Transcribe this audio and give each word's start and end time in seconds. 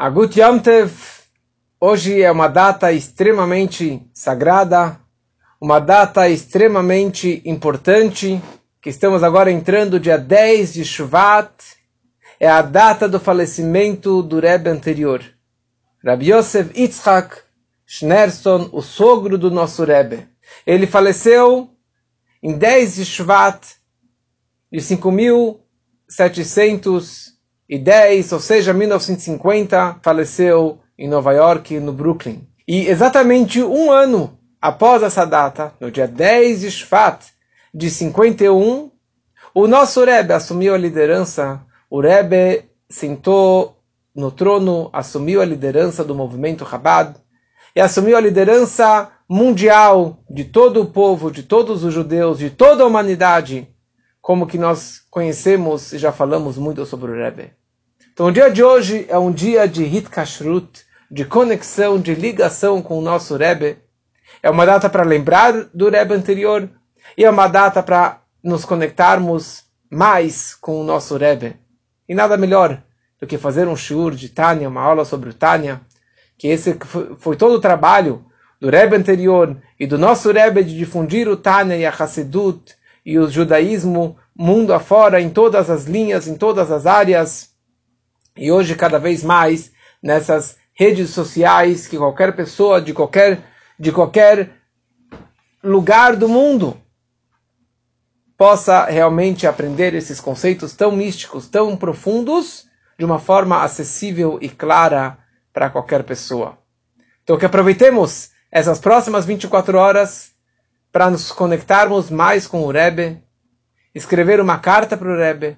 Agut 0.00 0.38
Yom 0.38 0.60
Tev, 0.60 0.92
hoje 1.80 2.22
é 2.22 2.30
uma 2.30 2.46
data 2.46 2.92
extremamente 2.92 4.00
sagrada, 4.14 4.96
uma 5.60 5.80
data 5.80 6.28
extremamente 6.28 7.42
importante, 7.44 8.40
que 8.80 8.90
estamos 8.90 9.24
agora 9.24 9.50
entrando 9.50 9.98
dia 9.98 10.16
10 10.16 10.74
de 10.74 10.84
Shvat, 10.84 11.50
é 12.38 12.48
a 12.48 12.62
data 12.62 13.08
do 13.08 13.18
falecimento 13.18 14.22
do 14.22 14.38
Rebbe 14.38 14.70
anterior, 14.70 15.20
Rabbi 16.06 16.30
Yosef 16.30 16.80
Yitzhak 16.80 17.36
Schneerson, 17.84 18.68
o 18.70 18.80
sogro 18.80 19.36
do 19.36 19.50
nosso 19.50 19.82
Rebbe. 19.82 20.28
Ele 20.64 20.86
faleceu 20.86 21.70
em 22.40 22.56
10 22.56 22.94
de 22.94 23.04
Shvat 23.04 23.66
de 24.70 24.78
5.700 24.78 27.36
e 27.68 27.78
10, 27.78 28.32
ou 28.32 28.40
seja, 28.40 28.72
1950, 28.72 29.98
faleceu 30.02 30.78
em 30.98 31.08
Nova 31.08 31.32
York, 31.32 31.78
no 31.78 31.92
Brooklyn. 31.92 32.46
E 32.66 32.86
exatamente 32.86 33.62
um 33.62 33.90
ano 33.90 34.38
após 34.60 35.02
essa 35.02 35.24
data, 35.24 35.72
no 35.80 35.90
dia 35.90 36.08
10 36.08 36.60
de 36.60 36.70
Shvat 36.70 37.26
de 37.72 37.90
51, 37.90 38.90
o 39.54 39.66
nosso 39.66 40.04
Rebbe 40.04 40.32
assumiu 40.32 40.74
a 40.74 40.78
liderança. 40.78 41.60
O 41.90 42.00
Rebbe 42.00 42.64
sentou 42.88 43.76
no 44.14 44.30
trono, 44.30 44.90
assumiu 44.92 45.40
a 45.40 45.44
liderança 45.44 46.02
do 46.02 46.14
movimento 46.14 46.66
Chabad 46.68 47.14
e 47.74 47.80
assumiu 47.80 48.16
a 48.16 48.20
liderança 48.20 49.10
mundial 49.28 50.18
de 50.28 50.44
todo 50.44 50.82
o 50.82 50.86
povo, 50.86 51.30
de 51.30 51.42
todos 51.42 51.84
os 51.84 51.92
judeus, 51.92 52.38
de 52.38 52.50
toda 52.50 52.82
a 52.82 52.86
humanidade, 52.86 53.68
como 54.28 54.46
que 54.46 54.58
nós 54.58 55.00
conhecemos 55.08 55.90
e 55.94 55.96
já 55.96 56.12
falamos 56.12 56.58
muito 56.58 56.84
sobre 56.84 57.10
o 57.10 57.14
Rebbe. 57.14 57.50
Então 58.12 58.26
o 58.26 58.30
dia 58.30 58.50
de 58.50 58.62
hoje 58.62 59.06
é 59.08 59.18
um 59.18 59.32
dia 59.32 59.66
de 59.66 59.82
Hitkashrut, 59.84 60.84
de 61.10 61.24
conexão, 61.24 61.98
de 61.98 62.14
ligação 62.14 62.82
com 62.82 62.98
o 62.98 63.00
nosso 63.00 63.38
Rebbe. 63.38 63.78
É 64.42 64.50
uma 64.50 64.66
data 64.66 64.90
para 64.90 65.02
lembrar 65.02 65.54
do 65.72 65.88
Rebbe 65.88 66.12
anterior 66.12 66.68
e 67.16 67.24
é 67.24 67.30
uma 67.30 67.48
data 67.48 67.82
para 67.82 68.20
nos 68.44 68.66
conectarmos 68.66 69.64
mais 69.90 70.54
com 70.54 70.78
o 70.78 70.84
nosso 70.84 71.16
Rebbe. 71.16 71.56
E 72.06 72.14
nada 72.14 72.36
melhor 72.36 72.82
do 73.18 73.26
que 73.26 73.38
fazer 73.38 73.66
um 73.66 73.76
shiur 73.76 74.14
de 74.14 74.28
Tânia, 74.28 74.68
uma 74.68 74.82
aula 74.82 75.06
sobre 75.06 75.30
o 75.30 75.34
Tânia, 75.34 75.80
que 76.36 76.48
esse 76.48 76.76
foi 77.16 77.34
todo 77.34 77.54
o 77.54 77.60
trabalho 77.60 78.26
do 78.60 78.68
Rebbe 78.68 78.94
anterior 78.94 79.56
e 79.80 79.86
do 79.86 79.96
nosso 79.96 80.30
Rebbe 80.30 80.62
de 80.64 80.76
difundir 80.76 81.26
o 81.28 81.36
Tânia 81.38 81.78
e 81.78 81.86
a 81.86 81.90
Hassidut 81.98 82.76
e 83.08 83.18
o 83.18 83.26
judaísmo 83.26 84.18
mundo 84.38 84.72
afora 84.72 85.20
em 85.20 85.28
todas 85.28 85.68
as 85.68 85.84
linhas, 85.84 86.28
em 86.28 86.36
todas 86.36 86.70
as 86.70 86.86
áreas. 86.86 87.50
E 88.36 88.52
hoje, 88.52 88.76
cada 88.76 88.96
vez 88.96 89.24
mais, 89.24 89.72
nessas 90.00 90.56
redes 90.72 91.10
sociais, 91.10 91.88
que 91.88 91.98
qualquer 91.98 92.36
pessoa 92.36 92.80
de 92.80 92.94
qualquer, 92.94 93.42
de 93.76 93.90
qualquer 93.90 94.52
lugar 95.62 96.14
do 96.14 96.28
mundo 96.28 96.80
possa 98.36 98.84
realmente 98.84 99.44
aprender 99.44 99.92
esses 99.94 100.20
conceitos 100.20 100.72
tão 100.72 100.92
místicos, 100.92 101.48
tão 101.48 101.76
profundos, 101.76 102.68
de 102.96 103.04
uma 103.04 103.18
forma 103.18 103.64
acessível 103.64 104.38
e 104.40 104.48
clara 104.48 105.18
para 105.52 105.68
qualquer 105.68 106.04
pessoa. 106.04 106.56
Então, 107.24 107.36
que 107.36 107.44
aproveitemos 107.44 108.30
essas 108.50 108.78
próximas 108.78 109.26
24 109.26 109.76
horas 109.76 110.30
para 110.92 111.10
nos 111.10 111.32
conectarmos 111.32 112.08
mais 112.08 112.46
com 112.46 112.62
o 112.62 112.70
Rebbe, 112.70 113.20
escrever 113.94 114.40
uma 114.40 114.58
carta 114.58 114.96
para 114.96 115.08
o 115.08 115.16
Rebbe, 115.16 115.56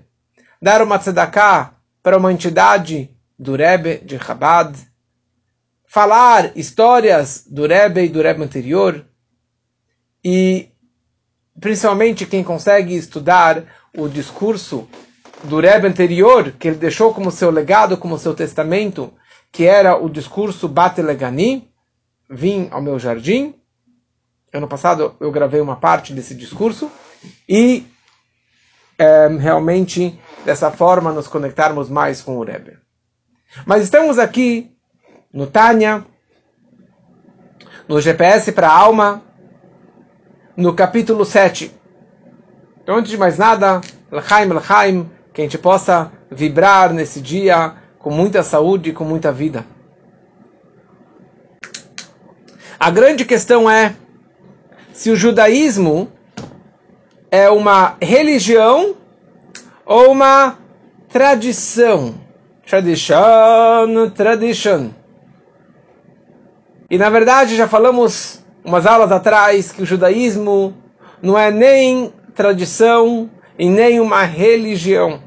dar 0.61 0.83
uma 0.83 0.99
tzedakah 0.99 1.75
para 2.03 2.17
uma 2.17 2.33
entidade 2.33 3.11
do 3.39 3.57
Rebbe 3.57 3.99
de 3.99 4.19
Chabad, 4.19 4.77
falar 5.87 6.57
histórias 6.57 7.45
do 7.47 7.67
Rebbe 7.67 8.05
e 8.05 8.09
do 8.09 8.23
Rebbe 8.23 8.43
anterior, 8.43 9.05
e 10.25 10.69
principalmente 11.61 12.27
quem 12.27 12.45
consegue 12.45 12.95
estudar 12.95 13.65
o 13.97 14.09
discurso 14.09 14.89
do 15.45 15.59
Rebbe 15.61 15.89
anterior, 15.89 16.53
que 16.53 16.69
ele 16.69 16.77
deixou 16.77 17.13
como 17.13 17.31
seu 17.31 17.51
legado, 17.51 17.97
como 17.97 18.19
seu 18.19 18.35
testamento, 18.35 19.13
que 19.51 19.65
era 19.65 19.97
o 19.97 20.09
discurso 20.09 20.69
Batelegani, 20.69 21.71
vim 22.29 22.69
ao 22.71 22.81
meu 22.83 22.99
jardim. 22.99 23.55
Ano 24.53 24.69
passado 24.69 25.17
eu 25.21 25.31
gravei 25.33 25.61
uma 25.61 25.77
parte 25.77 26.13
desse 26.13 26.35
discurso 26.35 26.91
e 27.49 27.87
é, 29.01 29.29
realmente 29.29 30.21
dessa 30.45 30.71
forma 30.71 31.11
nos 31.11 31.27
conectarmos 31.27 31.89
mais 31.89 32.21
com 32.21 32.37
o 32.37 32.45
Rebbe. 32.45 32.77
Mas 33.65 33.83
estamos 33.83 34.19
aqui 34.19 34.71
no 35.33 35.47
Tânia, 35.47 36.05
no 37.89 37.99
GPS 37.99 38.53
para 38.53 38.69
a 38.69 38.77
alma, 38.77 39.23
no 40.55 40.75
capítulo 40.75 41.25
7. 41.25 41.75
Então, 42.83 42.97
antes 42.97 43.11
de 43.11 43.17
mais 43.17 43.39
nada, 43.39 43.81
L'chaim, 44.13 44.53
L'chaim, 44.53 45.11
que 45.33 45.41
a 45.41 45.45
gente 45.45 45.57
possa 45.57 46.13
vibrar 46.31 46.93
nesse 46.93 47.23
dia 47.23 47.77
com 47.99 48.11
muita 48.11 48.43
saúde 48.43 48.91
e 48.91 48.93
com 48.93 49.05
muita 49.05 49.33
vida. 49.33 49.65
A 52.79 52.91
grande 52.91 53.25
questão 53.25 53.71
é 53.71 53.95
se 54.93 55.11
o 55.11 55.17
judaísmo 55.17 56.13
é 57.31 57.49
uma 57.49 57.97
religião 58.01 58.97
ou 59.85 60.11
uma 60.11 60.59
tradição. 61.09 62.15
Tradition, 62.67 64.11
tradition. 64.15 64.91
E 66.91 66.99
na 66.99 67.11
verdade 67.11 67.57
já 67.57 67.69
falamos 67.69 68.45
umas 68.65 68.87
aulas 68.87 69.11
atrás 69.13 69.73
que 69.73 69.83
o 69.83 69.87
judaísmo 69.87 70.75
não 71.23 71.39
é 71.39 71.51
nem 71.51 72.13
tradição 72.35 73.31
e 73.59 73.69
nem 73.69 74.01
uma 74.01 74.23
religião. 74.23 75.21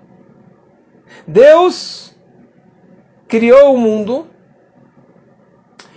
Deus 1.27 2.15
criou 3.27 3.73
o 3.73 3.77
mundo 3.77 4.27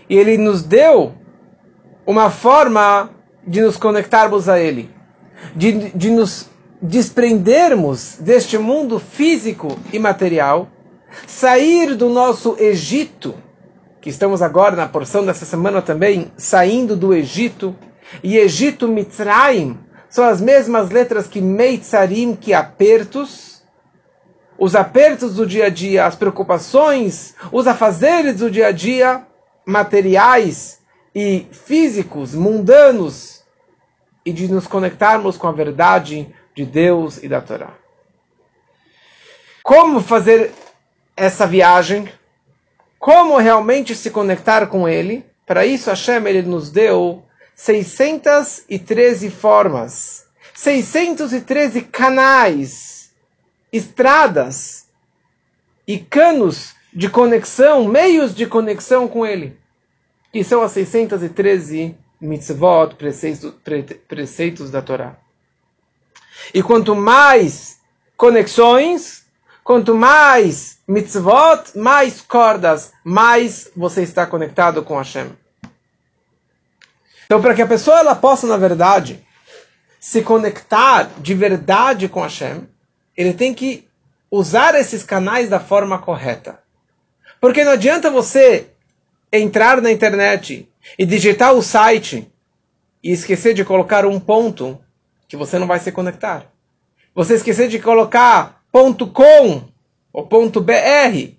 e 0.08 0.16
ele 0.16 0.38
nos 0.38 0.62
deu 0.62 1.14
uma 2.06 2.30
forma 2.30 3.10
de 3.46 3.60
nos 3.60 3.76
conectarmos 3.76 4.48
a 4.48 4.60
ele, 4.60 4.90
de, 5.54 5.90
de 5.90 6.10
nos 6.10 6.48
desprendermos 6.80 8.16
deste 8.20 8.58
mundo 8.58 8.98
físico 8.98 9.78
e 9.92 9.98
material, 9.98 10.68
sair 11.26 11.94
do 11.94 12.08
nosso 12.08 12.56
Egito, 12.58 13.34
que 14.00 14.10
estamos 14.10 14.42
agora 14.42 14.76
na 14.76 14.86
porção 14.86 15.24
dessa 15.24 15.44
semana 15.44 15.80
também, 15.80 16.30
saindo 16.36 16.96
do 16.96 17.14
Egito, 17.14 17.74
e 18.22 18.36
Egito 18.36 18.86
Mitzrayim 18.86 19.78
são 20.08 20.24
as 20.24 20.40
mesmas 20.40 20.90
letras 20.90 21.26
que 21.26 21.40
Meitzarim, 21.40 22.34
que 22.34 22.54
apertos, 22.54 23.62
os 24.58 24.74
apertos 24.74 25.34
do 25.34 25.46
dia 25.46 25.66
a 25.66 25.68
dia, 25.68 26.06
as 26.06 26.14
preocupações, 26.14 27.34
os 27.52 27.66
afazeres 27.66 28.36
do 28.36 28.50
dia 28.50 28.68
a 28.68 28.72
dia, 28.72 29.26
materiais 29.66 30.78
e 31.14 31.46
físicos, 31.50 32.34
mundanos, 32.34 33.35
e 34.26 34.32
de 34.32 34.48
nos 34.48 34.66
conectarmos 34.66 35.38
com 35.38 35.46
a 35.46 35.52
verdade 35.52 36.34
de 36.52 36.66
Deus 36.66 37.22
e 37.22 37.28
da 37.28 37.40
Torá. 37.40 37.72
Como 39.62 40.00
fazer 40.00 40.52
essa 41.16 41.46
viagem? 41.46 42.08
Como 42.98 43.38
realmente 43.38 43.94
se 43.94 44.10
conectar 44.10 44.66
com 44.66 44.88
Ele? 44.88 45.24
Para 45.46 45.64
isso, 45.64 45.88
Hashem 45.88 46.26
ele 46.26 46.42
nos 46.42 46.70
deu 46.70 47.22
613 47.54 49.30
formas, 49.30 50.26
613 50.52 51.82
canais, 51.82 53.12
estradas 53.72 54.88
e 55.86 55.98
canos 55.98 56.74
de 56.92 57.08
conexão, 57.08 57.84
meios 57.84 58.34
de 58.34 58.44
conexão 58.44 59.06
com 59.06 59.24
Ele, 59.24 59.56
que 60.32 60.42
são 60.42 60.62
as 60.62 60.72
613 60.72 61.96
mitzvot, 62.20 62.94
preceitos, 62.96 63.52
preceitos 64.08 64.70
da 64.70 64.82
Torá. 64.82 65.16
E 66.54 66.62
quanto 66.62 66.94
mais 66.94 67.78
conexões, 68.16 69.24
quanto 69.62 69.94
mais 69.94 70.78
mitzvot, 70.86 71.76
mais 71.76 72.20
cordas, 72.20 72.92
mais 73.04 73.70
você 73.76 74.02
está 74.02 74.26
conectado 74.26 74.82
com 74.82 74.96
Hashem. 74.96 75.30
Então, 77.24 77.42
para 77.42 77.54
que 77.54 77.62
a 77.62 77.66
pessoa 77.66 77.98
ela 77.98 78.14
possa, 78.14 78.46
na 78.46 78.56
verdade, 78.56 79.26
se 79.98 80.22
conectar 80.22 81.10
de 81.18 81.34
verdade 81.34 82.08
com 82.08 82.22
Hashem, 82.22 82.68
ele 83.16 83.32
tem 83.32 83.52
que 83.52 83.88
usar 84.30 84.74
esses 84.74 85.02
canais 85.02 85.48
da 85.48 85.58
forma 85.58 85.98
correta. 85.98 86.60
Porque 87.40 87.64
não 87.64 87.72
adianta 87.72 88.10
você 88.10 88.68
entrar 89.32 89.82
na 89.82 89.90
internet 89.90 90.68
e 90.98 91.04
digitar 91.04 91.54
o 91.54 91.62
site 91.62 92.30
e 93.02 93.12
esquecer 93.12 93.54
de 93.54 93.64
colocar 93.64 94.04
um 94.06 94.18
ponto 94.20 94.78
que 95.28 95.36
você 95.36 95.58
não 95.58 95.66
vai 95.66 95.78
se 95.78 95.92
conectar. 95.92 96.46
Você 97.14 97.34
esquecer 97.34 97.68
de 97.68 97.78
colocar 97.78 98.62
ponto 98.70 99.06
.com 99.06 99.68
ou 100.12 100.26
ponto 100.26 100.60
.br 100.60 101.36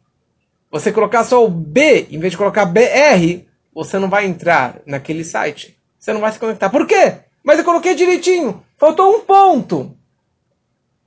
você 0.69 0.91
colocar 0.91 1.23
só 1.23 1.43
o 1.45 1.49
B, 1.49 2.07
em 2.11 2.19
vez 2.19 2.31
de 2.31 2.37
colocar 2.37 2.65
BR, 2.65 3.45
você 3.73 3.97
não 3.97 4.09
vai 4.09 4.25
entrar 4.25 4.81
naquele 4.85 5.23
site. 5.23 5.77
Você 5.97 6.11
não 6.11 6.21
vai 6.21 6.31
se 6.31 6.39
conectar. 6.39 6.69
Por 6.69 6.85
quê? 6.85 7.19
Mas 7.43 7.57
eu 7.57 7.65
coloquei 7.65 7.95
direitinho. 7.95 8.63
Faltou 8.77 9.15
um 9.15 9.21
ponto. 9.21 9.95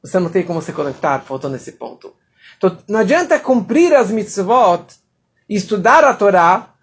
Você 0.02 0.18
não 0.18 0.30
tem 0.30 0.42
como 0.42 0.62
se 0.62 0.72
conectar 0.72 1.20
faltando 1.20 1.56
esse 1.56 1.72
ponto. 1.72 2.14
Então, 2.56 2.76
não 2.88 3.00
adianta 3.00 3.38
cumprir 3.38 3.94
as 3.94 4.10
mitzvot 4.10 4.86
e 5.48 5.56
estudar 5.56 6.04
a 6.04 6.14
Torá 6.14 6.74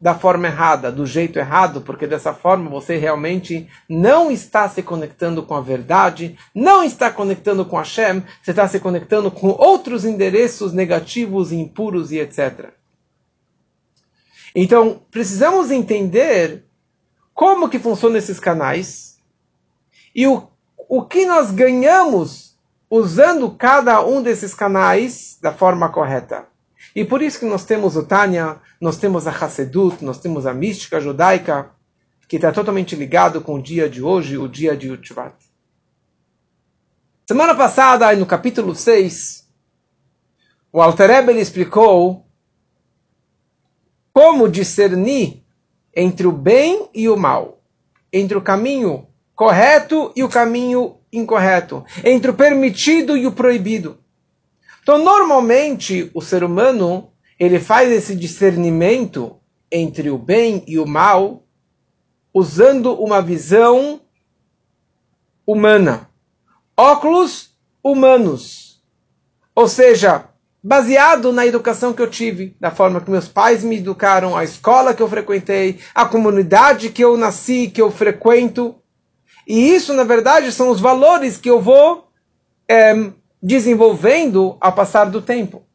da 0.00 0.14
forma 0.14 0.48
errada, 0.48 0.92
do 0.92 1.06
jeito 1.06 1.38
errado, 1.38 1.80
porque 1.80 2.06
dessa 2.06 2.34
forma 2.34 2.68
você 2.68 2.96
realmente 2.96 3.68
não 3.88 4.30
está 4.30 4.68
se 4.68 4.82
conectando 4.82 5.42
com 5.42 5.54
a 5.54 5.60
verdade, 5.60 6.36
não 6.54 6.84
está 6.84 7.10
conectando 7.10 7.64
com 7.64 7.76
Hashem, 7.76 8.22
você 8.42 8.50
está 8.50 8.68
se 8.68 8.80
conectando 8.80 9.30
com 9.30 9.48
outros 9.48 10.04
endereços 10.04 10.72
negativos, 10.72 11.52
impuros 11.52 12.12
e 12.12 12.18
etc. 12.18 12.70
Então, 14.54 15.00
precisamos 15.10 15.70
entender 15.70 16.64
como 17.32 17.68
que 17.68 17.78
funcionam 17.78 18.18
esses 18.18 18.38
canais 18.38 19.18
e 20.14 20.26
o, 20.26 20.48
o 20.88 21.04
que 21.04 21.26
nós 21.26 21.50
ganhamos 21.50 22.56
usando 22.88 23.50
cada 23.50 24.04
um 24.04 24.22
desses 24.22 24.54
canais 24.54 25.36
da 25.42 25.52
forma 25.52 25.88
correta. 25.88 26.46
E 26.94 27.04
por 27.04 27.20
isso 27.20 27.40
que 27.40 27.46
nós 27.46 27.64
temos 27.64 27.96
o 27.96 28.04
Tânia, 28.04 28.60
nós 28.80 28.96
temos 28.96 29.26
a 29.26 29.30
Hassedut, 29.30 30.04
nós 30.04 30.18
temos 30.18 30.46
a 30.46 30.54
mística 30.54 31.00
judaica, 31.00 31.70
que 32.28 32.36
está 32.36 32.52
totalmente 32.52 32.94
ligado 32.94 33.40
com 33.40 33.56
o 33.56 33.62
dia 33.62 33.88
de 33.88 34.02
hoje, 34.02 34.38
o 34.38 34.48
dia 34.48 34.76
de 34.76 34.90
Utvat. 34.90 35.34
Semana 37.26 37.54
passada, 37.54 38.14
no 38.14 38.26
capítulo 38.26 38.74
6, 38.74 39.48
o 40.72 40.80
Alter 40.80 41.10
Rebbe 41.10 41.32
explicou 41.40 42.26
como 44.12 44.48
discernir 44.48 45.42
entre 45.94 46.26
o 46.26 46.32
bem 46.32 46.88
e 46.94 47.08
o 47.08 47.16
mal, 47.16 47.60
entre 48.12 48.36
o 48.36 48.42
caminho 48.42 49.08
correto 49.34 50.12
e 50.14 50.22
o 50.22 50.28
caminho 50.28 50.96
incorreto, 51.12 51.84
entre 52.04 52.30
o 52.30 52.34
permitido 52.34 53.16
e 53.16 53.26
o 53.26 53.32
proibido. 53.32 53.98
Então, 54.84 54.98
normalmente, 54.98 56.10
o 56.12 56.20
ser 56.20 56.44
humano 56.44 57.10
ele 57.40 57.58
faz 57.58 57.90
esse 57.90 58.14
discernimento 58.14 59.40
entre 59.72 60.10
o 60.10 60.18
bem 60.18 60.62
e 60.68 60.78
o 60.78 60.86
mal 60.86 61.42
usando 62.34 62.92
uma 62.92 63.22
visão 63.22 64.02
humana, 65.46 66.10
óculos 66.76 67.56
humanos, 67.82 68.84
ou 69.54 69.66
seja, 69.68 70.28
baseado 70.62 71.32
na 71.32 71.46
educação 71.46 71.94
que 71.94 72.02
eu 72.02 72.10
tive, 72.10 72.54
da 72.60 72.70
forma 72.70 73.00
que 73.00 73.10
meus 73.10 73.26
pais 73.26 73.64
me 73.64 73.78
educaram, 73.78 74.36
a 74.36 74.44
escola 74.44 74.92
que 74.92 75.02
eu 75.02 75.08
frequentei, 75.08 75.80
a 75.94 76.04
comunidade 76.04 76.90
que 76.90 77.02
eu 77.02 77.16
nasci, 77.16 77.70
que 77.70 77.80
eu 77.80 77.90
frequento. 77.90 78.74
E 79.48 79.74
isso, 79.74 79.94
na 79.94 80.04
verdade, 80.04 80.52
são 80.52 80.68
os 80.68 80.78
valores 80.78 81.38
que 81.38 81.48
eu 81.48 81.58
vou 81.58 82.10
é, 82.68 82.94
desenvolvendo 83.44 84.56
ao 84.58 84.72
passar 84.72 85.04
do 85.04 85.20
tempo. 85.20 85.66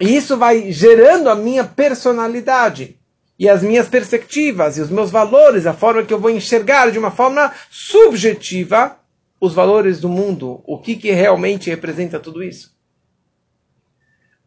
E 0.00 0.16
isso 0.16 0.36
vai 0.36 0.70
gerando 0.70 1.28
a 1.28 1.34
minha 1.34 1.64
personalidade 1.64 2.96
e 3.36 3.48
as 3.48 3.64
minhas 3.64 3.88
perspectivas 3.88 4.78
e 4.78 4.80
os 4.80 4.90
meus 4.90 5.10
valores, 5.10 5.66
a 5.66 5.74
forma 5.74 6.04
que 6.04 6.14
eu 6.14 6.20
vou 6.20 6.30
enxergar 6.30 6.92
de 6.92 6.98
uma 7.00 7.10
forma 7.10 7.52
subjetiva 7.68 8.96
os 9.40 9.52
valores 9.54 10.00
do 10.00 10.08
mundo, 10.08 10.62
o 10.64 10.78
que, 10.78 10.94
que 10.94 11.10
realmente 11.10 11.68
representa 11.68 12.20
tudo 12.20 12.44
isso. 12.44 12.76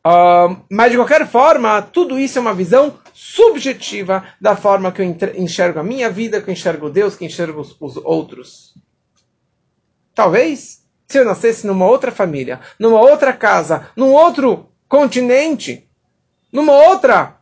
Uh, 0.07 0.55
mas 0.69 0.89
de 0.89 0.97
qualquer 0.97 1.27
forma, 1.27 1.81
tudo 1.81 2.17
isso 2.17 2.37
é 2.37 2.41
uma 2.41 2.53
visão 2.53 2.97
subjetiva 3.13 4.23
da 4.39 4.55
forma 4.55 4.91
que 4.91 5.01
eu 5.01 5.17
enxergo 5.35 5.79
a 5.79 5.83
minha 5.83 6.09
vida, 6.09 6.41
que 6.41 6.49
eu 6.49 6.53
enxergo 6.53 6.89
Deus, 6.89 7.15
que 7.15 7.25
eu 7.25 7.27
enxergo 7.27 7.59
os, 7.59 7.75
os 7.79 7.97
outros. 7.97 8.73
Talvez 10.15 10.80
se 11.11 11.17
eu 11.17 11.25
nascesse 11.25 11.67
numa 11.67 11.85
outra 11.85 12.11
família, 12.11 12.59
numa 12.79 12.99
outra 13.01 13.33
casa, 13.33 13.89
num 13.95 14.11
outro 14.13 14.69
continente, 14.87 15.87
numa 16.51 16.73
outra 16.73 17.37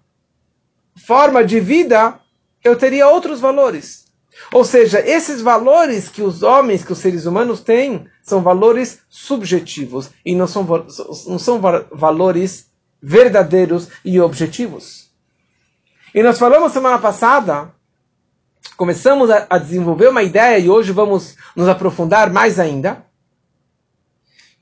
forma 1.05 1.43
de 1.43 1.59
vida, 1.59 2.19
eu 2.63 2.75
teria 2.75 3.07
outros 3.07 3.39
valores. 3.39 4.05
Ou 4.51 4.65
seja, 4.65 4.99
esses 4.99 5.41
valores 5.41 6.09
que 6.09 6.23
os 6.23 6.41
homens, 6.41 6.83
que 6.83 6.91
os 6.91 6.97
seres 6.97 7.25
humanos 7.25 7.61
têm, 7.61 8.07
são 8.23 8.41
valores 8.41 8.99
subjetivos 9.07 10.09
e 10.25 10.35
não 10.35 10.47
são, 10.47 10.65
não 11.27 11.37
são 11.37 11.61
valores 11.91 12.67
verdadeiros 13.01 13.87
e 14.03 14.19
objetivos. 14.19 15.09
E 16.13 16.23
nós 16.23 16.39
falamos 16.39 16.71
semana 16.71 16.97
passada, 16.97 17.71
começamos 18.75 19.29
a, 19.29 19.45
a 19.49 19.57
desenvolver 19.59 20.09
uma 20.09 20.23
ideia 20.23 20.57
e 20.57 20.69
hoje 20.69 20.91
vamos 20.91 21.35
nos 21.55 21.67
aprofundar 21.67 22.31
mais 22.31 22.59
ainda 22.59 23.08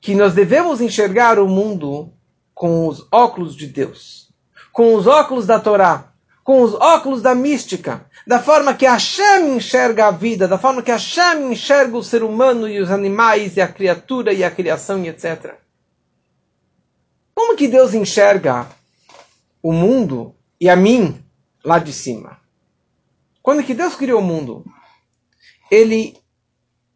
que 0.00 0.14
nós 0.14 0.34
devemos 0.34 0.80
enxergar 0.80 1.38
o 1.38 1.48
mundo 1.48 2.12
com 2.54 2.86
os 2.86 3.06
óculos 3.12 3.54
de 3.56 3.66
Deus, 3.66 4.28
com 4.72 4.94
os 4.94 5.06
óculos 5.06 5.46
da 5.46 5.60
Torá, 5.60 6.12
com 6.44 6.62
os 6.62 6.74
óculos 6.74 7.20
da 7.20 7.34
mística, 7.34 8.06
da 8.26 8.40
forma 8.42 8.74
que 8.74 8.86
Hashem 8.86 9.56
enxerga 9.56 10.06
a 10.06 10.10
vida, 10.10 10.48
da 10.48 10.58
forma 10.58 10.82
que 10.82 10.90
Hashem 10.90 11.52
enxerga 11.52 11.96
o 11.96 12.02
ser 12.02 12.22
humano 12.22 12.68
e 12.68 12.80
os 12.80 12.90
animais 12.90 13.56
e 13.56 13.60
a 13.60 13.68
criatura 13.68 14.32
e 14.32 14.42
a 14.42 14.50
criação 14.50 15.04
e 15.04 15.08
etc. 15.08 15.54
Como 17.34 17.56
que 17.56 17.68
Deus 17.68 17.94
enxerga 17.94 18.66
o 19.62 19.72
mundo 19.72 20.34
e 20.60 20.68
a 20.68 20.76
mim 20.76 21.22
lá 21.64 21.78
de 21.78 21.92
cima? 21.92 22.38
Quando 23.42 23.62
que 23.62 23.74
Deus 23.74 23.94
criou 23.94 24.20
o 24.20 24.24
mundo, 24.24 24.64
ele 25.70 26.16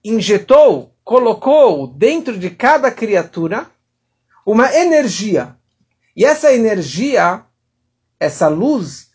injetou 0.05 0.92
colocou 1.05 1.87
dentro 1.87 2.39
de 2.39 2.51
cada 2.51 2.91
criatura 2.91 3.71
uma 4.47 4.75
energia. 4.75 5.57
E 6.17 6.25
essa 6.25 6.53
energia, 6.53 7.45
essa 8.19 8.49
luz, 8.49 9.11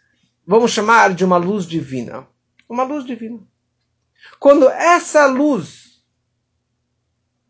vamos 0.45 0.71
chamar 0.71 1.13
de 1.13 1.23
uma 1.23 1.37
luz 1.37 1.65
divina. 1.65 2.27
Uma 2.67 2.83
luz 2.83 3.05
divina. 3.05 3.39
Quando 4.39 4.67
essa 4.69 5.25
luz 5.25 6.01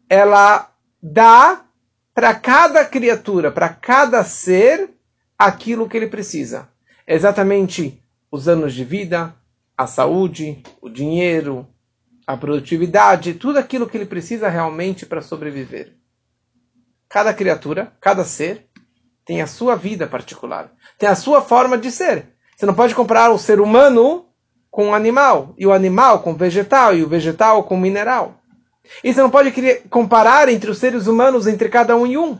ela 0.09 0.71
dá 1.01 1.65
para 2.13 2.33
cada 2.33 2.83
criatura, 2.85 3.51
para 3.51 3.69
cada 3.69 4.23
ser, 4.23 4.89
aquilo 5.37 5.87
que 5.87 5.95
ele 5.95 6.07
precisa. 6.07 6.67
Exatamente 7.05 8.01
os 8.31 8.47
anos 8.47 8.73
de 8.73 8.83
vida, 8.83 9.35
a 9.77 9.85
saúde, 9.85 10.63
o 10.81 10.89
dinheiro, 10.89 11.67
a 12.27 12.35
produtividade, 12.35 13.35
tudo 13.35 13.57
aquilo 13.57 13.87
que 13.87 13.95
ele 13.95 14.05
precisa 14.05 14.49
realmente 14.49 15.05
para 15.05 15.21
sobreviver. 15.21 15.93
Cada 17.07 17.33
criatura, 17.33 17.93
cada 18.01 18.25
ser, 18.25 18.67
tem 19.25 19.41
a 19.41 19.47
sua 19.47 19.77
vida 19.77 20.05
particular, 20.05 20.69
tem 20.99 21.07
a 21.07 21.15
sua 21.15 21.41
forma 21.41 21.77
de 21.77 21.89
ser. 21.89 22.33
Você 22.55 22.65
não 22.65 22.73
pode 22.73 22.93
comparar 22.93 23.31
o 23.31 23.39
ser 23.39 23.61
humano 23.61 24.25
com 24.69 24.89
o 24.89 24.93
animal, 24.93 25.55
e 25.57 25.65
o 25.65 25.71
animal 25.71 26.19
com 26.19 26.33
o 26.33 26.35
vegetal, 26.35 26.93
e 26.93 27.01
o 27.01 27.07
vegetal 27.07 27.63
com 27.63 27.75
o 27.75 27.79
mineral. 27.79 28.41
E 29.01 29.13
você 29.13 29.21
não 29.21 29.29
pode 29.29 29.51
comparar 29.89 30.49
entre 30.49 30.69
os 30.69 30.77
seres 30.77 31.07
humanos, 31.07 31.47
entre 31.47 31.69
cada 31.69 31.95
um 31.95 32.05
e 32.05 32.17
um. 32.17 32.37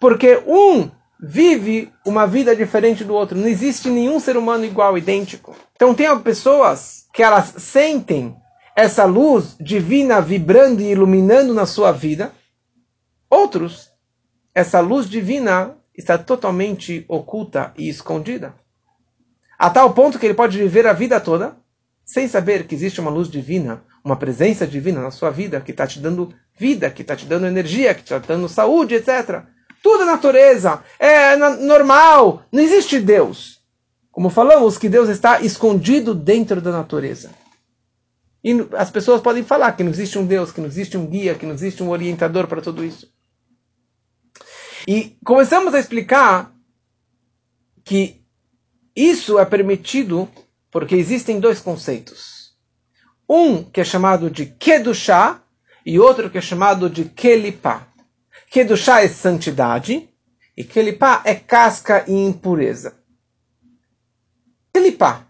Porque 0.00 0.42
um 0.46 0.90
vive 1.20 1.92
uma 2.04 2.26
vida 2.26 2.54
diferente 2.54 3.04
do 3.04 3.14
outro. 3.14 3.38
Não 3.38 3.48
existe 3.48 3.88
nenhum 3.88 4.20
ser 4.20 4.36
humano 4.36 4.64
igual, 4.64 4.98
idêntico. 4.98 5.56
Então 5.74 5.94
tem 5.94 6.16
pessoas 6.20 7.06
que 7.12 7.22
elas 7.22 7.54
sentem 7.58 8.36
essa 8.78 9.04
luz 9.04 9.56
divina 9.60 10.20
vibrando 10.20 10.80
e 10.80 10.92
iluminando 10.92 11.52
na 11.52 11.66
sua 11.66 11.90
vida. 11.90 12.30
Outros, 13.28 13.90
essa 14.54 14.78
luz 14.78 15.10
divina 15.10 15.74
está 15.92 16.16
totalmente 16.16 17.04
oculta 17.08 17.72
e 17.76 17.88
escondida. 17.88 18.54
A 19.58 19.68
tal 19.68 19.92
ponto 19.94 20.16
que 20.16 20.24
ele 20.24 20.34
pode 20.34 20.56
viver 20.56 20.86
a 20.86 20.92
vida 20.92 21.18
toda 21.18 21.56
sem 22.04 22.28
saber 22.28 22.68
que 22.68 22.74
existe 22.76 23.00
uma 23.00 23.10
luz 23.10 23.28
divina, 23.28 23.82
uma 24.04 24.14
presença 24.14 24.64
divina 24.64 25.00
na 25.02 25.10
sua 25.10 25.30
vida 25.30 25.60
que 25.60 25.72
está 25.72 25.84
te 25.84 25.98
dando 25.98 26.32
vida, 26.56 26.88
que 26.88 27.02
está 27.02 27.16
te 27.16 27.26
dando 27.26 27.48
energia, 27.48 27.92
que 27.94 28.02
está 28.02 28.20
te 28.20 28.28
dando 28.28 28.48
saúde, 28.48 28.94
etc. 28.94 29.42
Tudo 29.82 30.04
é 30.04 30.06
natureza, 30.06 30.84
é 31.00 31.34
normal, 31.36 32.44
não 32.52 32.62
existe 32.62 33.00
Deus. 33.00 33.60
Como 34.12 34.30
falamos, 34.30 34.78
que 34.78 34.88
Deus 34.88 35.08
está 35.08 35.40
escondido 35.40 36.14
dentro 36.14 36.60
da 36.60 36.70
natureza. 36.70 37.30
E 38.42 38.52
as 38.76 38.90
pessoas 38.90 39.20
podem 39.20 39.42
falar 39.42 39.72
que 39.72 39.82
não 39.82 39.90
existe 39.90 40.18
um 40.18 40.26
Deus, 40.26 40.52
que 40.52 40.60
não 40.60 40.68
existe 40.68 40.96
um 40.96 41.06
guia, 41.06 41.34
que 41.34 41.44
não 41.44 41.54
existe 41.54 41.82
um 41.82 41.90
orientador 41.90 42.46
para 42.46 42.62
tudo 42.62 42.84
isso. 42.84 43.12
E 44.86 45.16
começamos 45.24 45.74
a 45.74 45.78
explicar 45.78 46.54
que 47.84 48.22
isso 48.94 49.38
é 49.38 49.44
permitido 49.44 50.28
porque 50.70 50.94
existem 50.94 51.40
dois 51.40 51.60
conceitos. 51.60 52.54
Um 53.28 53.62
que 53.62 53.80
é 53.80 53.84
chamado 53.84 54.30
de 54.30 54.46
Kedushá 54.46 55.42
e 55.84 55.98
outro 55.98 56.30
que 56.30 56.38
é 56.38 56.40
chamado 56.40 56.88
de 56.88 57.04
Kelipá. 57.06 57.88
Kedushá 58.50 59.02
é 59.02 59.08
santidade 59.08 60.08
E 60.56 60.64
kelipá 60.64 61.22
é 61.24 61.36
casca 61.36 62.04
e 62.08 62.12
impureza. 62.12 62.98
Kelipá. 64.72 65.27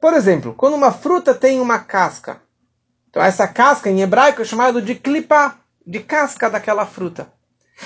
Por 0.00 0.14
exemplo, 0.14 0.54
quando 0.54 0.74
uma 0.74 0.92
fruta 0.92 1.34
tem 1.34 1.60
uma 1.60 1.80
casca, 1.80 2.40
então 3.10 3.22
essa 3.22 3.48
casca 3.48 3.90
em 3.90 4.00
hebraico 4.00 4.42
é 4.42 4.44
chamada 4.44 4.80
de 4.80 4.94
klipá, 4.94 5.58
de 5.86 6.00
casca 6.00 6.48
daquela 6.48 6.86
fruta. 6.86 7.32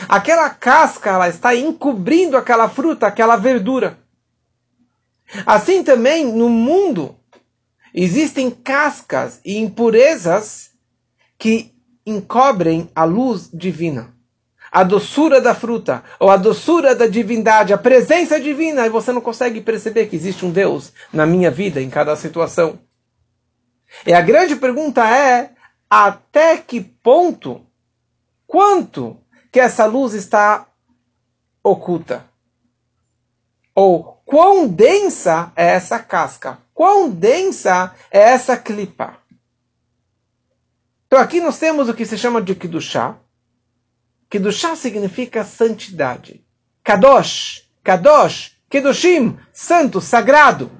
Aquela 0.09 0.51
casca 0.51 1.11
ela 1.11 1.29
está 1.29 1.55
encobrindo 1.55 2.37
aquela 2.37 2.69
fruta, 2.69 3.07
aquela 3.07 3.37
verdura. 3.37 3.99
Assim 5.47 5.83
também 5.83 6.25
no 6.25 6.49
mundo 6.49 7.17
existem 7.95 8.51
cascas 8.51 9.41
e 9.45 9.59
impurezas 9.59 10.71
que 11.39 11.75
encobrem 12.05 12.91
a 12.95 13.05
luz 13.05 13.51
divina. 13.53 14.15
A 14.73 14.83
doçura 14.83 15.39
da 15.39 15.55
fruta, 15.55 16.03
ou 16.19 16.31
a 16.31 16.37
doçura 16.39 16.95
da 16.95 17.07
divindade, 17.07 17.75
a 17.75 17.79
presença 17.79 18.41
divina, 18.41 18.87
e 18.87 18.91
você 18.91 19.13
não 19.13 19.21
consegue 19.21 19.61
perceber 19.61 20.07
que 20.07 20.17
existe 20.17 20.47
um 20.47 20.51
Deus 20.51 20.95
na 21.13 21.27
minha 21.27 21.51
vida, 21.51 21.79
em 21.81 21.91
cada 21.91 22.17
situação. 22.17 22.79
E 24.07 24.15
a 24.15 24.23
grande 24.23 24.57
pergunta 24.57 25.07
é: 25.07 25.51
até 25.91 26.57
que 26.57 26.81
ponto, 26.81 27.67
quanto 28.47 29.19
que 29.51 29.61
essa 29.61 29.85
luz 29.85 30.15
está 30.15 30.67
oculta? 31.63 32.25
Ou 33.75 34.23
quão 34.25 34.67
densa 34.67 35.53
é 35.55 35.67
essa 35.67 35.99
casca? 35.99 36.59
Quão 36.73 37.11
densa 37.11 37.95
é 38.11 38.21
essa 38.21 38.57
clipa? 38.57 39.19
Então 41.07 41.19
aqui 41.19 41.41
nós 41.43 41.59
temos 41.59 41.91
o 41.91 41.95
que 41.95 42.07
se 42.07 42.17
chama 42.17 42.41
de 42.41 42.55
Kiddushá. 42.55 43.17
Kiddushá 44.33 44.75
significa 44.75 45.45
santidade. 45.45 46.43
Kadosh, 46.83 47.69
Kadosh, 47.85 48.53
Kiddushim, 48.71 49.37
santo, 49.53 50.01
sagrado. 50.01 50.71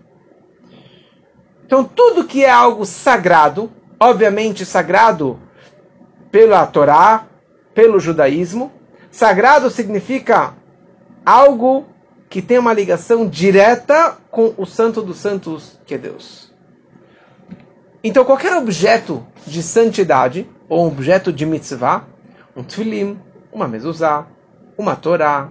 Então 1.67 1.85
tudo 1.85 2.25
que 2.25 2.43
é 2.43 2.51
algo 2.51 2.87
sagrado, 2.87 3.71
obviamente 4.01 4.65
sagrado 4.65 5.39
pela 6.31 6.67
Torá, 6.67 7.27
pelo 7.75 8.01
judaísmo, 8.01 8.73
sagrado 9.11 9.69
significa 9.69 10.55
algo 11.23 11.85
que 12.31 12.41
tem 12.41 12.57
uma 12.57 12.73
ligação 12.73 13.29
direta 13.29 14.17
com 14.31 14.55
o 14.57 14.65
santo 14.65 15.03
dos 15.03 15.19
santos, 15.19 15.79
que 15.85 15.93
é 15.93 15.99
Deus. 15.99 16.51
Então, 18.03 18.25
qualquer 18.25 18.57
objeto 18.57 19.23
de 19.47 19.63
santidade, 19.63 20.49
ou 20.71 20.85
um 20.85 20.89
objeto 20.89 21.31
de 21.31 21.45
mitzvah, 21.45 22.07
um 22.57 22.65
tfilim, 22.65 23.21
uma 23.53 23.69
mezuzá, 23.69 24.27
uma 24.77 24.97
torá, 24.97 25.51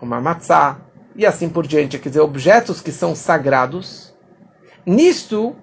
uma 0.00 0.20
matzá, 0.20 0.78
e 1.14 1.24
assim 1.24 1.48
por 1.48 1.66
diante, 1.66 1.98
quer 1.98 2.08
dizer, 2.08 2.20
objetos 2.20 2.80
que 2.80 2.90
são 2.90 3.14
sagrados, 3.14 4.14
nisto 4.84 5.54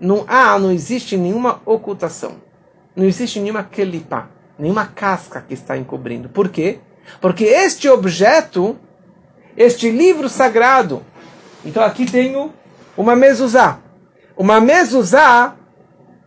não 0.00 0.24
há, 0.28 0.58
não 0.58 0.70
existe 0.70 1.16
nenhuma 1.16 1.60
ocultação, 1.64 2.36
não 2.94 3.04
existe 3.04 3.40
nenhuma 3.40 3.64
kelipá, 3.64 4.28
nenhuma 4.58 4.86
casca 4.86 5.40
que 5.40 5.54
está 5.54 5.76
encobrindo. 5.76 6.28
Por 6.28 6.48
quê? 6.48 6.80
Porque 7.20 7.44
este 7.44 7.88
objeto 7.88 8.76
este 9.58 9.90
livro 9.90 10.28
sagrado. 10.28 11.02
Então 11.64 11.82
aqui 11.82 12.06
tenho 12.06 12.52
uma 12.96 13.16
mezuzá. 13.16 13.80
Uma 14.36 14.60
mezuzá 14.60 15.56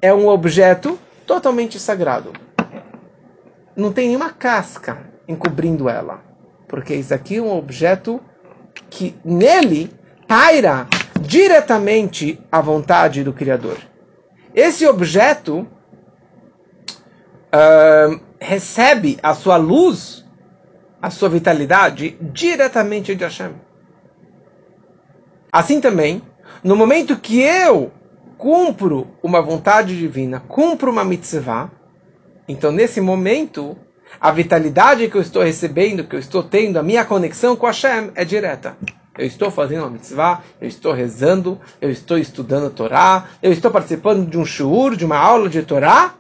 é 0.02 0.14
um 0.14 0.28
objeto 0.28 1.00
totalmente 1.26 1.80
sagrado. 1.80 2.34
Não 3.76 3.92
tem 3.92 4.08
nenhuma 4.08 4.32
casca 4.32 4.98
encobrindo 5.28 5.90
ela. 5.90 6.22
Porque 6.68 6.94
isso 6.94 7.14
aqui 7.14 7.38
é 7.38 7.42
um 7.42 7.56
objeto 7.56 8.22
que 8.90 9.16
nele 9.24 9.92
paira 10.28 10.88
diretamente 11.20 12.40
a 12.52 12.62
vontade 12.62 13.24
do 13.24 13.34
Criador. 13.34 13.78
Esse 14.54 14.86
objeto 14.88 15.68
uh, 17.54 18.20
recebe 18.40 19.18
a 19.22 19.34
sua 19.34 19.58
luz 19.58 20.22
a 21.02 21.10
sua 21.10 21.30
vitalidade 21.30 22.16
diretamente 22.22 23.16
de 23.16 23.24
Hashem. 23.24 23.54
Assim 25.52 25.82
também, 25.82 26.22
no 26.64 26.76
momento 26.76 27.18
que 27.18 27.40
eu 27.42 27.92
cumpro 28.38 29.08
uma 29.24 29.42
vontade 29.42 29.98
divina, 29.98 30.40
cumpro 30.40 30.92
uma 30.92 31.04
mitzvah, 31.04 31.72
então 32.52 32.72
nesse 32.72 33.00
momento, 33.02 33.78
a 34.20 34.32
vitalidade 34.32 35.08
que 35.08 35.16
eu 35.16 35.22
estou 35.22 35.42
recebendo, 35.42 36.04
que 36.04 36.16
eu 36.16 36.20
estou 36.20 36.44
tendo, 36.44 36.78
a 36.78 36.84
minha 36.84 37.06
conexão 37.06 37.56
com 37.56 37.66
Hashem 37.66 38.12
é 38.16 38.26
direta. 38.26 38.78
Eu 39.18 39.26
estou 39.26 39.52
fazendo 39.52 39.82
uma 39.82 39.90
mitzvah, 39.90 40.42
eu 40.60 40.68
estou 40.68 40.94
rezando, 40.94 41.60
eu 41.82 41.90
estou 41.90 42.18
estudando 42.18 42.68
a 42.68 42.70
Torá, 42.70 43.28
eu 43.42 43.52
estou 43.52 43.70
participando 43.70 44.30
de 44.30 44.38
um 44.38 44.46
shiur, 44.46 44.96
de 44.96 45.06
uma 45.06 45.18
aula 45.18 45.50
de 45.50 45.62
Torá. 45.64 46.16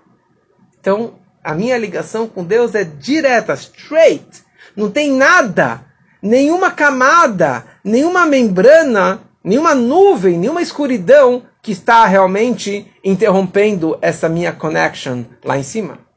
Então, 0.79 1.13
a 1.43 1.53
minha 1.53 1.77
ligação 1.77 2.27
com 2.27 2.43
Deus 2.43 2.75
é 2.75 2.83
direta, 2.83 3.53
straight. 3.53 4.43
Não 4.75 4.91
tem 4.91 5.11
nada, 5.11 5.85
nenhuma 6.21 6.71
camada, 6.71 7.65
nenhuma 7.83 8.25
membrana, 8.25 9.21
nenhuma 9.43 9.73
nuvem, 9.73 10.37
nenhuma 10.37 10.61
escuridão 10.61 11.43
que 11.61 11.71
está 11.71 12.05
realmente 12.05 12.91
interrompendo 13.03 13.97
essa 14.01 14.27
minha 14.27 14.51
connection 14.51 15.23
lá 15.43 15.57
em 15.57 15.63
cima. 15.63 16.10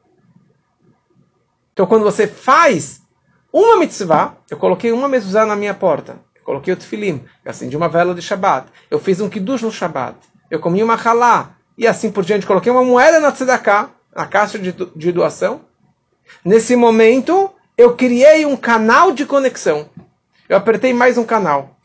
Então, 1.75 1.85
quando 1.85 2.03
você 2.03 2.25
faz 2.25 3.01
uma 3.51 3.77
mitzvah, 3.77 4.37
eu 4.49 4.55
coloquei 4.55 4.93
uma 4.93 5.09
mezuzá 5.09 5.45
na 5.45 5.57
minha 5.57 5.73
porta, 5.73 6.21
eu 6.33 6.41
coloquei 6.41 6.73
o 6.73 6.77
tefilim, 6.77 7.25
eu 7.43 7.51
acendi 7.51 7.75
uma 7.75 7.89
vela 7.89 8.15
de 8.15 8.21
Shabbat, 8.21 8.69
eu 8.89 8.97
fiz 8.97 9.19
um 9.19 9.27
kiddush 9.27 9.61
no 9.61 9.69
Shabbat, 9.73 10.15
eu 10.49 10.61
comi 10.61 10.81
uma 10.81 10.95
halá, 10.95 11.57
e 11.77 11.85
assim 11.85 12.09
por 12.09 12.23
diante, 12.23 12.45
coloquei 12.45 12.71
uma 12.71 12.81
moeda 12.81 13.19
na 13.19 13.29
tzedakah, 13.29 13.89
na 14.15 14.25
caixa 14.25 14.57
de, 14.57 14.71
de 14.71 15.11
doação. 15.11 15.65
Nesse 16.45 16.77
momento, 16.77 17.51
eu 17.77 17.93
criei 17.93 18.45
um 18.45 18.55
canal 18.55 19.11
de 19.11 19.25
conexão. 19.25 19.89
Eu 20.47 20.55
apertei 20.55 20.93
mais 20.93 21.17
um 21.17 21.25
canal. 21.25 21.75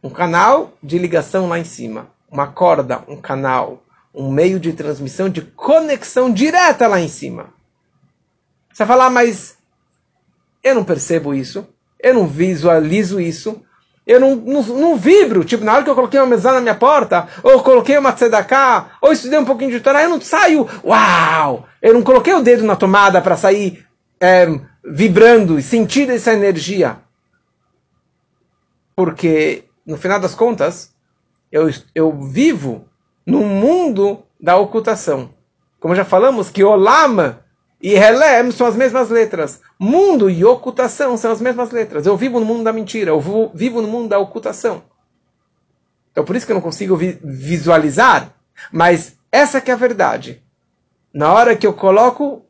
Um 0.00 0.10
canal 0.10 0.74
de 0.80 0.96
ligação 0.96 1.48
lá 1.48 1.58
em 1.58 1.64
cima. 1.64 2.08
Uma 2.30 2.46
corda, 2.46 3.02
um 3.08 3.16
canal, 3.16 3.82
um 4.14 4.30
meio 4.30 4.60
de 4.60 4.72
transmissão 4.72 5.28
de 5.28 5.42
conexão 5.42 6.32
direta 6.32 6.86
lá 6.86 7.00
em 7.00 7.08
cima. 7.08 7.55
Você 8.76 8.84
vai 8.84 8.94
falar, 8.94 9.08
mas 9.08 9.56
eu 10.62 10.74
não 10.74 10.84
percebo 10.84 11.32
isso, 11.32 11.66
eu 11.98 12.12
não 12.12 12.26
visualizo 12.26 13.18
isso, 13.18 13.62
eu 14.06 14.20
não, 14.20 14.36
não, 14.36 14.62
não, 14.62 14.96
vibro. 14.98 15.44
Tipo, 15.44 15.64
na 15.64 15.72
hora 15.72 15.82
que 15.82 15.88
eu 15.88 15.94
coloquei 15.94 16.20
uma 16.20 16.26
mesa 16.26 16.52
na 16.52 16.60
minha 16.60 16.74
porta, 16.74 17.26
ou 17.42 17.62
coloquei 17.62 17.96
uma 17.96 18.12
tzedakah, 18.12 18.98
ou 19.00 19.12
estudei 19.12 19.38
um 19.38 19.46
pouquinho 19.46 19.70
de 19.70 19.80
Torá, 19.80 20.02
eu 20.02 20.10
não 20.10 20.20
saio, 20.20 20.68
uau! 20.84 21.66
Eu 21.80 21.94
não 21.94 22.02
coloquei 22.02 22.34
o 22.34 22.42
dedo 22.42 22.64
na 22.64 22.76
tomada 22.76 23.22
para 23.22 23.34
sair 23.34 23.86
é, 24.20 24.46
vibrando 24.84 25.58
e 25.58 25.62
sentir 25.62 26.10
essa 26.10 26.34
energia. 26.34 26.98
Porque, 28.94 29.64
no 29.86 29.96
final 29.96 30.20
das 30.20 30.34
contas, 30.34 30.94
eu, 31.50 31.70
eu 31.94 32.12
vivo 32.12 32.86
no 33.24 33.40
mundo 33.40 34.22
da 34.38 34.58
ocultação. 34.58 35.30
Como 35.80 35.94
já 35.94 36.04
falamos, 36.04 36.50
que 36.50 36.62
Olam 36.62 37.38
e 37.80 37.94
Helem 37.94 38.50
são 38.50 38.66
as 38.66 38.74
mesmas 38.74 39.10
letras. 39.10 39.60
Mundo 39.78 40.30
e 40.30 40.44
ocultação 40.44 41.16
são 41.16 41.30
as 41.30 41.40
mesmas 41.40 41.70
letras. 41.70 42.06
Eu 42.06 42.16
vivo 42.16 42.40
no 42.40 42.46
mundo 42.46 42.64
da 42.64 42.72
mentira, 42.72 43.10
eu 43.10 43.50
vivo 43.54 43.82
no 43.82 43.88
mundo 43.88 44.08
da 44.08 44.18
ocultação. 44.18 44.82
Então 46.10 46.24
por 46.24 46.34
isso 46.34 46.46
que 46.46 46.52
eu 46.52 46.56
não 46.56 46.62
consigo 46.62 46.96
vi 46.96 47.18
visualizar, 47.22 48.32
mas 48.72 49.16
essa 49.30 49.60
que 49.60 49.70
é 49.70 49.74
a 49.74 49.76
verdade. 49.76 50.42
Na 51.12 51.32
hora 51.32 51.54
que 51.54 51.66
eu 51.66 51.74
coloco 51.74 52.44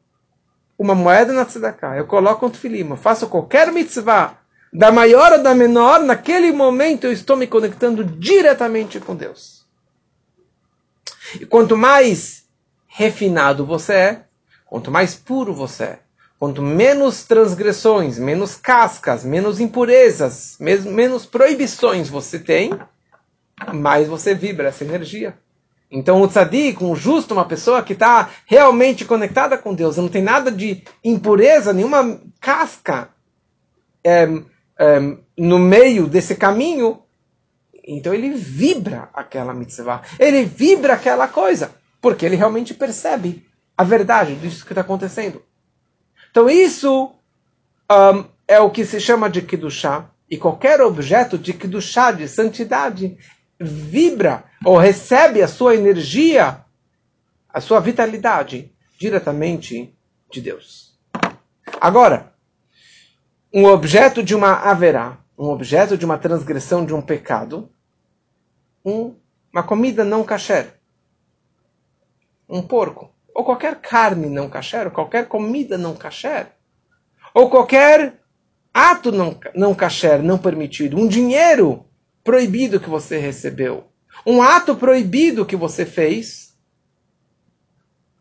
uma 0.78 0.94
moeda 0.94 1.32
na 1.32 1.44
tzedakah, 1.44 1.96
eu 1.96 2.06
coloco 2.06 2.46
um 2.46 2.50
tefilim, 2.50 2.88
eu 2.88 2.96
faço 2.96 3.28
qualquer 3.28 3.72
mitzvah, 3.72 4.38
da 4.72 4.92
maior 4.92 5.32
ou 5.32 5.42
da 5.42 5.54
menor, 5.54 6.00
naquele 6.00 6.52
momento 6.52 7.04
eu 7.04 7.12
estou 7.12 7.36
me 7.36 7.46
conectando 7.46 8.04
diretamente 8.04 9.00
com 9.00 9.16
Deus. 9.16 9.66
E 11.40 11.46
quanto 11.46 11.76
mais 11.76 12.44
refinado 12.86 13.64
você 13.64 13.92
é, 13.92 14.25
quanto 14.76 14.90
mais 14.90 15.14
puro 15.14 15.54
você 15.54 15.84
é, 15.84 15.98
quanto 16.38 16.60
menos 16.60 17.24
transgressões, 17.24 18.18
menos 18.18 18.56
cascas, 18.56 19.24
menos 19.24 19.58
impurezas, 19.58 20.58
menos 20.60 21.24
proibições 21.24 22.10
você 22.10 22.38
tem, 22.38 22.78
mais 23.72 24.06
você 24.06 24.34
vibra 24.34 24.68
essa 24.68 24.84
energia. 24.84 25.38
Então 25.90 26.20
o 26.20 26.28
tzadik, 26.28 26.84
um 26.84 26.94
justo, 26.94 27.32
uma 27.32 27.46
pessoa 27.46 27.82
que 27.82 27.94
está 27.94 28.28
realmente 28.44 29.06
conectada 29.06 29.56
com 29.56 29.74
Deus, 29.74 29.96
não 29.96 30.08
tem 30.08 30.22
nada 30.22 30.52
de 30.52 30.84
impureza, 31.02 31.72
nenhuma 31.72 32.20
casca 32.38 33.08
é, 34.04 34.28
é, 34.78 35.16
no 35.38 35.58
meio 35.58 36.06
desse 36.06 36.36
caminho, 36.36 37.02
então 37.82 38.12
ele 38.12 38.34
vibra 38.34 39.08
aquela 39.14 39.54
mitzvah, 39.54 40.02
ele 40.18 40.44
vibra 40.44 40.92
aquela 40.92 41.26
coisa, 41.26 41.70
porque 41.98 42.26
ele 42.26 42.36
realmente 42.36 42.74
percebe 42.74 43.45
a 43.76 43.84
verdade 43.84 44.34
disso 44.36 44.64
que 44.64 44.72
está 44.72 44.80
acontecendo. 44.80 45.42
Então 46.30 46.48
isso 46.48 47.14
um, 47.90 48.24
é 48.48 48.60
o 48.60 48.70
que 48.70 48.84
se 48.84 49.00
chama 49.00 49.28
de 49.28 49.42
Kiddushá, 49.42 50.10
e 50.28 50.36
qualquer 50.36 50.80
objeto 50.80 51.38
de 51.38 51.52
Kiddushá, 51.52 52.10
de 52.10 52.28
santidade, 52.28 53.16
vibra 53.58 54.44
ou 54.64 54.76
recebe 54.76 55.42
a 55.42 55.48
sua 55.48 55.74
energia, 55.74 56.64
a 57.48 57.60
sua 57.60 57.80
vitalidade, 57.80 58.72
diretamente 58.98 59.94
de 60.30 60.40
Deus. 60.40 60.98
Agora, 61.80 62.32
um 63.52 63.64
objeto 63.66 64.22
de 64.22 64.34
uma 64.34 64.52
haverá, 64.52 65.18
um 65.38 65.48
objeto 65.48 65.96
de 65.96 66.04
uma 66.04 66.18
transgressão 66.18 66.84
de 66.84 66.92
um 66.92 67.00
pecado, 67.00 67.70
um, 68.84 69.14
uma 69.52 69.62
comida 69.62 70.04
não 70.04 70.24
kasher, 70.24 70.74
um 72.48 72.62
porco, 72.62 73.10
ou 73.36 73.44
qualquer 73.44 73.82
carne 73.82 74.30
não 74.30 74.48
kasher, 74.48 74.86
ou 74.86 74.90
qualquer 74.90 75.28
comida 75.28 75.76
não 75.76 75.94
kasher, 75.94 76.52
ou 77.34 77.50
qualquer 77.50 78.18
ato 78.72 79.12
não, 79.12 79.38
não 79.54 79.74
kasher, 79.74 80.22
não 80.22 80.38
permitido, 80.38 80.96
um 80.96 81.06
dinheiro 81.06 81.84
proibido 82.24 82.80
que 82.80 82.88
você 82.88 83.18
recebeu, 83.18 83.92
um 84.24 84.40
ato 84.40 84.74
proibido 84.74 85.44
que 85.44 85.54
você 85.54 85.84
fez, 85.84 86.56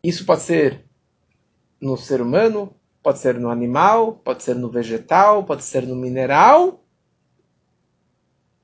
isso 0.04 0.26
pode 0.26 0.42
ser 0.42 0.84
no 1.80 1.96
ser 1.96 2.20
humano, 2.20 2.76
pode 3.02 3.20
ser 3.20 3.40
no 3.40 3.50
animal, 3.50 4.18
pode 4.18 4.44
ser 4.44 4.56
no 4.56 4.70
vegetal, 4.70 5.46
pode 5.46 5.64
ser 5.64 5.88
no 5.88 5.96
mineral. 5.96 6.84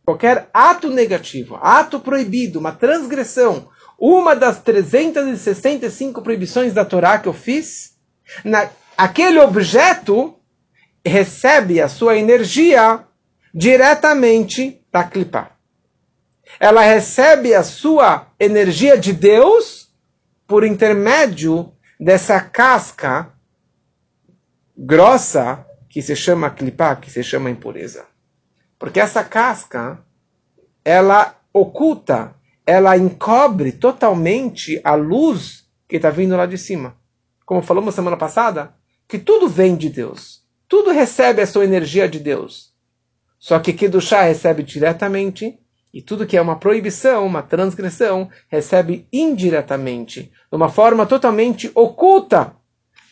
Qualquer 0.03 0.49
ato 0.53 0.89
negativo, 0.89 1.55
ato 1.61 1.99
proibido, 1.99 2.59
uma 2.59 2.73
transgressão, 2.73 3.69
uma 4.01 4.35
das 4.35 4.59
365 4.59 6.23
proibições 6.23 6.73
da 6.73 6.83
Torá 6.83 7.19
que 7.19 7.29
eu 7.29 7.33
fiz, 7.33 7.95
na, 8.43 8.67
aquele 8.97 9.39
objeto 9.39 10.35
recebe 11.05 11.79
a 11.79 11.87
sua 11.87 12.17
energia 12.17 13.05
diretamente 13.53 14.83
da 14.91 15.03
clipa. 15.03 15.51
Ela 16.59 16.81
recebe 16.81 17.53
a 17.53 17.61
sua 17.61 18.27
energia 18.39 18.97
de 18.97 19.13
Deus 19.13 19.93
por 20.47 20.63
intermédio 20.63 21.71
dessa 21.99 22.41
casca 22.41 23.31
grossa 24.75 25.63
que 25.87 26.01
se 26.01 26.15
chama 26.15 26.49
clipa, 26.49 26.95
que 26.95 27.11
se 27.11 27.23
chama 27.23 27.51
impureza. 27.51 28.07
Porque 28.79 28.99
essa 28.99 29.23
casca, 29.23 30.03
ela 30.83 31.35
oculta, 31.53 32.33
ela 32.65 32.97
encobre 32.97 33.71
totalmente 33.71 34.79
a 34.83 34.95
luz 34.95 35.65
que 35.87 35.95
está 35.97 36.09
vindo 36.09 36.35
lá 36.35 36.45
de 36.45 36.57
cima. 36.57 36.95
Como 37.45 37.61
falamos 37.61 37.95
semana 37.95 38.15
passada, 38.15 38.73
que 39.07 39.19
tudo 39.19 39.49
vem 39.49 39.75
de 39.75 39.89
Deus. 39.89 40.41
Tudo 40.67 40.91
recebe 40.91 41.41
a 41.41 41.47
sua 41.47 41.65
energia 41.65 42.07
de 42.07 42.19
Deus. 42.19 42.71
Só 43.37 43.59
que 43.59 43.73
Kedushá 43.73 44.21
recebe 44.21 44.63
diretamente, 44.63 45.59
e 45.93 46.01
tudo 46.01 46.25
que 46.25 46.37
é 46.37 46.41
uma 46.41 46.57
proibição, 46.57 47.25
uma 47.25 47.41
transgressão, 47.41 48.29
recebe 48.47 49.07
indiretamente, 49.11 50.31
de 50.49 50.55
uma 50.55 50.69
forma 50.69 51.05
totalmente 51.05 51.69
oculta. 51.75 52.55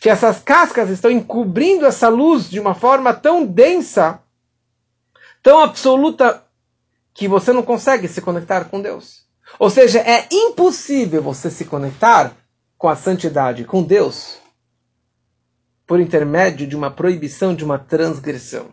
Que 0.00 0.08
essas 0.08 0.40
cascas 0.40 0.88
estão 0.88 1.10
encobrindo 1.10 1.84
essa 1.84 2.08
luz 2.08 2.48
de 2.48 2.58
uma 2.58 2.74
forma 2.74 3.12
tão 3.12 3.44
densa, 3.44 4.22
tão 5.42 5.58
absoluta, 5.58 6.46
que 7.12 7.28
você 7.28 7.52
não 7.52 7.62
consegue 7.62 8.08
se 8.08 8.22
conectar 8.22 8.64
com 8.66 8.80
Deus. 8.80 9.28
Ou 9.58 9.70
seja, 9.70 10.00
é 10.00 10.26
impossível 10.32 11.22
você 11.22 11.50
se 11.50 11.64
conectar 11.64 12.36
com 12.78 12.88
a 12.88 12.96
santidade, 12.96 13.64
com 13.64 13.82
Deus, 13.82 14.38
por 15.86 16.00
intermédio 16.00 16.66
de 16.66 16.76
uma 16.76 16.90
proibição, 16.90 17.54
de 17.54 17.64
uma 17.64 17.78
transgressão. 17.78 18.68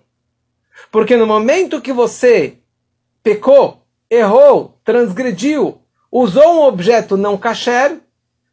Porque 0.91 1.17
no 1.17 1.25
momento 1.25 1.81
que 1.81 1.91
você 1.91 2.59
pecou, 3.23 3.85
errou, 4.09 4.79
transgrediu, 4.83 5.81
usou 6.11 6.55
um 6.55 6.61
objeto 6.61 7.17
não 7.17 7.37
kasher, 7.37 7.99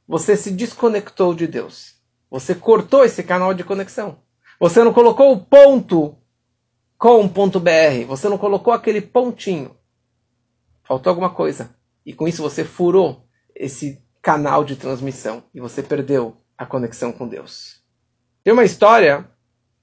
você 0.06 0.36
se 0.36 0.50
desconectou 0.50 1.34
de 1.34 1.46
Deus. 1.46 1.94
Você 2.30 2.54
cortou 2.54 3.04
esse 3.04 3.22
canal 3.22 3.54
de 3.54 3.62
conexão. 3.62 4.18
Você 4.58 4.82
não 4.82 4.92
colocou 4.92 5.32
o 5.32 5.40
ponto 5.40 6.16
com 6.98 7.28
ponto 7.28 7.60
.br, 7.60 8.06
você 8.08 8.28
não 8.28 8.38
colocou 8.38 8.72
aquele 8.72 9.00
pontinho. 9.00 9.76
Faltou 10.82 11.10
alguma 11.10 11.30
coisa. 11.30 11.74
E 12.04 12.12
com 12.12 12.28
isso 12.28 12.42
você 12.42 12.64
furou 12.64 13.26
esse 13.54 14.02
canal 14.20 14.64
de 14.64 14.76
transmissão 14.76 15.44
e 15.54 15.60
você 15.60 15.82
perdeu 15.82 16.36
a 16.56 16.66
conexão 16.66 17.12
com 17.12 17.26
Deus. 17.26 17.82
Tem 18.42 18.52
uma 18.52 18.64
história 18.64 19.28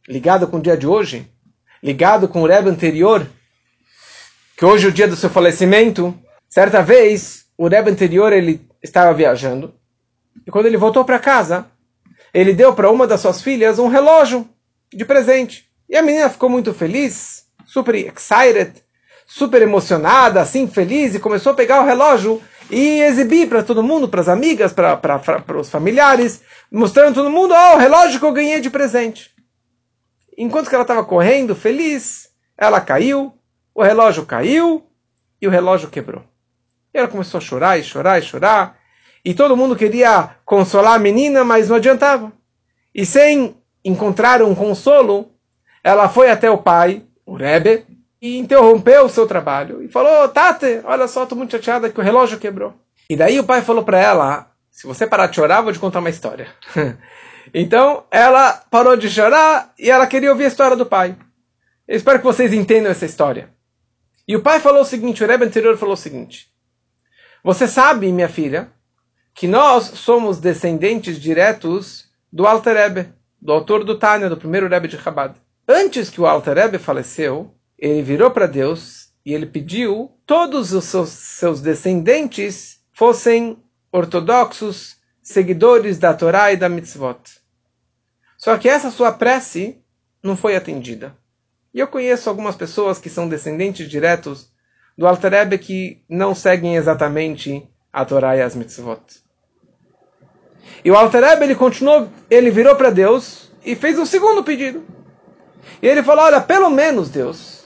ligada 0.08 0.46
com 0.48 0.58
o 0.58 0.62
dia 0.62 0.78
de 0.78 0.88
hoje, 0.88 1.28
ligado 1.82 2.28
com 2.28 2.42
o 2.42 2.48
Rebbe 2.48 2.70
anterior, 2.70 3.28
que 4.58 4.66
hoje 4.66 4.86
é 4.86 4.90
o 4.90 4.94
dia 4.94 5.08
do 5.08 5.16
seu 5.16 5.30
falecimento. 5.30 6.18
Certa 6.50 6.82
vez, 6.82 7.46
o 7.58 7.68
Rebbe 7.68 7.92
anterior 7.92 8.34
ele 8.34 8.68
estava 8.82 9.14
viajando 9.14 9.74
e 10.46 10.52
quando 10.52 10.66
ele 10.66 10.78
voltou 10.78 11.06
para 11.06 11.20
casa, 11.20 11.68
ele 12.34 12.54
deu 12.54 12.74
para 12.74 12.90
uma 12.90 13.06
das 13.06 13.22
suas 13.22 13.42
filhas 13.42 13.80
um 13.80 13.88
relógio 13.88 14.48
de 14.94 15.06
presente. 15.06 15.70
E 15.90 15.96
a 15.96 16.02
menina 16.02 16.30
ficou 16.30 16.50
muito 16.50 16.74
feliz, 16.74 17.46
super 17.66 17.96
excited, 17.96 18.74
super 19.34 19.62
emocionada, 19.62 20.41
assim 20.41 20.67
feliz 20.67 21.15
e 21.15 21.20
começou 21.20 21.54
a 21.54 21.56
pegar 21.56 21.82
o 21.82 21.86
relógio 21.86 22.41
e 22.70 23.00
exibir 23.00 23.48
para 23.48 23.63
todo 23.63 23.82
mundo, 23.82 24.10
para 24.10 24.20
as 24.20 24.28
amigas, 24.28 24.74
para 24.74 25.58
os 25.58 25.70
familiares, 25.70 26.41
mostrando 26.70 27.15
todo 27.15 27.30
mundo, 27.30 27.54
ó, 27.54 27.72
oh, 27.72 27.76
o 27.76 27.80
relógio 27.80 28.20
que 28.20 28.26
eu 28.26 28.34
ganhei 28.34 28.60
de 28.60 28.70
presente. 28.70 29.32
Enquanto 30.38 30.67
que 30.67 30.76
ela 30.76 30.84
estava 30.84 31.06
correndo, 31.06 31.56
feliz, 31.56 32.28
ela 32.58 32.82
caiu, 32.82 33.34
o 33.74 33.82
relógio 33.82 34.26
caiu 34.26 34.86
e 35.41 35.48
o 35.48 35.50
relógio 35.50 35.89
quebrou. 35.89 36.24
E 36.94 36.98
ela 36.98 37.08
começou 37.08 37.38
a 37.38 37.41
chorar 37.41 37.80
e 37.80 37.84
chorar 37.84 38.20
e 38.20 38.24
chorar. 38.24 38.78
E 39.24 39.34
todo 39.34 39.56
mundo 39.56 39.78
queria 39.78 40.32
consolar 40.44 40.96
a 40.96 41.00
menina, 41.00 41.46
mas 41.46 41.70
não 41.70 41.78
adiantava. 41.78 42.34
E 42.94 43.06
sem 43.06 43.56
encontrar 43.84 44.41
um 44.41 44.54
consolo, 44.54 45.32
ela 45.82 46.10
foi 46.10 46.30
até 46.30 46.52
o 46.52 46.58
pai, 46.58 47.06
o 47.26 47.34
Rebbe, 47.34 47.86
e 48.22 48.38
interrompeu 48.38 49.06
o 49.06 49.10
seu 49.10 49.26
trabalho. 49.26 49.82
E 49.82 49.88
falou, 49.88 50.30
Tate, 50.30 50.82
olha 50.84 51.08
só, 51.08 51.24
estou 51.24 51.38
muito 51.38 51.52
chateada 51.52 51.90
que 51.90 52.00
o 52.00 52.04
relógio 52.04 52.38
quebrou. 52.38 52.74
E 53.10 53.16
daí 53.16 53.40
o 53.40 53.44
pai 53.44 53.62
falou 53.62 53.84
para 53.84 54.00
ela, 54.00 54.52
se 54.70 54.86
você 54.86 55.08
parar 55.08 55.28
de 55.28 55.36
chorar, 55.36 55.62
vou 55.62 55.74
te 55.74 55.80
contar 55.80 56.00
uma 56.00 56.10
história. 56.10 56.48
então, 57.54 58.06
ela 58.12 58.54
parou 58.70 58.96
de 58.96 59.10
chorar 59.10 59.74
e 59.78 59.90
ela 59.90 60.06
queria 60.06 60.30
ouvir 60.30 60.46
a 60.46 60.50
história 60.50 60.78
do 60.78 60.86
pai. 60.86 61.18
Eu 61.88 61.98
espero 61.98 62.20
que 62.20 62.26
vocês 62.26 62.54
entendam 62.54 62.92
essa 62.92 63.06
história. 63.06 63.50
E 64.28 64.36
o 64.36 64.42
pai 64.42 64.60
falou 64.60 64.84
o 64.84 64.86
seguinte, 64.86 65.24
o 65.24 65.28
Rebbe 65.28 65.46
anterior 65.46 65.76
falou 65.76 65.96
o 65.96 65.98
seguinte. 65.98 66.50
Você 67.44 67.68
sabe, 67.68 68.12
minha 68.12 68.30
filha, 68.30 68.72
que 69.34 69.48
nós 69.48 69.86
somos 69.96 70.40
descendentes 70.40 71.20
diretos 71.20 72.06
do 72.32 72.46
Alter 72.46 72.76
Rebbe, 72.76 73.10
do 73.42 73.52
autor 73.52 73.84
do 73.84 73.98
Tânia, 73.98 74.30
do 74.30 74.38
primeiro 74.38 74.70
Rebbe 74.70 74.88
de 74.88 74.98
Chabad. 74.98 75.36
Antes 75.68 76.10
que 76.10 76.22
o 76.22 76.28
Alter 76.28 76.56
Rebbe 76.56 76.78
faleceu, 76.78 77.54
ele 77.82 78.04
virou 78.04 78.30
para 78.30 78.46
Deus 78.46 79.10
e 79.26 79.34
ele 79.34 79.48
pediu 79.48 80.12
todos 80.26 80.72
os 80.72 80.86
seus, 80.86 81.10
seus 81.10 81.60
descendentes 81.60 82.80
fossem 82.94 83.58
ortodoxos, 83.91 84.98
seguidores 85.22 85.98
da 85.98 86.13
Torá 86.13 86.54
e 86.54 86.58
da 86.58 86.70
mitzvot. 86.70 87.20
Só 88.38 88.56
que 88.58 88.70
essa 88.70 88.91
sua 88.91 89.12
prece 89.12 89.82
não 90.22 90.38
foi 90.38 90.56
atendida. 90.56 91.15
E 91.74 91.80
eu 91.80 91.88
conheço 91.88 92.30
algumas 92.30 92.56
pessoas 92.56 93.00
que 93.00 93.10
são 93.10 93.28
descendentes 93.28 93.89
diretos 93.89 94.52
do 94.98 95.08
Alter 95.08 95.32
Rebbe 95.32 95.58
que 95.58 96.04
não 96.08 96.36
seguem 96.36 96.76
exatamente 96.76 97.67
a 97.91 98.06
Torá 98.06 98.38
e 98.38 98.41
as 98.41 98.56
mitzvot. 98.56 99.02
E 100.84 100.91
o 100.91 100.96
Alter 100.96 101.24
Rebbe, 101.24 101.46
ele 101.46 101.56
continuou, 101.56 102.10
ele 102.30 102.52
virou 102.52 102.76
para 102.76 102.89
Deus 102.89 103.52
e 103.65 103.76
fez 103.76 103.98
um 103.98 104.06
segundo 104.06 104.44
pedido. 104.44 104.86
E 105.82 105.88
ele 105.88 106.04
falou: 106.04 106.26
Olha, 106.26 106.41
pelo 106.41 106.70
menos, 106.70 107.10
Deus, 107.10 107.61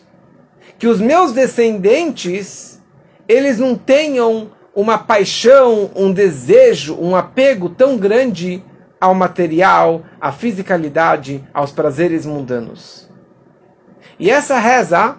que 0.77 0.87
os 0.87 0.99
meus 0.99 1.31
descendentes 1.31 2.81
eles 3.27 3.57
não 3.57 3.75
tenham 3.75 4.51
uma 4.75 4.97
paixão, 4.97 5.89
um 5.95 6.11
desejo, 6.11 6.97
um 6.99 7.15
apego 7.15 7.69
tão 7.69 7.97
grande 7.97 8.63
ao 8.99 9.13
material, 9.13 10.03
à 10.19 10.31
fisicalidade, 10.31 11.43
aos 11.53 11.71
prazeres 11.71 12.25
mundanos. 12.25 13.09
E 14.19 14.29
essa 14.29 14.59
reza 14.59 15.17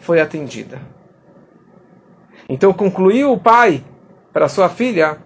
foi 0.00 0.20
atendida. 0.20 0.80
Então 2.48 2.72
concluiu 2.72 3.32
o 3.32 3.38
pai 3.38 3.84
para 4.32 4.48
sua 4.48 4.68
filha, 4.68 5.18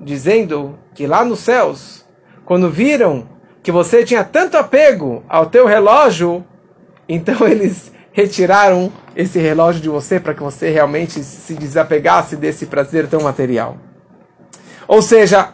dizendo 0.00 0.78
que 0.94 1.06
lá 1.06 1.24
nos 1.24 1.40
céus, 1.40 2.06
quando 2.44 2.70
viram 2.70 3.28
que 3.62 3.72
você 3.72 4.04
tinha 4.04 4.24
tanto 4.24 4.56
apego 4.56 5.22
ao 5.28 5.46
teu 5.46 5.66
relógio, 5.66 6.44
então 7.08 7.46
eles 7.46 7.92
retiraram 8.12 8.92
esse 9.14 9.38
relógio 9.38 9.80
de 9.80 9.88
você 9.88 10.18
para 10.20 10.34
que 10.34 10.42
você 10.42 10.70
realmente 10.70 11.22
se 11.22 11.54
desapegasse 11.54 12.36
desse 12.36 12.66
prazer 12.66 13.08
tão 13.08 13.22
material. 13.22 13.76
Ou 14.88 15.00
seja, 15.02 15.52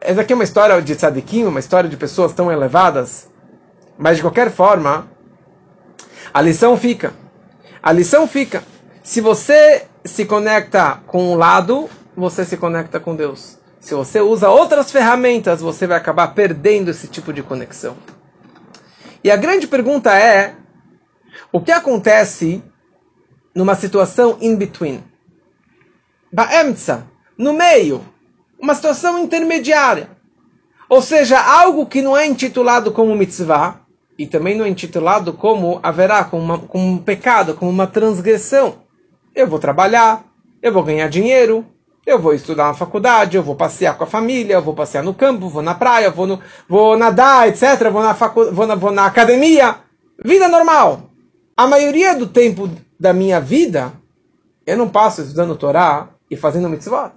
essa 0.00 0.20
aqui 0.20 0.32
é 0.32 0.36
uma 0.36 0.44
história 0.44 0.80
de 0.80 0.94
tzadikim, 0.94 1.44
uma 1.44 1.60
história 1.60 1.90
de 1.90 1.96
pessoas 1.96 2.32
tão 2.32 2.50
elevadas, 2.52 3.28
mas 3.98 4.16
de 4.16 4.22
qualquer 4.22 4.50
forma, 4.50 5.08
A 6.32 6.42
lição 6.42 6.76
fica. 6.76 7.14
A 7.82 7.92
lição 7.92 8.28
fica. 8.28 8.62
Se 9.02 9.20
você 9.20 9.86
se 10.04 10.26
conecta 10.26 11.00
com 11.06 11.32
um 11.32 11.34
lado, 11.34 11.88
você 12.16 12.44
se 12.44 12.56
conecta 12.56 13.00
com 13.00 13.16
Deus. 13.16 13.58
Se 13.80 13.94
você 13.94 14.20
usa 14.20 14.50
outras 14.50 14.90
ferramentas, 14.90 15.60
você 15.60 15.86
vai 15.86 15.96
acabar 15.96 16.28
perdendo 16.34 16.90
esse 16.90 17.08
tipo 17.08 17.32
de 17.32 17.42
conexão. 17.42 17.96
E 19.24 19.30
a 19.30 19.36
grande 19.36 19.66
pergunta 19.66 20.14
é: 20.14 20.54
o 21.52 21.60
que 21.60 21.72
acontece 21.72 22.62
numa 23.54 23.74
situação 23.74 24.36
in 24.40 24.56
between? 24.56 25.02
Ba'emtza, 26.32 27.06
no 27.38 27.52
meio, 27.52 28.02
uma 28.60 28.74
situação 28.74 29.18
intermediária. 29.18 30.10
Ou 30.88 31.02
seja, 31.02 31.40
algo 31.40 31.86
que 31.86 32.02
não 32.02 32.16
é 32.16 32.26
intitulado 32.26 32.92
como 32.92 33.14
mitzvah, 33.14 33.80
e 34.18 34.26
também 34.26 34.56
não 34.56 34.64
é 34.64 34.68
intitulado 34.68 35.32
como 35.32 35.78
haverá, 35.82 36.24
como, 36.24 36.42
uma, 36.42 36.58
como 36.58 36.86
um 36.86 36.98
pecado, 36.98 37.54
como 37.54 37.70
uma 37.70 37.86
transgressão. 37.86 38.76
Eu 39.34 39.46
vou 39.46 39.58
trabalhar, 39.58 40.24
eu 40.62 40.72
vou 40.72 40.82
ganhar 40.82 41.08
dinheiro, 41.08 41.66
eu 42.06 42.18
vou 42.18 42.32
estudar 42.32 42.68
na 42.68 42.74
faculdade, 42.74 43.36
eu 43.36 43.42
vou 43.42 43.54
passear 43.54 43.96
com 43.96 44.04
a 44.04 44.06
família, 44.06 44.54
eu 44.54 44.62
vou 44.62 44.74
passear 44.74 45.02
no 45.02 45.12
campo, 45.12 45.48
vou 45.48 45.62
na 45.62 45.74
praia, 45.74 46.10
vou, 46.10 46.26
no, 46.26 46.40
vou 46.68 46.96
nadar, 46.96 47.48
etc. 47.48 47.90
Vou 47.90 48.02
na, 48.02 48.14
facu, 48.14 48.52
vou, 48.52 48.66
na, 48.66 48.74
vou 48.74 48.90
na 48.90 49.06
academia. 49.06 49.76
Vida 50.24 50.48
normal. 50.48 51.10
A 51.56 51.66
maioria 51.66 52.14
do 52.14 52.26
tempo 52.26 52.68
da 53.00 53.12
minha 53.12 53.40
vida, 53.40 53.94
eu 54.66 54.76
não 54.76 54.88
passo 54.88 55.22
estudando 55.22 55.56
Torá 55.56 56.10
e 56.30 56.36
fazendo 56.36 56.68
mitzvot. 56.68 57.12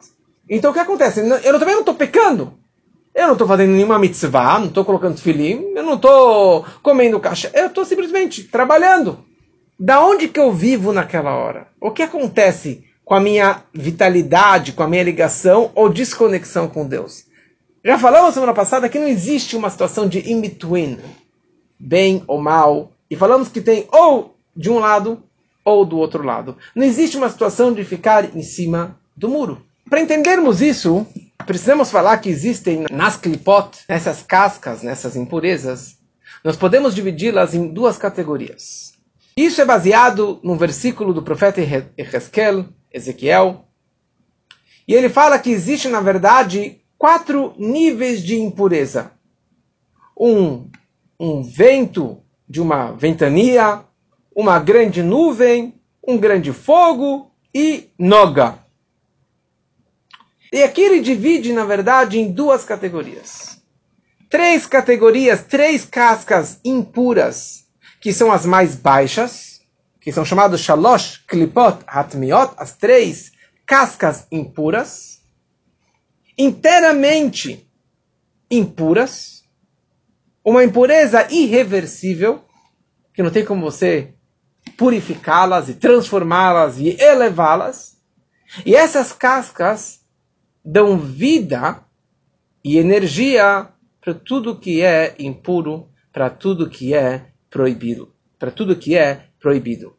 Então 0.50 0.72
o 0.72 0.74
que 0.74 0.80
acontece? 0.80 1.20
Eu 1.20 1.60
também 1.60 1.74
não 1.74 1.82
estou 1.82 1.96
pecando. 1.96 2.54
Eu 3.14 3.26
não 3.26 3.34
estou 3.34 3.48
fazendo 3.48 3.72
nenhuma 3.72 4.00
mitzvah, 4.00 4.60
não 4.60 4.68
estou 4.68 4.86
colocando 4.86 5.20
filim, 5.20 5.74
eu 5.76 5.84
não 5.84 5.96
estou 5.96 6.66
comendo 6.82 7.20
caixa. 7.20 7.52
Eu 7.54 7.68
estou 7.68 7.84
simplesmente 7.84 8.44
trabalhando. 8.46 9.26
Da 9.78 10.06
onde 10.06 10.28
que 10.28 10.40
eu 10.40 10.54
vivo 10.54 10.94
naquela 10.94 11.36
hora? 11.36 11.68
O 11.82 11.92
que 11.92 12.04
acontece 12.04 12.86
com 13.04 13.16
a 13.16 13.20
minha 13.20 13.64
vitalidade, 13.74 14.72
com 14.72 14.84
a 14.84 14.88
minha 14.88 15.04
ligação 15.04 15.72
ou 15.76 15.90
desconexão 15.90 16.68
com 16.68 16.88
Deus? 16.88 17.26
Já 17.84 17.98
falamos 17.98 18.34
semana 18.34 18.54
passada 18.54 18.88
que 18.88 19.00
não 19.00 19.08
existe 19.08 19.56
uma 19.56 19.70
situação 19.70 20.08
de 20.08 20.32
in-between, 20.32 21.00
bem 21.80 22.24
ou 22.28 22.42
mal. 22.42 22.92
E 23.10 23.16
falamos 23.16 23.50
que 23.50 23.62
tem 23.62 23.88
ou 23.92 24.38
de 24.56 24.70
um 24.70 24.80
lado 24.80 25.24
ou 25.64 25.86
do 25.86 25.98
outro 25.98 26.24
lado. 26.24 26.58
Não 26.76 26.86
existe 26.86 27.18
uma 27.18 27.30
situação 27.30 27.74
de 27.74 27.84
ficar 27.84 28.36
em 28.36 28.42
cima 28.42 29.00
do 29.16 29.30
muro. 29.30 29.62
Para 29.90 30.02
entendermos 30.02 30.62
isso, 30.62 31.06
precisamos 31.46 31.90
falar 31.90 32.18
que 32.20 32.30
existem 32.30 32.86
nas 32.92 33.18
klipot, 33.18 33.80
nessas 33.88 34.22
cascas, 34.22 34.84
nessas 34.84 35.16
impurezas, 35.16 35.98
nós 36.44 36.56
podemos 36.56 36.96
dividi-las 36.96 37.54
em 37.54 37.68
duas 37.68 37.98
categorias. 37.98 38.94
Isso 39.36 39.62
é 39.62 39.66
baseado 39.66 40.40
num 40.44 40.58
versículo 40.58 41.14
do 41.14 41.24
profeta 41.24 41.60
Ezequiel, 41.98 42.66
Ezequiel, 42.92 43.66
e 44.88 44.94
ele 44.94 45.10
fala 45.10 45.38
que 45.38 45.52
existe, 45.52 45.88
na 45.88 46.02
verdade, 46.02 46.82
quatro 46.98 47.54
níveis 47.58 48.24
de 48.24 48.36
impureza. 48.40 49.12
Um, 50.20 50.70
um 51.20 51.44
vento 51.44 52.24
de 52.50 52.60
uma 52.60 52.92
ventania, 52.94 53.84
uma 54.36 54.58
grande 54.60 55.04
nuvem, 55.04 55.80
um 56.06 56.18
grande 56.18 56.52
fogo 56.52 57.32
e 57.54 57.90
noga. 57.98 58.58
E 60.52 60.64
aqui 60.64 60.82
ele 60.82 61.00
divide, 61.00 61.54
na 61.54 61.64
verdade, 61.64 62.20
em 62.20 62.32
duas 62.32 62.66
categorias. 62.66 63.62
Três 64.30 64.66
categorias, 64.66 65.44
três 65.44 65.86
cascas 65.86 66.60
impuras, 66.66 67.66
que 68.02 68.12
são 68.12 68.32
as 68.32 68.46
mais 68.46 68.76
baixas, 68.76 69.62
que 70.02 70.12
são 70.12 70.26
chamadas 70.26 70.62
shalosh, 70.62 71.18
klipot, 71.28 71.84
hatmiot, 71.86 72.54
as 72.58 72.76
três 72.76 73.32
cascas 73.66 74.26
impuras, 74.32 75.22
inteiramente 76.38 77.70
impuras, 78.50 79.39
uma 80.44 80.64
impureza 80.64 81.28
irreversível, 81.32 82.44
que 83.14 83.22
não 83.22 83.32
tem 83.32 83.46
como 83.46 83.62
você 83.62 84.14
purificá-las 84.78 85.70
e 85.70 85.76
transformá-las 85.76 86.78
e 86.78 86.96
elevá-las. 87.00 87.98
E 88.66 88.76
essas 88.76 89.12
cascas 89.12 90.00
dão 90.64 90.98
vida 90.98 91.84
e 92.64 92.78
energia 92.78 93.70
para 94.02 94.14
tudo 94.14 94.60
que 94.60 94.82
é 94.82 95.16
impuro, 95.20 95.90
para 96.12 96.30
tudo 96.30 96.70
que 96.70 96.94
é 96.94 97.28
proibido, 97.50 98.14
para 98.38 98.52
tudo 98.52 98.76
que 98.76 98.96
é 98.96 99.26
proibido. 99.40 99.96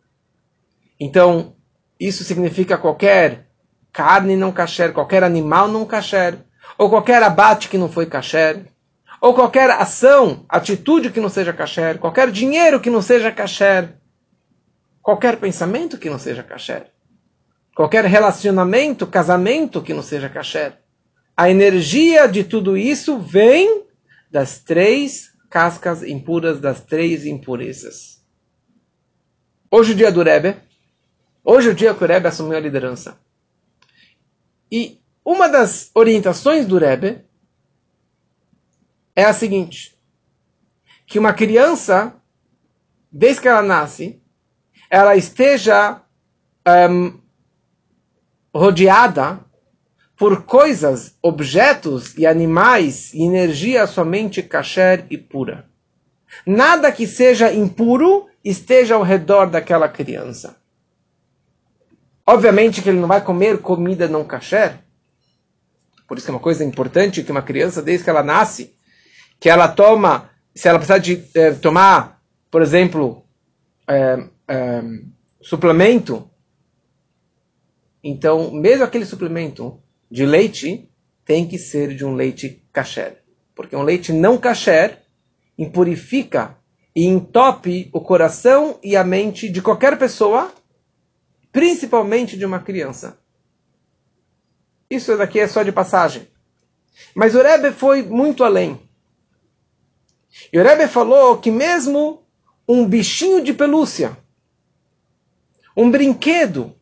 Então, 0.99 1.55
isso 1.99 2.25
significa 2.25 2.79
qualquer 2.79 3.49
carne 3.93 4.37
não 4.37 4.53
kasher, 4.53 4.93
qualquer 4.93 5.23
animal 5.23 5.69
não 5.69 5.85
kasher, 5.85 6.39
ou 6.79 6.89
qualquer 6.89 7.23
abate 7.23 7.69
que 7.69 7.79
não 7.79 7.89
foi 7.89 8.07
kasher, 8.07 8.67
ou 9.21 9.35
qualquer 9.35 9.71
ação, 9.71 10.45
atitude 10.49 11.11
que 11.11 11.21
não 11.21 11.29
seja 11.29 11.53
kasher, 11.53 11.99
qualquer 11.99 12.31
dinheiro 12.31 12.81
que 12.81 12.91
não 12.91 13.03
seja 13.03 13.31
kasher, 13.31 13.95
qualquer 15.03 15.37
pensamento 15.39 15.99
que 15.99 16.09
não 16.09 16.19
seja 16.19 16.43
kasher 16.43 16.91
qualquer 17.81 18.05
relacionamento, 18.05 19.07
casamento 19.07 19.83
que 19.83 19.95
não 19.95 20.03
seja 20.03 20.29
kasher. 20.29 20.75
A 21.35 21.51
energia 21.51 22.27
de 22.27 22.45
tudo 22.45 22.77
isso 22.77 23.19
vem 23.19 23.85
das 24.31 24.59
três 24.59 25.31
cascas 25.49 26.03
impuras, 26.03 26.61
das 26.61 26.83
três 26.83 27.25
impurezas. 27.25 28.23
Hoje 29.71 29.93
é 29.93 29.95
o 29.95 29.97
dia 29.97 30.13
do 30.13 30.23
Rebbe. 30.23 30.57
Hoje 31.43 31.69
é 31.69 31.73
o 31.73 31.75
dia 31.75 31.95
que 31.95 32.05
o 32.05 32.07
Rebbe 32.07 32.29
assumiu 32.29 32.59
a 32.59 32.61
liderança. 32.61 33.19
E 34.71 35.01
uma 35.25 35.49
das 35.49 35.91
orientações 35.95 36.67
do 36.67 36.77
Rebbe 36.77 37.25
é 39.21 39.25
a 39.27 39.33
seguinte: 39.33 39.97
que 41.07 41.19
uma 41.19 41.33
criança, 41.33 42.15
desde 43.11 43.43
que 43.43 43.49
ela 43.49 43.63
nasce, 43.63 44.21
ela 44.89 45.17
esteja 45.17 46.01
um, 46.91 47.19
rodeada 48.55 49.41
por 50.17 50.43
coisas, 50.43 51.17
objetos 51.23 52.17
e 52.19 52.27
animais 52.27 53.15
e 53.15 53.23
energia 53.23 53.87
somente 53.87 54.43
kasher 54.43 55.07
e 55.09 55.17
pura. 55.17 55.67
Nada 56.47 56.93
que 56.93 57.07
seja 57.07 57.53
impuro 57.53 58.29
esteja 58.45 58.95
ao 58.95 59.03
redor 59.03 59.47
daquela 59.47 59.89
criança. 59.89 60.57
Obviamente 62.27 62.83
que 62.83 62.89
ele 62.89 63.01
não 63.01 63.09
vai 63.09 63.23
comer 63.23 63.59
comida 63.59 64.07
não 64.09 64.25
kasher. 64.25 64.79
Por 66.07 66.17
isso 66.17 66.27
que 66.27 66.31
é 66.31 66.35
uma 66.35 66.41
coisa 66.41 66.65
importante 66.65 67.23
que 67.23 67.33
uma 67.33 67.43
criança, 67.43 67.83
desde 67.83 68.05
que 68.05 68.11
ela 68.11 68.23
nasce, 68.23 68.75
que 69.41 69.49
ela 69.49 69.67
toma, 69.67 70.31
se 70.55 70.69
ela 70.69 70.79
precisar 70.79 70.99
de 70.99 71.25
eh, 71.35 71.53
tomar, 71.55 72.23
por 72.51 72.61
exemplo, 72.61 73.25
eh, 73.89 74.29
eh, 74.47 74.83
suplemento, 75.41 76.31
então, 78.05 78.51
mesmo 78.51 78.85
aquele 78.85 79.05
suplemento 79.05 79.83
de 80.11 80.25
leite 80.25 80.89
tem 81.25 81.47
que 81.47 81.59
ser 81.59 81.95
de 81.95 82.05
um 82.05 82.15
leite 82.15 82.63
kasher. 82.73 83.23
Porque 83.55 83.77
um 83.77 83.83
leite 83.83 84.13
não 84.13 84.39
kasher 84.39 84.99
impurifica 85.57 86.57
e 86.95 87.05
entope 87.05 87.91
o 87.93 88.01
coração 88.01 88.79
e 88.83 88.97
a 88.97 89.05
mente 89.05 89.49
de 89.49 89.63
qualquer 89.63 89.99
pessoa, 89.99 90.53
principalmente 91.53 92.37
de 92.37 92.45
uma 92.45 92.61
criança. 92.61 93.19
Isso 94.91 95.17
daqui 95.17 95.39
é 95.39 95.47
só 95.47 95.63
de 95.63 95.71
passagem. 95.71 96.27
Mas 97.15 97.35
o 97.35 97.43
Rebbe 97.43 97.73
foi 97.73 98.03
muito 98.03 98.43
além. 98.43 98.90
E 100.53 100.59
o 100.59 100.63
Rebbe 100.63 100.87
falou 100.87 101.39
que 101.39 101.51
mesmo 101.51 102.23
um 102.69 102.87
bichinho 102.87 103.43
de 103.43 103.53
pelúcia, 103.53 104.17
um 105.77 105.91
brinquedo, 105.91 106.75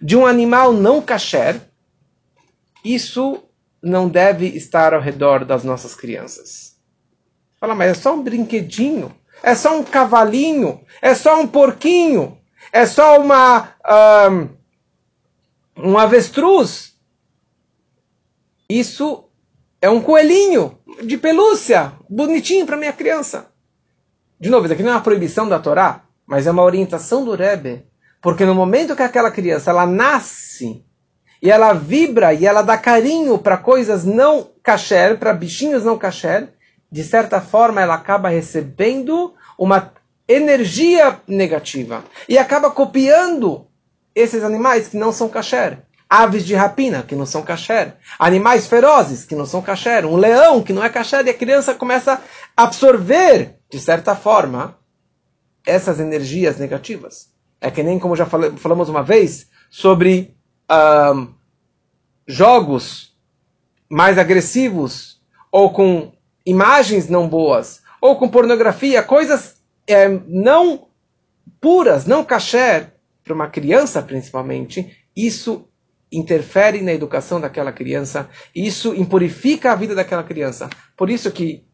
de 0.00 0.16
um 0.16 0.26
animal 0.26 0.72
não 0.72 1.00
kasher, 1.00 1.60
isso 2.84 3.42
não 3.82 4.08
deve 4.08 4.46
estar 4.48 4.94
ao 4.94 5.00
redor 5.00 5.44
das 5.44 5.64
nossas 5.64 5.94
crianças. 5.94 6.76
Fala, 7.58 7.74
mas 7.74 7.90
é 7.90 7.94
só 7.94 8.14
um 8.14 8.22
brinquedinho, 8.22 9.14
é 9.42 9.54
só 9.54 9.78
um 9.78 9.84
cavalinho, 9.84 10.84
é 11.00 11.14
só 11.14 11.40
um 11.40 11.46
porquinho, 11.46 12.38
é 12.72 12.86
só 12.86 13.18
uma 13.20 13.74
um, 15.76 15.90
um 15.90 15.98
avestruz. 15.98 16.94
Isso 18.68 19.28
é 19.84 19.90
um 19.90 20.00
coelhinho 20.00 20.78
de 21.02 21.18
pelúcia, 21.18 21.92
bonitinho 22.08 22.66
para 22.66 22.76
minha 22.76 22.92
criança. 22.92 23.50
De 24.40 24.48
novo, 24.48 24.64
isso 24.64 24.74
aqui 24.74 24.82
não 24.82 24.92
é 24.92 24.94
uma 24.94 25.00
proibição 25.02 25.48
da 25.48 25.58
Torá, 25.58 26.02
mas 26.26 26.46
é 26.46 26.50
uma 26.50 26.62
orientação 26.62 27.24
do 27.24 27.34
Rebbe 27.34 27.84
porque 28.24 28.46
no 28.46 28.54
momento 28.54 28.96
que 28.96 29.02
aquela 29.02 29.30
criança 29.30 29.70
ela 29.70 29.86
nasce 29.86 30.82
e 31.42 31.50
ela 31.50 31.74
vibra 31.74 32.32
e 32.32 32.46
ela 32.46 32.62
dá 32.62 32.78
carinho 32.78 33.36
para 33.36 33.58
coisas 33.58 34.02
não 34.02 34.48
kasher, 34.62 35.18
para 35.18 35.34
bichinhos 35.34 35.84
não 35.84 35.98
kasher, 35.98 36.48
de 36.90 37.04
certa 37.04 37.38
forma 37.38 37.82
ela 37.82 37.92
acaba 37.92 38.30
recebendo 38.30 39.34
uma 39.58 39.92
energia 40.26 41.20
negativa 41.28 42.02
e 42.26 42.38
acaba 42.38 42.70
copiando 42.70 43.66
esses 44.14 44.42
animais 44.42 44.88
que 44.88 44.96
não 44.96 45.12
são 45.12 45.28
kasher. 45.28 45.83
Aves 46.08 46.44
de 46.44 46.54
rapina, 46.54 47.02
que 47.02 47.14
não 47.14 47.26
são 47.26 47.42
kasher. 47.42 47.96
Animais 48.18 48.66
ferozes, 48.66 49.24
que 49.24 49.34
não 49.34 49.46
são 49.46 49.62
kasher. 49.62 50.04
Um 50.06 50.16
leão, 50.16 50.62
que 50.62 50.72
não 50.72 50.84
é 50.84 50.88
kasher. 50.88 51.26
E 51.26 51.30
a 51.30 51.34
criança 51.34 51.74
começa 51.74 52.20
a 52.56 52.62
absorver, 52.62 53.56
de 53.70 53.80
certa 53.80 54.14
forma, 54.14 54.78
essas 55.66 55.98
energias 55.98 56.58
negativas. 56.58 57.32
É 57.60 57.70
que 57.70 57.82
nem 57.82 57.98
como 57.98 58.14
já 58.14 58.26
falamos 58.26 58.88
uma 58.88 59.02
vez 59.02 59.46
sobre 59.70 60.36
um, 60.70 61.32
jogos 62.26 63.14
mais 63.88 64.18
agressivos 64.18 65.20
ou 65.50 65.72
com 65.72 66.12
imagens 66.44 67.08
não 67.08 67.28
boas 67.28 67.82
ou 68.00 68.16
com 68.16 68.28
pornografia, 68.28 69.02
coisas 69.02 69.56
é, 69.86 70.08
não 70.26 70.88
puras, 71.60 72.04
não 72.04 72.24
kasher, 72.24 72.92
para 73.22 73.32
uma 73.32 73.48
criança 73.48 74.02
principalmente, 74.02 74.94
isso 75.16 75.66
interfere 76.16 76.80
na 76.80 76.92
educação 76.92 77.40
daquela 77.40 77.72
criança, 77.72 78.28
isso 78.54 78.94
impurifica 78.94 79.72
a 79.72 79.74
vida 79.74 79.94
daquela 79.94 80.22
criança. 80.22 80.68
Por 80.96 81.10
isso 81.10 81.30
que 81.30 81.64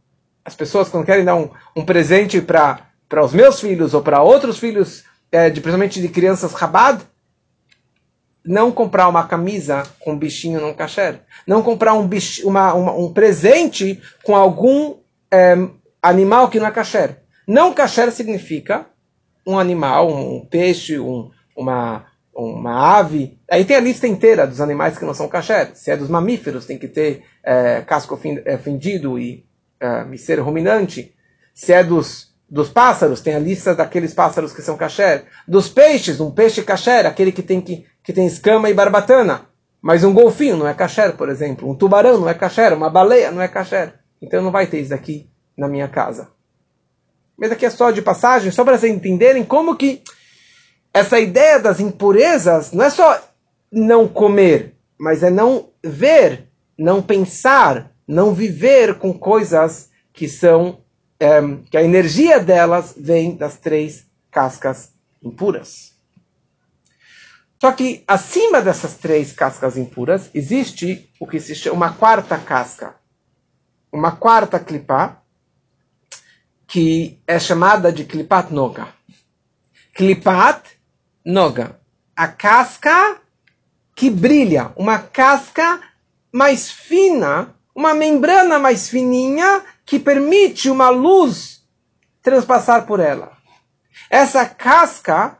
as 0.44 0.54
pessoas, 0.54 0.88
quando 0.88 1.06
querem 1.06 1.24
dar 1.24 1.36
um, 1.36 1.50
um 1.76 1.84
presente 1.84 2.40
para 2.40 2.86
os 3.22 3.32
meus 3.32 3.60
filhos 3.60 3.94
ou 3.94 4.02
para 4.02 4.22
outros 4.22 4.58
filhos, 4.58 5.04
é, 5.30 5.50
de, 5.50 5.60
principalmente 5.60 6.00
de 6.00 6.08
crianças 6.08 6.52
rabad, 6.52 7.02
não 8.44 8.72
comprar 8.72 9.08
uma 9.08 9.26
camisa 9.26 9.82
com 10.00 10.18
bichinho 10.18 10.60
não 10.60 10.74
kasher. 10.74 11.20
Não 11.46 11.62
comprar 11.62 11.94
um, 11.94 12.06
bich, 12.06 12.44
uma, 12.44 12.72
uma, 12.72 12.92
um 12.92 13.12
presente 13.12 14.00
com 14.24 14.34
algum 14.34 14.96
é, 15.30 15.56
animal 16.02 16.48
que 16.48 16.58
não 16.58 16.66
é 16.66 16.70
kasher. 16.70 17.18
Não 17.46 17.74
kasher 17.74 18.10
significa 18.10 18.86
um 19.46 19.58
animal, 19.58 20.10
um 20.10 20.44
peixe, 20.44 20.98
um, 20.98 21.30
uma, 21.56 22.06
uma 22.40 22.98
ave. 22.98 23.38
Aí 23.50 23.64
tem 23.64 23.76
a 23.76 23.80
lista 23.80 24.06
inteira 24.06 24.46
dos 24.46 24.60
animais 24.60 24.96
que 24.96 25.04
não 25.04 25.14
são 25.14 25.28
kasher. 25.28 25.70
Se 25.74 25.90
é 25.90 25.96
dos 25.96 26.08
mamíferos, 26.08 26.66
tem 26.66 26.78
que 26.78 26.88
ter 26.88 27.22
é, 27.44 27.82
casco 27.82 28.18
é, 28.44 28.56
fendido 28.56 29.18
e 29.18 29.44
é, 29.78 30.16
ser 30.16 30.40
ruminante. 30.40 31.14
Se 31.52 31.72
é 31.72 31.84
dos, 31.84 32.32
dos 32.48 32.68
pássaros, 32.70 33.20
tem 33.20 33.34
a 33.34 33.38
lista 33.38 33.74
daqueles 33.74 34.14
pássaros 34.14 34.52
que 34.52 34.62
são 34.62 34.76
kasher. 34.76 35.24
Dos 35.46 35.68
peixes, 35.68 36.20
um 36.20 36.30
peixe 36.30 36.62
kasher, 36.62 37.06
aquele 37.06 37.32
que 37.32 37.42
tem, 37.42 37.60
que, 37.60 37.84
que 38.02 38.12
tem 38.12 38.26
escama 38.26 38.70
e 38.70 38.74
barbatana. 38.74 39.46
Mas 39.82 40.04
um 40.04 40.12
golfinho 40.12 40.56
não 40.56 40.68
é 40.68 40.74
kasher, 40.74 41.16
por 41.16 41.28
exemplo. 41.28 41.68
Um 41.68 41.74
tubarão 41.74 42.18
não 42.18 42.28
é 42.28 42.34
kasher. 42.34 42.72
Uma 42.72 42.90
baleia 42.90 43.30
não 43.30 43.42
é 43.42 43.48
kasher. 43.48 43.94
Então 44.20 44.42
não 44.42 44.50
vai 44.50 44.66
ter 44.66 44.80
isso 44.80 44.94
aqui 44.94 45.28
na 45.56 45.68
minha 45.68 45.88
casa. 45.88 46.28
Mas 47.36 47.50
aqui 47.50 47.64
é 47.64 47.70
só 47.70 47.90
de 47.90 48.02
passagem, 48.02 48.50
só 48.50 48.64
para 48.64 48.76
vocês 48.76 48.94
entenderem 48.94 49.42
como 49.42 49.74
que 49.74 50.02
essa 50.92 51.18
ideia 51.18 51.58
das 51.58 51.80
impurezas 51.80 52.72
não 52.72 52.84
é 52.84 52.90
só 52.90 53.20
não 53.70 54.08
comer, 54.08 54.74
mas 54.98 55.22
é 55.22 55.30
não 55.30 55.70
ver, 55.82 56.48
não 56.76 57.00
pensar, 57.00 57.92
não 58.06 58.34
viver 58.34 58.98
com 58.98 59.12
coisas 59.12 59.88
que 60.12 60.28
são 60.28 60.80
é, 61.18 61.40
que 61.70 61.76
a 61.76 61.82
energia 61.82 62.40
delas 62.40 62.94
vem 62.96 63.36
das 63.36 63.56
três 63.56 64.06
cascas 64.30 64.92
impuras. 65.22 65.90
Só 67.60 67.72
que 67.72 68.02
acima 68.08 68.62
dessas 68.62 68.94
três 68.94 69.32
cascas 69.32 69.76
impuras 69.76 70.30
existe 70.32 71.10
o 71.20 71.26
que 71.26 71.38
se 71.38 71.54
chama 71.54 71.76
uma 71.76 71.92
quarta 71.92 72.38
casca, 72.38 72.94
uma 73.92 74.12
quarta 74.12 74.58
clipá, 74.58 75.22
que 76.66 77.20
é 77.26 77.38
chamada 77.38 77.92
de 77.92 78.04
Klipat 78.04 78.52
Noga. 78.52 78.88
Klipat 79.94 80.79
Noga. 81.24 81.78
A 82.16 82.28
casca 82.28 83.20
que 83.94 84.08
brilha. 84.08 84.72
Uma 84.76 84.98
casca 84.98 85.80
mais 86.32 86.70
fina, 86.70 87.54
uma 87.74 87.94
membrana 87.94 88.58
mais 88.58 88.88
fininha 88.88 89.62
que 89.84 89.98
permite 89.98 90.70
uma 90.70 90.88
luz 90.88 91.62
transpassar 92.22 92.86
por 92.86 93.00
ela. 93.00 93.36
Essa 94.08 94.46
casca 94.46 95.38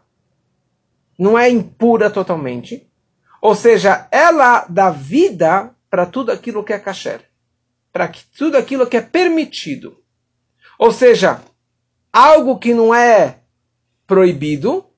não 1.19 1.38
é 1.38 1.49
impura 1.49 2.11
totalmente. 2.11 2.87
Ou 3.40 3.55
seja, 3.55 4.07
ela 4.11 4.66
dá 4.69 4.90
vida 4.90 5.75
para 5.88 6.07
tudo 6.07 6.31
aquilo 6.31 6.62
que 6.62 6.73
é 6.73 6.79
kasher. 6.79 7.23
Para 7.93 8.11
tudo 8.37 8.57
aquilo 8.57 8.87
que 8.87 8.97
é 8.97 9.01
permitido. 9.01 9.97
Ou 10.79 10.93
seja, 10.93 11.43
algo 12.12 12.59
que 12.59 12.73
não 12.73 12.95
é 12.95 13.38
proibido 14.07 14.89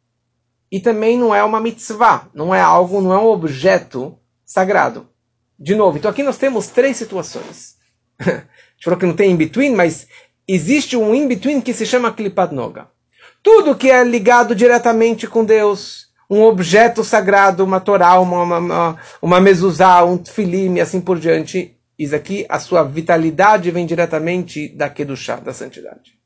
e 0.73 0.81
também 0.81 1.19
não 1.19 1.35
é 1.35 1.45
uma 1.45 1.61
mitzvah, 1.61 2.31
não 2.33 2.55
é 2.55 2.61
algo, 2.63 3.03
não 3.03 3.13
é 3.13 3.19
um 3.19 3.27
objeto 3.27 4.19
sagrado. 4.43 5.07
De 5.59 5.75
novo, 5.75 5.99
então 5.99 6.11
aqui 6.11 6.23
nós 6.23 6.39
temos 6.39 6.69
três 6.69 6.97
situações. 6.97 7.77
A 8.19 8.25
gente 8.25 8.85
falou 8.85 8.99
que 8.99 9.05
não 9.05 9.15
tem 9.15 9.31
in-between, 9.31 9.75
mas 9.75 10.09
existe 10.49 10.97
um 10.97 11.15
in-between 11.15 11.61
que 11.61 11.75
se 11.75 11.85
chama 11.85 12.11
Klipat 12.11 12.55
Noga. 12.55 12.89
Tudo 13.43 13.77
que 13.77 13.91
é 13.91 14.03
ligado 14.03 14.55
diretamente 14.55 15.27
com 15.27 15.45
Deus, 15.45 16.07
um 16.31 16.43
objeto 16.43 17.05
sagrado, 17.05 17.63
uma 17.63 17.79
Torá, 17.79 18.19
uma, 18.19 18.43
uma, 18.59 18.99
uma 19.21 19.41
mezuzá, 19.41 20.03
um 20.03 20.17
tefilim 20.17 20.77
e 20.77 20.81
assim 20.81 21.03
por 21.03 21.19
diante, 21.19 21.77
isso 21.99 22.17
aqui, 22.17 22.47
a 22.49 22.59
sua 22.59 22.83
vitalidade 22.83 23.71
vem 23.71 23.85
diretamente 23.85 24.69
da 24.69 24.89
Kedushá, 24.89 25.37
da 25.37 25.53
santidade. 25.53 26.19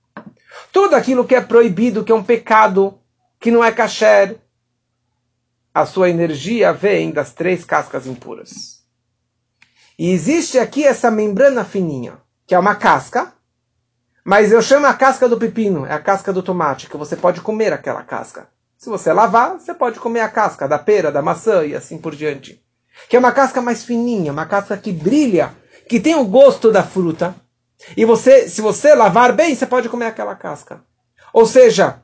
Tudo 0.72 0.94
aquilo 0.94 1.24
que 1.24 1.35
é 1.35 1.40
proibido, 1.40 2.04
que 2.04 2.12
é 2.12 2.14
um 2.14 2.22
pecado, 2.22 2.98
que 3.46 3.50
não 3.52 3.62
é 3.62 3.70
kasher, 3.70 4.40
a 5.72 5.87
sua 5.87 6.11
energia 6.11 6.72
vem 6.72 7.12
das 7.12 7.32
três 7.32 7.64
cascas 7.64 8.04
impuras. 8.04 8.82
E 9.96 10.11
existe 10.11 10.59
aqui 10.59 10.85
essa 10.85 11.12
membrana 11.12 11.64
fininha, 11.64 12.18
que 12.44 12.56
é 12.56 12.59
uma 12.59 12.74
casca, 12.74 13.32
mas 14.24 14.50
eu 14.50 14.61
chamo 14.61 14.87
a 14.87 14.94
casca 14.94 15.28
do 15.28 15.38
pepino, 15.38 15.87
é 15.87 15.92
a 15.92 16.00
casca 16.00 16.32
do 16.32 16.42
tomate, 16.42 16.90
que 16.90 16.96
você 16.96 17.14
pode 17.14 17.40
comer 17.40 17.72
aquela 17.72 18.02
casca. 18.02 18.48
Se 18.76 18.88
você 18.88 19.12
lavar, 19.12 19.52
você 19.52 19.72
pode 19.72 20.00
comer 20.00 20.22
a 20.22 20.28
casca 20.28 20.66
da 20.66 20.80
pera, 20.80 21.12
da 21.12 21.22
maçã 21.22 21.64
e 21.64 21.72
assim 21.72 21.98
por 21.98 22.16
diante. 22.16 22.61
Que 23.09 23.14
é 23.14 23.18
uma 23.20 23.30
casca 23.30 23.62
mais 23.62 23.85
fininha, 23.85 24.32
uma 24.32 24.46
casca 24.46 24.76
que 24.76 24.90
brilha 24.90 25.54
que 25.88 26.00
tem 26.00 26.16
o 26.16 26.24
gosto 26.24 26.72
da 26.72 26.82
fruta, 26.82 27.32
e 27.96 28.04
você, 28.04 28.48
se 28.48 28.61
você 28.61 28.92
lavar 28.92 29.32
bem, 29.37 29.54
você 29.54 29.66
pode 29.66 29.88
comer 29.88 30.06
aquela 30.06 30.35
casca. 30.35 30.82
Ou 31.32 31.46
seja, 31.46 32.02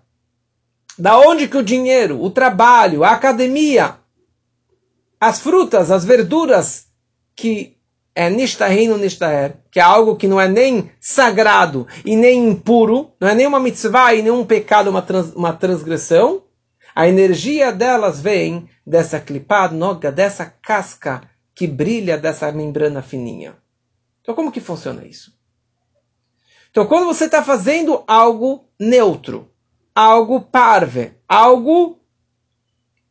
da 0.99 1.19
onde 1.19 1.49
que 1.49 1.57
o 1.57 1.63
dinheiro, 1.63 2.23
o 2.23 2.31
trabalho, 2.31 3.05
a 3.05 3.11
academia, 3.11 3.97
as 5.21 5.41
frutas, 5.41 5.91
as 5.91 6.05
verduras 6.05 6.87
que 7.35 7.77
é 8.15 8.29
nishtahin 8.29 8.91
ou 8.91 8.99
nishtaher, 8.99 9.57
que 9.71 9.81
é 9.81 9.83
algo 9.83 10.17
que 10.17 10.29
não 10.29 10.41
é 10.41 10.49
nem 10.49 10.91
sagrado 11.01 11.87
e 12.05 12.15
nem 12.15 12.51
impuro, 12.51 13.13
não 13.21 13.29
é 13.29 13.35
nem 13.35 13.47
uma 13.47 13.61
mitzvah 13.61 14.15
e 14.15 14.23
nem 14.23 14.33
um 14.33 14.45
pecado, 14.45 14.91
uma, 14.91 15.01
trans, 15.01 15.33
uma 15.35 15.53
transgressão, 15.53 16.43
a 16.95 17.09
energia 17.09 17.73
delas 17.73 18.21
vem 18.21 18.69
dessa 18.87 19.19
clipad 19.19 19.75
noga, 19.75 20.13
dessa 20.13 20.45
casca 20.45 21.23
que 21.55 21.67
brilha 21.67 22.19
dessa 22.19 22.51
membrana 22.53 23.03
fininha. 23.03 23.57
Então, 24.21 24.35
como 24.35 24.53
que 24.53 24.61
funciona 24.61 25.05
isso? 25.07 25.33
Então, 26.71 26.87
quando 26.87 27.07
você 27.07 27.27
está 27.27 27.43
fazendo 27.43 28.03
algo 28.07 28.69
neutro, 28.79 29.52
algo 29.95 30.41
parve, 30.41 31.13
algo 31.29 31.99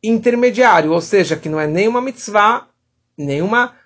intermediário, 0.02 0.92
ou 0.92 1.00
seja, 1.00 1.36
que 1.36 1.48
não 1.48 1.60
é 1.60 1.66
nenhuma 1.66 2.00
mitzvah, 2.00 2.68
nenhuma 3.16 3.76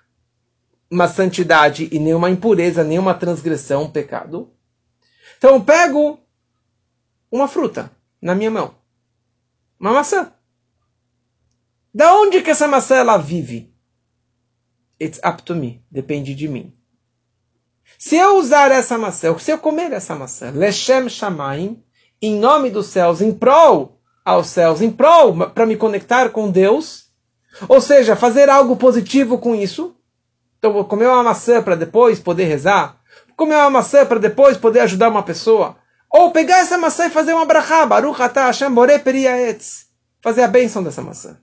uma 0.89 1.07
santidade 1.07 1.89
e 1.91 1.99
nenhuma 1.99 2.29
impureza, 2.29 2.83
nenhuma 2.83 3.13
transgressão, 3.13 3.83
um 3.83 3.91
pecado. 3.91 4.51
Então 5.37 5.55
eu 5.55 5.63
pego 5.63 6.19
uma 7.29 7.47
fruta 7.47 7.91
na 8.21 8.33
minha 8.33 8.49
mão, 8.49 8.75
uma 9.79 9.91
maçã. 9.91 10.31
Da 11.93 12.15
onde 12.15 12.41
que 12.41 12.49
essa 12.49 12.67
maçã 12.67 12.95
ela 12.95 13.17
vive? 13.17 13.73
It's 14.99 15.19
up 15.23 15.43
to 15.43 15.55
me, 15.55 15.83
depende 15.91 16.33
de 16.33 16.47
mim. 16.47 16.73
Se 17.97 18.15
eu 18.15 18.37
usar 18.37 18.71
essa 18.71 18.97
maçã, 18.97 19.37
se 19.37 19.51
eu 19.51 19.57
comer 19.57 19.91
essa 19.91 20.15
maçã, 20.15 20.51
Leshem 20.51 21.09
Shamaim, 21.09 21.83
em 22.21 22.35
nome 22.39 22.69
dos 22.69 22.87
céus, 22.87 23.21
em 23.21 23.31
prol 23.31 23.99
aos 24.23 24.47
céus, 24.47 24.81
em 24.81 24.91
prol 24.91 25.35
para 25.49 25.65
me 25.65 25.77
conectar 25.77 26.29
com 26.29 26.49
Deus, 26.49 27.07
ou 27.67 27.79
seja, 27.79 28.15
fazer 28.15 28.49
algo 28.49 28.75
positivo 28.75 29.37
com 29.37 29.55
isso. 29.55 29.95
Então, 30.57 30.73
vou 30.73 30.85
comer 30.85 31.07
uma 31.07 31.23
maçã 31.23 31.61
para 31.61 31.75
depois 31.75 32.19
poder 32.19 32.45
rezar, 32.45 32.99
comer 33.35 33.55
uma 33.55 33.69
maçã 33.69 34.05
para 34.05 34.19
depois 34.19 34.57
poder 34.57 34.81
ajudar 34.81 35.09
uma 35.09 35.23
pessoa, 35.23 35.77
ou 36.09 36.31
pegar 36.31 36.59
essa 36.59 36.77
maçã 36.77 37.07
e 37.07 37.11
fazer 37.11 37.33
uma 37.33 37.45
brachá, 37.45 37.85
Baruch 37.85 38.21
atah 38.21 38.51
fazer 40.21 40.41
a 40.41 40.47
bênção 40.47 40.83
dessa 40.83 41.01
maçã. 41.01 41.37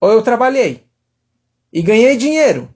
Ou 0.00 0.10
eu 0.10 0.22
trabalhei 0.22 0.86
e 1.72 1.82
ganhei 1.82 2.16
dinheiro 2.16 2.68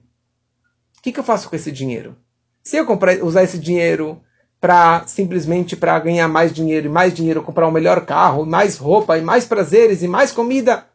que, 1.07 1.13
que 1.13 1.19
eu 1.19 1.23
faço 1.23 1.49
com 1.49 1.55
esse 1.55 1.71
dinheiro? 1.71 2.17
Se 2.61 2.75
eu 2.75 2.85
comprar, 2.85 3.23
usar 3.23 3.43
esse 3.43 3.57
dinheiro 3.57 4.21
para 4.67 5.07
simplesmente 5.07 5.77
para 5.77 5.97
ganhar 5.97 6.27
mais 6.27 6.51
dinheiro 6.51 6.87
e 6.87 6.89
mais 6.89 7.13
dinheiro, 7.13 7.41
comprar 7.41 7.69
um 7.69 7.71
melhor 7.71 8.05
carro, 8.05 8.45
mais 8.45 8.75
roupa 8.75 9.17
e 9.17 9.21
mais 9.21 9.45
prazeres 9.45 10.03
e 10.03 10.09
mais 10.09 10.33
comida. 10.33 10.85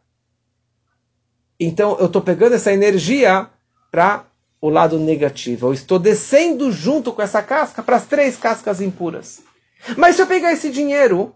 Então 1.59 1.97
eu 1.97 2.05
estou 2.05 2.21
pegando 2.21 2.53
essa 2.53 2.71
energia 2.71 3.49
para 3.89 4.25
o 4.61 4.69
lado 4.69 4.99
negativo. 4.99 5.69
Eu 5.69 5.73
estou 5.73 5.97
descendo 5.97 6.71
junto 6.71 7.11
com 7.11 7.23
essa 7.23 7.41
casca 7.41 7.81
para 7.81 7.95
as 7.95 8.05
três 8.05 8.37
cascas 8.37 8.79
impuras. 8.79 9.41
Mas 9.97 10.17
se 10.17 10.21
eu 10.21 10.27
pegar 10.27 10.53
esse 10.53 10.69
dinheiro 10.69 11.33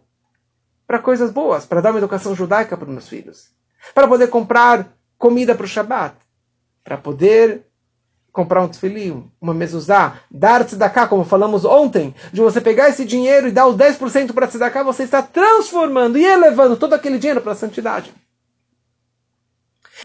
para 0.86 1.00
coisas 1.00 1.32
boas, 1.32 1.66
para 1.66 1.82
dar 1.82 1.90
uma 1.90 1.98
educação 1.98 2.36
judaica 2.36 2.78
para 2.78 2.88
meus 2.88 3.10
filhos, 3.10 3.48
para 3.96 4.08
poder 4.08 4.28
comprar 4.28 4.96
comida 5.18 5.56
para 5.56 5.66
o 5.66 5.68
Shabat, 5.68 6.16
para 6.84 6.98
poder 6.98 7.66
comprar 8.38 8.62
um 8.62 8.68
tefilim, 8.68 9.32
uma 9.42 9.52
mezuzá, 9.52 10.20
dar 10.30 10.64
tzedakah, 10.64 11.08
como 11.08 11.26
falamos 11.26 11.66
ontem, 11.66 12.14
de 12.32 12.40
você 12.40 12.62
pegar 12.62 12.88
esse 12.88 13.04
dinheiro 13.04 13.48
e 13.48 13.52
dar 13.52 13.66
os 13.66 13.76
10% 13.76 14.32
para 14.32 14.46
tzedakah, 14.46 14.84
você 14.84 15.02
está 15.02 15.24
transformando 15.24 16.20
e 16.20 16.24
elevando 16.24 16.78
todo 16.78 16.94
aquele 16.94 17.18
dinheiro 17.18 17.42
para 17.42 17.54
a 17.54 17.56
santidade. 17.56 18.14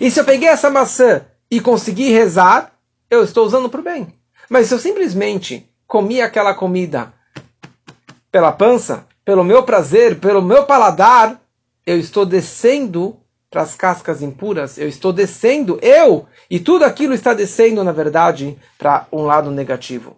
E 0.00 0.10
se 0.10 0.18
eu 0.18 0.24
peguei 0.24 0.48
essa 0.48 0.70
maçã 0.70 1.26
e 1.50 1.60
consegui 1.60 2.08
rezar, 2.08 2.72
eu 3.10 3.22
estou 3.22 3.44
usando 3.44 3.68
para 3.68 3.80
o 3.80 3.84
bem. 3.84 4.14
Mas 4.48 4.68
se 4.68 4.72
eu 4.72 4.78
simplesmente 4.78 5.68
comi 5.86 6.22
aquela 6.22 6.54
comida 6.54 7.12
pela 8.30 8.50
pança, 8.50 9.04
pelo 9.26 9.44
meu 9.44 9.62
prazer, 9.62 10.18
pelo 10.18 10.40
meu 10.40 10.64
paladar, 10.64 11.38
eu 11.84 11.98
estou 11.98 12.24
descendo 12.24 13.20
para 13.52 13.60
as 13.60 13.74
cascas 13.74 14.22
impuras, 14.22 14.78
eu 14.78 14.88
estou 14.88 15.12
descendo, 15.12 15.78
eu, 15.82 16.26
e 16.50 16.58
tudo 16.58 16.86
aquilo 16.86 17.12
está 17.12 17.34
descendo, 17.34 17.84
na 17.84 17.92
verdade, 17.92 18.56
para 18.78 19.06
um 19.12 19.24
lado 19.24 19.50
negativo. 19.50 20.16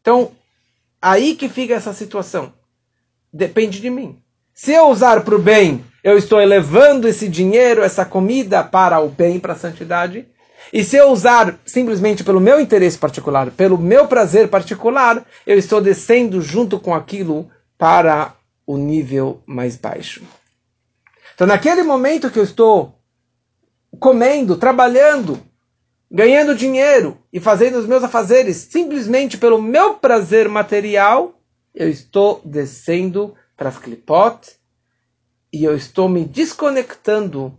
Então, 0.00 0.32
aí 1.00 1.36
que 1.36 1.48
fica 1.48 1.74
essa 1.74 1.92
situação. 1.94 2.52
Depende 3.32 3.80
de 3.80 3.88
mim. 3.88 4.18
Se 4.52 4.72
eu 4.72 4.88
usar 4.88 5.22
para 5.22 5.36
o 5.36 5.38
bem, 5.38 5.84
eu 6.02 6.18
estou 6.18 6.40
elevando 6.40 7.06
esse 7.06 7.28
dinheiro, 7.28 7.84
essa 7.84 8.04
comida 8.04 8.64
para 8.64 8.98
o 8.98 9.08
bem, 9.08 9.38
para 9.38 9.52
a 9.52 9.56
santidade. 9.56 10.26
E 10.72 10.82
se 10.82 10.96
eu 10.96 11.12
usar 11.12 11.60
simplesmente 11.64 12.24
pelo 12.24 12.40
meu 12.40 12.60
interesse 12.60 12.98
particular, 12.98 13.52
pelo 13.52 13.78
meu 13.78 14.08
prazer 14.08 14.48
particular, 14.48 15.24
eu 15.46 15.56
estou 15.56 15.80
descendo 15.80 16.42
junto 16.42 16.80
com 16.80 16.92
aquilo 16.92 17.48
para 17.78 18.34
o 18.66 18.76
nível 18.76 19.40
mais 19.46 19.76
baixo. 19.76 20.24
Então, 21.34 21.46
naquele 21.46 21.82
momento 21.82 22.30
que 22.30 22.38
eu 22.38 22.44
estou 22.44 23.00
comendo, 23.98 24.56
trabalhando, 24.56 25.40
ganhando 26.10 26.54
dinheiro 26.54 27.18
e 27.32 27.40
fazendo 27.40 27.78
os 27.78 27.86
meus 27.86 28.04
afazeres 28.04 28.56
simplesmente 28.56 29.36
pelo 29.36 29.60
meu 29.60 29.94
prazer 29.94 30.48
material, 30.48 31.40
eu 31.74 31.88
estou 31.88 32.40
descendo 32.44 33.34
para 33.56 33.68
as 33.68 33.78
clipot 33.78 34.56
e 35.52 35.64
eu 35.64 35.74
estou 35.74 36.08
me 36.08 36.24
desconectando 36.24 37.58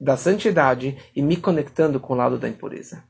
da 0.00 0.16
santidade 0.16 0.98
e 1.14 1.22
me 1.22 1.36
conectando 1.36 2.00
com 2.00 2.12
o 2.12 2.16
lado 2.16 2.38
da 2.38 2.48
impureza. 2.48 3.04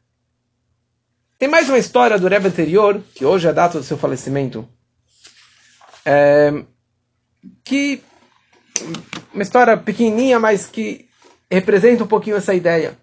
Tem 1.39 1.49
mais 1.49 1.69
uma 1.69 1.79
história 1.79 2.19
do 2.19 2.29
Rebbe 2.29 2.49
anterior, 2.49 3.03
que 3.15 3.25
hoje 3.25 3.47
é 3.47 3.51
a 3.51 3.55
data 3.55 3.79
do 3.79 3.85
seu 3.85 3.97
falecimento, 3.97 4.69
é, 6.05 6.65
que 7.65 8.03
uma 9.33 9.43
história 9.43 9.77
pequenininha, 9.77 10.39
mas 10.39 10.67
que 10.67 11.09
representa 11.51 12.05
um 12.05 12.07
pouquinho 12.07 12.37
essa 12.37 12.55
ideia. 12.55 12.97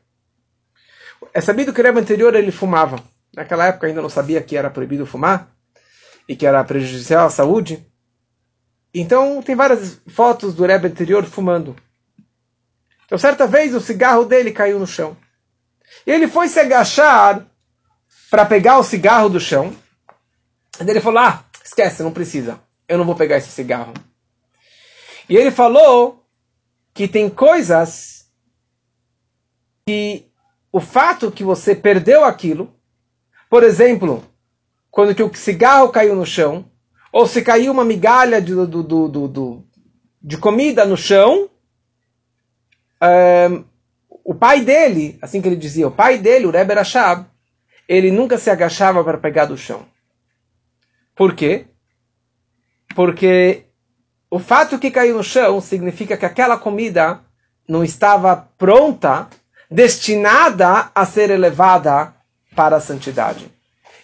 É 1.33 1.41
sabido 1.41 1.73
que 1.73 1.81
o 1.81 1.83
Rebbe 1.83 1.99
anterior 1.99 2.35
ele 2.35 2.51
fumava. 2.51 3.03
Naquela 3.33 3.67
época 3.67 3.87
ainda 3.87 4.01
não 4.01 4.09
sabia 4.09 4.41
que 4.41 4.57
era 4.57 4.69
proibido 4.69 5.05
fumar 5.05 5.49
e 6.27 6.35
que 6.35 6.45
era 6.45 6.63
prejudicial 6.63 7.27
à 7.27 7.29
saúde. 7.29 7.85
Então 8.93 9.41
tem 9.41 9.55
várias 9.55 10.01
fotos 10.07 10.55
do 10.55 10.65
Rebbe 10.65 10.87
anterior 10.87 11.23
fumando. 11.25 11.75
Então 13.05 13.17
certa 13.17 13.45
vez 13.45 13.73
o 13.75 13.81
cigarro 13.81 14.25
dele 14.25 14.51
caiu 14.51 14.79
no 14.79 14.87
chão. 14.87 15.15
E 16.05 16.11
ele 16.11 16.27
foi 16.27 16.47
se 16.47 16.59
agachar 16.59 17.45
para 18.29 18.45
pegar 18.45 18.77
o 18.77 18.83
cigarro 18.83 19.29
do 19.29 19.39
chão. 19.39 19.75
E 20.79 20.89
ele 20.89 21.01
falou: 21.01 21.19
Ah, 21.19 21.43
esquece, 21.63 22.03
não 22.03 22.11
precisa. 22.11 22.59
Eu 22.87 22.97
não 22.97 23.05
vou 23.05 23.15
pegar 23.15 23.37
esse 23.37 23.49
cigarro. 23.49 23.93
E 25.29 25.37
ele 25.37 25.51
falou 25.51 26.25
que 26.93 27.07
tem 27.07 27.29
coisas 27.29 28.29
que 29.85 30.25
o 30.71 30.79
fato 30.79 31.31
que 31.31 31.43
você 31.43 31.75
perdeu 31.75 32.25
aquilo, 32.25 32.73
por 33.49 33.63
exemplo, 33.63 34.23
quando 34.89 35.13
que 35.13 35.21
o 35.21 35.33
cigarro 35.35 35.89
caiu 35.89 36.15
no 36.15 36.25
chão, 36.25 36.69
ou 37.13 37.27
se 37.27 37.41
caiu 37.43 37.71
uma 37.71 37.85
migalha 37.85 38.41
de, 38.41 38.53
do, 38.53 38.83
do, 38.83 39.07
do, 39.27 39.63
de 40.21 40.37
comida 40.37 40.83
no 40.85 40.97
chão, 40.97 41.49
o 44.23 44.35
pai 44.35 44.61
dele, 44.61 45.17
assim 45.21 45.41
que 45.41 45.47
ele 45.47 45.55
dizia, 45.55 45.87
o 45.87 45.91
pai 45.91 46.17
dele, 46.17 46.45
o 46.45 46.51
Rebbe 46.51 46.73
Rashab, 46.73 47.25
ele 47.87 48.11
nunca 48.11 48.37
se 48.37 48.49
agachava 48.49 49.03
para 49.03 49.17
pegar 49.17 49.45
do 49.45 49.57
chão. 49.57 49.85
Por 51.15 51.33
quê? 51.35 51.65
Porque 52.95 53.65
o 54.31 54.37
fato 54.37 54.77
que 54.77 54.91
caiu 54.91 55.17
no 55.17 55.23
chão 55.23 55.59
significa 55.59 56.15
que 56.15 56.25
aquela 56.25 56.57
comida 56.57 57.21
não 57.67 57.83
estava 57.83 58.47
pronta, 58.57 59.27
destinada 59.69 60.89
a 60.93 61.05
ser 61.05 61.29
elevada 61.29 62.13
para 62.55 62.77
a 62.77 62.81
santidade. 62.81 63.51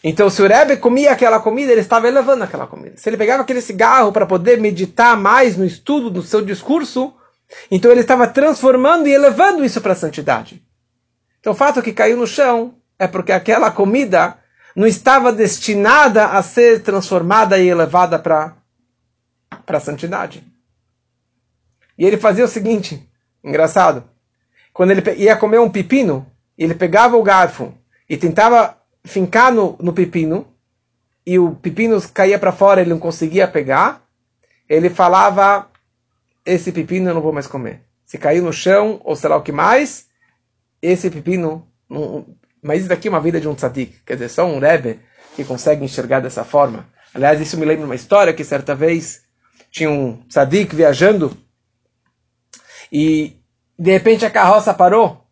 Então, 0.04 0.30
se 0.30 0.42
o 0.42 0.48
Rebbe 0.48 0.78
comia 0.78 1.12
aquela 1.12 1.40
comida, 1.40 1.72
ele 1.72 1.82
estava 1.82 2.08
elevando 2.08 2.44
aquela 2.44 2.68
comida. 2.68 2.96
Se 2.98 3.10
ele 3.10 3.18
pegava 3.18 3.42
aquele 3.42 3.62
cigarro 3.62 4.12
para 4.12 4.26
poder 4.26 4.60
meditar 4.60 5.18
mais 5.18 5.58
no 5.58 5.66
estudo, 5.66 6.12
no 6.12 6.22
seu 6.22 6.44
discurso, 6.44 7.14
então 7.72 7.92
ele 7.92 8.02
estava 8.02 8.28
transformando 8.28 9.08
e 9.08 9.14
elevando 9.14 9.66
isso 9.66 9.82
para 9.82 9.94
a 9.94 9.96
santidade. 9.96 10.62
Então, 11.40 11.54
o 11.54 11.56
fato 11.56 11.82
que 11.82 11.92
caiu 11.92 12.18
no 12.18 12.28
chão 12.28 12.76
é 13.00 13.08
porque 13.08 13.32
aquela 13.32 13.72
comida 13.72 14.38
não 14.76 14.86
estava 14.86 15.32
destinada 15.32 16.28
a 16.28 16.44
ser 16.44 16.84
transformada 16.84 17.58
e 17.58 17.68
elevada 17.68 18.20
para 18.20 18.54
para 19.66 19.78
a 19.78 19.82
santidade. 19.82 20.44
E 21.98 22.06
ele 22.06 22.18
fazia 22.18 22.46
o 22.46 22.48
seguinte, 22.48 23.08
engraçado, 23.44 24.04
quando 24.74 24.92
ele 24.92 25.02
ia 25.16 25.36
comer 25.36 25.60
um 25.60 25.70
pepino, 25.70 26.30
ele 26.58 26.76
pegava 26.76 27.16
o 27.16 27.24
garfo 27.24 27.74
e 28.10 28.18
tentava 28.18 28.78
fincar 29.04 29.52
no, 29.52 29.78
no 29.80 29.94
pepino, 29.94 30.48
e 31.26 31.40
o 31.40 31.56
pepino 31.56 32.00
caía 32.14 32.38
para 32.38 32.52
fora, 32.52 32.82
ele 32.82 32.90
não 32.90 33.00
conseguia 33.00 33.48
pegar, 33.48 34.04
ele 34.70 34.90
falava, 34.90 35.68
esse 36.46 36.72
pepino 36.72 37.10
eu 37.10 37.16
não 37.16 37.22
vou 37.22 37.34
mais 37.34 37.48
comer. 37.48 37.82
Se 38.06 38.18
caiu 38.18 38.44
no 38.44 38.54
chão, 38.54 39.02
ou 39.04 39.16
sei 39.16 39.30
lá 39.30 39.38
o 39.38 39.42
que 39.42 39.52
mais, 39.52 40.08
esse 40.82 41.10
pepino, 41.10 41.68
não, 41.90 42.28
mas 42.62 42.82
isso 42.82 42.90
daqui 42.90 43.08
é 43.08 43.12
uma 43.12 43.22
vida 43.22 43.40
de 43.40 43.48
um 43.48 43.56
tzadik, 43.56 44.02
quer 44.06 44.14
dizer, 44.14 44.30
só 44.30 44.46
um 44.46 44.60
rebbe 44.60 45.00
que 45.36 45.44
consegue 45.44 45.84
enxergar 45.84 46.20
dessa 46.20 46.44
forma. 46.44 46.88
Aliás, 47.14 47.40
isso 47.40 47.58
me 47.58 47.66
lembra 47.66 47.86
uma 47.86 47.96
história 47.96 48.34
que 48.34 48.44
certa 48.44 48.76
vez 48.76 49.25
tinha 49.76 49.92
um 49.92 50.22
tzadik 50.30 50.74
viajando 50.74 51.38
e 52.90 53.36
de 53.78 53.92
repente 53.92 54.26
a 54.26 54.32
carroça 54.32 54.74
parou 54.74 55.28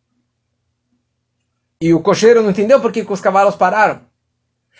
e 1.79 1.93
o 1.93 2.01
cocheiro 2.01 2.43
não 2.43 2.49
entendeu 2.49 2.81
por 2.81 2.91
que 2.91 3.05
os 3.07 3.21
cavalos 3.21 3.55
pararam. 3.55 4.01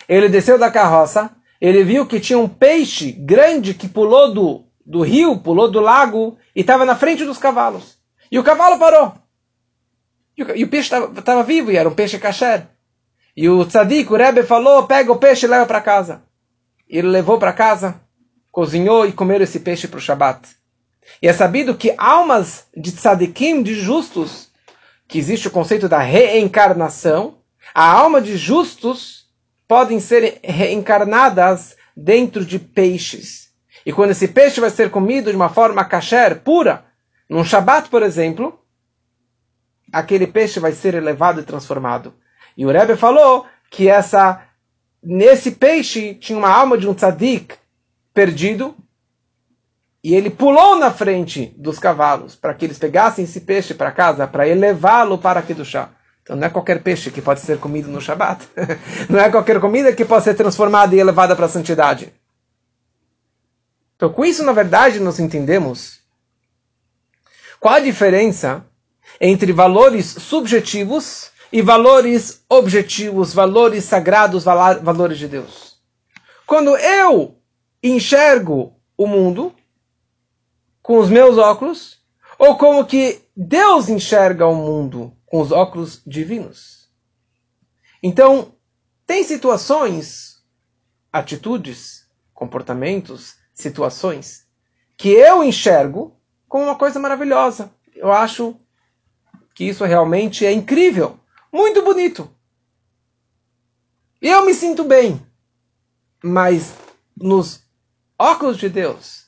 Ele 0.06 0.28
desceu 0.28 0.58
da 0.58 0.70
carroça, 0.70 1.30
ele 1.58 1.82
viu 1.82 2.06
que 2.06 2.20
tinha 2.20 2.38
um 2.38 2.48
peixe 2.48 3.10
grande 3.12 3.72
que 3.72 3.88
pulou 3.88 4.34
do, 4.34 4.66
do 4.84 5.00
rio, 5.00 5.38
pulou 5.38 5.70
do 5.70 5.80
lago 5.80 6.36
e 6.54 6.60
estava 6.60 6.84
na 6.84 6.94
frente 6.94 7.24
dos 7.24 7.38
cavalos. 7.38 7.98
E 8.30 8.38
o 8.38 8.44
cavalo 8.44 8.78
parou. 8.78 9.14
E 10.36 10.42
o, 10.42 10.56
e 10.56 10.64
o 10.64 10.68
peixe 10.68 10.94
estava 10.94 11.42
vivo 11.42 11.72
e 11.72 11.76
era 11.76 11.88
um 11.88 11.94
peixe 11.94 12.18
kasher. 12.18 12.66
E 13.34 13.48
o 13.48 13.64
tzadik, 13.64 14.12
o 14.12 14.16
Rebbe, 14.16 14.42
falou: 14.42 14.86
pega 14.86 15.10
o 15.10 15.16
peixe 15.16 15.46
e 15.46 15.48
leva 15.48 15.64
para 15.64 15.80
casa. 15.80 16.22
Ele 16.86 17.08
levou 17.08 17.38
para 17.38 17.52
casa 17.52 18.03
cozinhou 18.54 19.04
e 19.04 19.12
comeram 19.12 19.42
esse 19.42 19.58
peixe 19.58 19.88
para 19.88 19.98
o 19.98 20.00
Shabat. 20.00 20.48
E 21.20 21.26
é 21.26 21.32
sabido 21.32 21.74
que 21.74 21.92
almas 21.98 22.68
de 22.74 22.92
tzadikim, 22.92 23.64
de 23.64 23.74
justos, 23.74 24.48
que 25.08 25.18
existe 25.18 25.48
o 25.48 25.50
conceito 25.50 25.88
da 25.88 25.98
reencarnação, 25.98 27.38
a 27.74 27.84
alma 27.84 28.20
de 28.20 28.36
justos 28.36 29.26
podem 29.66 29.98
ser 29.98 30.38
reencarnadas 30.44 31.76
dentro 31.96 32.44
de 32.44 32.60
peixes. 32.60 33.50
E 33.84 33.92
quando 33.92 34.12
esse 34.12 34.28
peixe 34.28 34.60
vai 34.60 34.70
ser 34.70 34.88
comido 34.88 35.30
de 35.30 35.36
uma 35.36 35.48
forma 35.48 35.84
kasher, 35.84 36.40
pura, 36.40 36.84
num 37.28 37.44
Shabat, 37.44 37.88
por 37.88 38.04
exemplo, 38.04 38.56
aquele 39.92 40.28
peixe 40.28 40.60
vai 40.60 40.70
ser 40.70 40.94
elevado 40.94 41.40
e 41.40 41.44
transformado. 41.44 42.14
E 42.56 42.64
o 42.64 42.70
Rebbe 42.70 42.94
falou 42.94 43.46
que 43.68 43.88
essa 43.88 44.46
nesse 45.02 45.50
peixe 45.50 46.14
tinha 46.14 46.38
uma 46.38 46.48
alma 46.48 46.78
de 46.78 46.88
um 46.88 46.94
tzadik, 46.94 47.56
perdido 48.14 48.76
e 50.02 50.14
ele 50.14 50.30
pulou 50.30 50.78
na 50.78 50.92
frente 50.92 51.52
dos 51.58 51.78
cavalos 51.78 52.36
para 52.36 52.54
que 52.54 52.64
eles 52.64 52.78
pegassem 52.78 53.24
esse 53.24 53.40
peixe 53.40 53.74
para 53.74 53.90
casa 53.90 54.26
para 54.26 54.46
elevá-lo 54.46 55.18
para 55.18 55.42
Kedushá. 55.42 55.90
Então 56.22 56.36
não 56.36 56.46
é 56.46 56.50
qualquer 56.50 56.82
peixe 56.82 57.10
que 57.10 57.20
pode 57.20 57.40
ser 57.40 57.58
comido 57.58 57.90
no 57.90 58.00
Shabat. 58.00 58.46
não 59.10 59.18
é 59.18 59.28
qualquer 59.30 59.60
comida 59.60 59.92
que 59.92 60.04
pode 60.04 60.24
ser 60.24 60.34
transformada 60.34 60.94
e 60.94 61.00
elevada 61.00 61.34
para 61.34 61.46
a 61.46 61.48
santidade. 61.48 62.12
Então 63.96 64.12
com 64.12 64.24
isso, 64.24 64.44
na 64.44 64.52
verdade, 64.52 65.00
nós 65.00 65.18
entendemos 65.18 66.00
qual 67.58 67.74
a 67.74 67.80
diferença 67.80 68.64
entre 69.20 69.52
valores 69.52 70.06
subjetivos 70.06 71.30
e 71.50 71.62
valores 71.62 72.44
objetivos, 72.48 73.32
valores 73.32 73.84
sagrados, 73.84 74.44
valores 74.44 75.18
de 75.18 75.28
Deus. 75.28 75.78
Quando 76.46 76.76
eu 76.76 77.38
enxergo 77.88 78.74
o 78.96 79.06
mundo 79.06 79.54
com 80.82 80.98
os 80.98 81.08
meus 81.08 81.38
óculos, 81.38 82.02
ou 82.38 82.56
como 82.56 82.84
que 82.84 83.22
Deus 83.36 83.88
enxerga 83.88 84.46
o 84.46 84.54
mundo 84.54 85.16
com 85.26 85.40
os 85.40 85.50
óculos 85.50 86.02
divinos. 86.06 86.90
Então, 88.02 88.54
tem 89.06 89.22
situações, 89.22 90.42
atitudes, 91.12 92.08
comportamentos, 92.32 93.36
situações 93.54 94.46
que 94.96 95.10
eu 95.10 95.42
enxergo 95.42 96.16
como 96.48 96.64
uma 96.64 96.76
coisa 96.76 96.98
maravilhosa. 96.98 97.72
Eu 97.94 98.12
acho 98.12 98.56
que 99.54 99.64
isso 99.64 99.84
realmente 99.84 100.44
é 100.44 100.52
incrível 100.52 101.18
muito 101.52 101.82
bonito. 101.82 102.28
Eu 104.20 104.44
me 104.44 104.52
sinto 104.52 104.84
bem. 104.84 105.24
Mas 106.22 106.74
nos 107.16 107.63
óculos 108.18 108.56
de 108.56 108.68
Deus, 108.68 109.24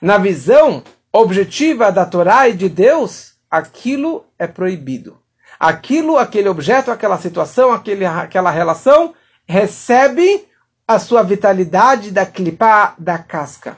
na 0.00 0.18
visão 0.18 0.82
objetiva 1.12 1.90
da 1.90 2.06
Torá 2.06 2.48
e 2.48 2.52
de 2.52 2.68
Deus, 2.68 3.34
aquilo 3.50 4.24
é 4.38 4.46
proibido. 4.46 5.18
Aquilo, 5.58 6.16
aquele 6.16 6.48
objeto, 6.48 6.90
aquela 6.90 7.18
situação, 7.18 7.72
aquele, 7.72 8.04
aquela 8.04 8.50
relação 8.50 9.14
recebe 9.46 10.46
a 10.86 10.98
sua 10.98 11.22
vitalidade 11.22 12.10
da 12.10 12.24
clipa 12.24 12.94
da 12.98 13.18
casca. 13.18 13.76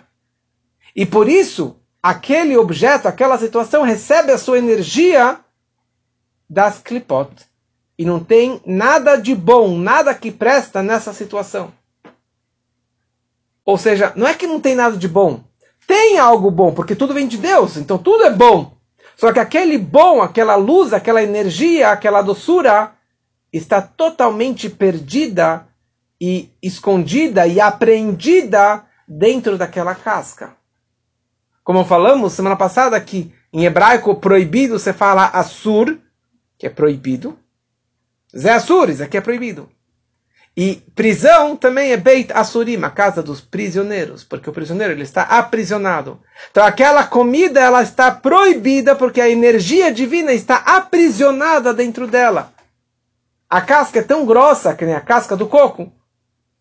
E 0.95 1.07
por 1.07 1.29
isso, 1.29 1.77
aquele 2.03 2.57
objeto, 2.57 3.09
aquela 3.09 3.39
situação 3.39 3.83
recebe 3.83 4.33
a 4.33 4.39
sua 4.39 4.59
energia 4.59 5.41
das 6.49 6.79
clipot 6.79 7.31
e 7.99 8.05
não 8.05 8.23
tem 8.23 8.61
nada 8.67 9.17
de 9.17 9.35
bom, 9.35 9.79
nada 9.79 10.15
que 10.15 10.31
presta 10.31 10.83
nessa 10.83 11.13
situação. 11.13 11.73
Ou 13.65 13.77
seja, 13.77 14.13
não 14.17 14.27
é 14.27 14.35
que 14.35 14.47
não 14.47 14.61
tem 14.61 14.75
nada 14.75 14.97
de 14.97 15.09
bom. 15.09 15.45
Tem 15.87 16.19
algo 16.19 16.51
bom, 16.51 16.73
porque 16.73 16.95
tudo 16.95 17.15
vem 17.15 17.27
de 17.27 17.37
Deus, 17.37 17.77
então 17.77 17.99
tudo 17.99 18.25
é 18.25 18.31
bom. 18.31 18.77
Só 19.17 19.33
que 19.33 19.39
aquele 19.39 19.77
bom, 19.77 20.23
aquela 20.23 20.57
luz, 20.57 20.93
aquela 20.93 21.23
energia, 21.23 21.91
aquela 21.91 22.23
doçura 22.23 22.93
está 23.53 23.83
totalmente 23.83 24.71
perdida 24.71 25.67
e 26.21 26.51
escondida 26.63 27.47
e 27.47 27.61
apreendida 27.61 28.85
dentro 29.07 29.59
daquela 29.59 29.95
casca. 29.95 30.55
Como 31.65 31.85
falamos 31.85 32.33
semana 32.33 32.57
passada 32.57 33.01
que 33.01 33.35
em 33.53 33.65
hebraico 33.65 34.15
proibido 34.15 34.79
você 34.79 34.93
fala 34.93 35.27
assur, 35.27 35.99
que 36.57 36.67
é 36.67 36.71
proibido, 36.71 37.39
Zé 38.37 38.53
Assures, 38.53 39.01
aqui 39.01 39.17
é 39.17 39.21
proibido. 39.21 39.69
E 40.57 40.77
prisão 40.95 41.57
também 41.57 41.93
é 41.93 41.97
Beit 41.97 42.33
Assurim, 42.33 42.83
a 42.83 42.91
casa 42.91 43.23
dos 43.23 43.41
prisioneiros, 43.41 44.25
porque 44.25 44.51
o 44.51 44.53
prisioneiro 44.53 44.93
ele 44.93 45.03
está 45.03 45.23
aprisionado. 45.23 46.21
Então 46.51 46.65
aquela 46.65 47.05
comida 47.05 47.61
ela 47.61 47.83
está 47.83 48.11
proibida 48.11 48.97
porque 48.97 49.21
a 49.21 49.31
energia 49.31 49.93
divina 49.93 50.33
está 50.33 50.57
aprisionada 50.57 51.73
dentro 51.73 52.07
dela. 52.07 52.53
A 53.49 53.61
casca 53.61 54.01
é 54.01 54.03
tão 54.03 54.27
grossa, 54.27 54.75
que 54.75 54.85
nem 54.85 54.95
a 54.95 55.01
casca 55.01 55.37
do 55.37 55.47
coco, 55.47 55.93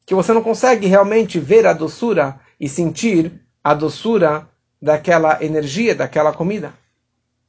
que 0.05 0.15
você 0.15 0.33
não 0.33 0.41
consegue 0.41 0.87
realmente 0.87 1.39
ver 1.39 1.65
a 1.67 1.73
doçura 1.73 2.39
e 2.59 2.69
sentir 2.69 3.41
a 3.63 3.73
doçura 3.73 4.47
daquela 4.81 5.43
energia, 5.43 5.93
daquela 5.93 6.33
comida. 6.33 6.73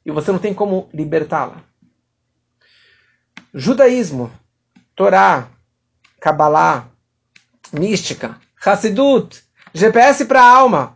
E 0.05 0.11
você 0.11 0.31
não 0.31 0.39
tem 0.39 0.53
como 0.53 0.89
libertá-la. 0.93 1.63
Judaísmo, 3.53 4.31
Torá, 4.95 5.49
Kabbalah, 6.21 6.87
mística, 7.73 8.39
Hassidut, 8.63 9.43
GPS 9.73 10.23
para 10.25 10.39
a 10.39 10.55
alma. 10.55 10.95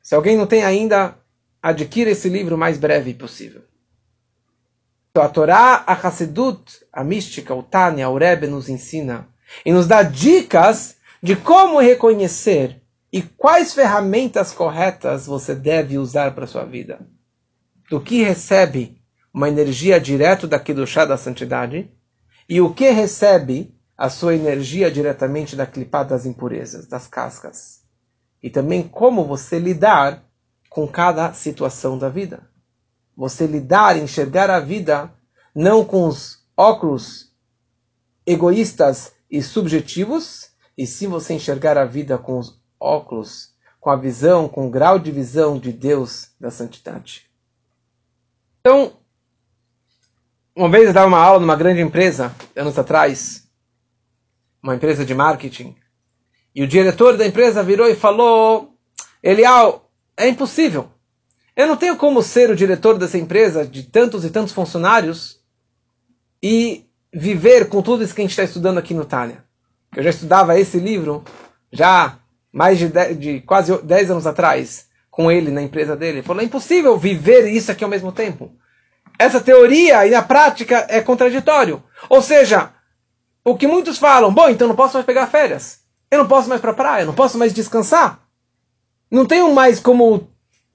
Se 0.00 0.14
alguém 0.14 0.36
não 0.36 0.46
tem 0.46 0.62
ainda, 0.62 1.16
adquira 1.60 2.10
esse 2.10 2.28
livro 2.28 2.54
o 2.54 2.58
mais 2.58 2.78
breve 2.78 3.12
possível. 3.12 3.64
Então, 5.10 5.24
a 5.24 5.28
Torá, 5.28 5.82
a 5.84 5.94
Hassidut, 5.94 6.86
a 6.92 7.02
mística, 7.02 7.52
o 7.52 7.64
Tânia, 7.64 8.08
o 8.08 8.16
Rebbe 8.16 8.46
nos 8.46 8.68
ensina 8.68 9.26
e 9.66 9.72
nos 9.72 9.88
dá 9.88 10.04
dicas 10.04 10.94
de 11.20 11.34
como 11.34 11.80
reconhecer 11.80 12.80
e 13.12 13.20
quais 13.20 13.74
ferramentas 13.74 14.52
corretas 14.52 15.26
você 15.26 15.56
deve 15.56 15.98
usar 15.98 16.36
para 16.36 16.46
sua 16.46 16.64
vida. 16.64 17.00
Do 17.90 18.00
que 18.00 18.22
recebe 18.22 19.02
uma 19.34 19.48
energia 19.48 19.98
direto 19.98 20.46
daquilo 20.46 20.86
chá 20.86 21.04
da 21.04 21.16
santidade, 21.16 21.90
e 22.48 22.60
o 22.60 22.72
que 22.72 22.90
recebe 22.90 23.74
a 24.02 24.10
sua 24.10 24.34
energia 24.34 24.90
diretamente 24.90 25.54
da 25.54 25.64
clipada 25.64 26.08
das 26.08 26.26
impurezas, 26.26 26.88
das 26.88 27.06
cascas. 27.06 27.84
E 28.42 28.50
também 28.50 28.82
como 28.82 29.24
você 29.24 29.60
lidar 29.60 30.24
com 30.68 30.88
cada 30.88 31.32
situação 31.32 31.96
da 31.96 32.08
vida. 32.08 32.42
Você 33.16 33.46
lidar, 33.46 33.96
enxergar 33.96 34.50
a 34.50 34.58
vida 34.58 35.08
não 35.54 35.84
com 35.84 36.08
os 36.08 36.44
óculos 36.56 37.32
egoístas 38.26 39.12
e 39.30 39.40
subjetivos, 39.40 40.50
e 40.76 40.84
sim 40.84 41.06
você 41.06 41.34
enxergar 41.34 41.78
a 41.78 41.84
vida 41.84 42.18
com 42.18 42.40
os 42.40 42.60
óculos, 42.80 43.54
com 43.78 43.88
a 43.88 43.94
visão, 43.94 44.48
com 44.48 44.66
o 44.66 44.70
grau 44.70 44.98
de 44.98 45.12
visão 45.12 45.60
de 45.60 45.70
Deus 45.70 46.30
da 46.40 46.50
santidade. 46.50 47.30
Então, 48.58 48.94
uma 50.56 50.68
vez 50.68 50.88
eu 50.88 50.92
dava 50.92 51.06
uma 51.06 51.22
aula 51.22 51.38
numa 51.38 51.54
grande 51.54 51.80
empresa, 51.80 52.34
anos 52.56 52.76
atrás, 52.76 53.41
uma 54.62 54.74
empresa 54.74 55.04
de 55.04 55.14
marketing, 55.14 55.74
e 56.54 56.62
o 56.62 56.66
diretor 56.66 57.16
da 57.16 57.26
empresa 57.26 57.62
virou 57.62 57.88
e 57.88 57.94
falou: 57.94 58.74
Elial, 59.22 59.90
é 60.16 60.28
impossível. 60.28 60.88
Eu 61.56 61.66
não 61.66 61.76
tenho 61.76 61.96
como 61.96 62.22
ser 62.22 62.50
o 62.50 62.56
diretor 62.56 62.98
dessa 62.98 63.18
empresa 63.18 63.66
de 63.66 63.82
tantos 63.82 64.24
e 64.24 64.30
tantos 64.30 64.52
funcionários 64.52 65.40
e 66.42 66.86
viver 67.12 67.68
com 67.68 67.82
tudo 67.82 68.02
isso 68.02 68.14
que 68.14 68.20
a 68.20 68.24
gente 68.24 68.30
está 68.30 68.42
estudando 68.42 68.78
aqui 68.78 68.94
no 68.94 69.04
Tânia. 69.04 69.44
Eu 69.94 70.02
já 70.02 70.10
estudava 70.10 70.58
esse 70.58 70.78
livro 70.78 71.22
já 71.70 72.18
mais 72.50 72.78
de, 72.78 72.88
dez, 72.88 73.18
de 73.18 73.40
quase 73.40 73.76
10 73.82 74.10
anos 74.10 74.26
atrás 74.26 74.86
com 75.10 75.30
ele 75.30 75.50
na 75.50 75.62
empresa 75.62 75.96
dele. 75.96 76.18
Ele 76.18 76.26
falou: 76.26 76.42
é 76.42 76.46
impossível 76.46 76.96
viver 76.96 77.46
isso 77.48 77.70
aqui 77.70 77.84
ao 77.84 77.90
mesmo 77.90 78.12
tempo 78.12 78.56
essa 79.18 79.40
teoria 79.40 80.06
e 80.06 80.10
na 80.10 80.22
prática 80.22 80.86
é 80.88 81.00
contraditório. 81.00 81.82
Ou 82.08 82.20
seja, 82.20 82.70
o 83.44 83.56
que 83.56 83.66
muitos 83.66 83.98
falam, 83.98 84.32
bom, 84.32 84.48
então 84.48 84.68
não 84.68 84.74
posso 84.74 84.94
mais 84.94 85.06
pegar 85.06 85.26
férias. 85.26 85.80
Eu 86.10 86.18
não 86.18 86.28
posso 86.28 86.48
mais 86.48 86.60
para 86.60 86.74
praia, 86.74 87.04
não 87.04 87.14
posso 87.14 87.38
mais 87.38 87.52
descansar. 87.52 88.20
Não 89.10 89.26
tenho 89.26 89.52
mais 89.52 89.80
como 89.80 90.28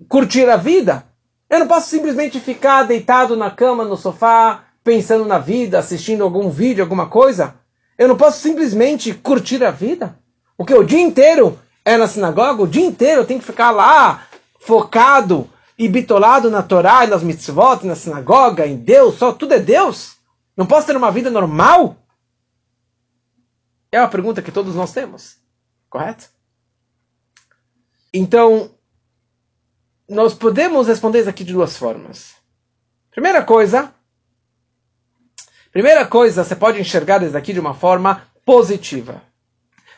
curtir 0.08 0.50
a 0.50 0.58
vida. 0.58 1.06
Eu 1.50 1.60
não 1.60 1.68
posso 1.68 1.90
simplesmente 1.90 2.40
ficar 2.40 2.84
deitado 2.84 3.38
na 3.38 3.50
cama, 3.50 3.84
no 3.84 3.96
sofá, 3.96 4.64
pensando 4.84 5.26
na 5.26 5.40
vida, 5.40 5.80
assistindo 5.80 6.24
algum 6.24 6.50
vídeo, 6.50 6.84
alguma 6.84 7.08
coisa. 7.08 7.56
Eu 7.98 8.08
não 8.08 8.18
posso 8.18 8.40
simplesmente 8.42 9.14
curtir 9.14 9.64
a 9.64 9.72
vida. 9.72 10.18
Porque 10.58 10.74
o 10.74 10.84
dia 10.84 11.02
inteiro 11.02 11.58
é 11.86 11.98
na 11.98 12.08
sinagoga, 12.08 12.64
o 12.64 12.68
dia 12.68 12.86
inteiro 12.86 13.22
eu 13.22 13.26
tenho 13.26 13.40
que 13.40 13.46
ficar 13.46 13.72
lá, 13.72 14.24
focado, 14.60 15.50
e 15.78 15.88
bitolado 15.88 16.50
na 16.50 16.64
Torá 16.64 17.06
e 17.06 17.08
nas 17.08 17.22
mitzvot, 17.22 17.86
na 17.86 17.96
sinagoga, 17.96 18.66
em 18.66 18.76
Deus, 18.76 19.16
só 19.16 19.32
tudo 19.32 19.54
é 19.54 19.60
Deus? 19.60 20.16
Não 20.56 20.66
posso 20.66 20.88
ter 20.88 20.98
uma 20.98 21.12
vida 21.12 21.30
normal? 21.30 21.96
É 23.98 24.02
uma 24.02 24.08
pergunta 24.08 24.44
que 24.44 24.52
todos 24.52 24.76
nós 24.76 24.94
temos, 24.94 25.38
correto? 25.90 26.30
Então, 28.14 28.70
nós 30.08 30.36
podemos 30.36 30.88
responder 30.88 31.22
isso 31.22 31.30
aqui 31.30 31.44
de 31.44 31.52
duas 31.52 31.76
formas. 31.76 32.36
Primeira 33.10 33.44
coisa, 33.44 33.92
primeira 35.72 36.06
coisa, 36.06 36.44
você 36.44 36.56
pode 36.56 36.80
enxergar 36.80 37.24
isso 37.24 37.36
aqui 37.36 37.54
de 37.54 37.60
uma 37.60 37.74
forma 37.74 38.22
positiva. 38.46 39.24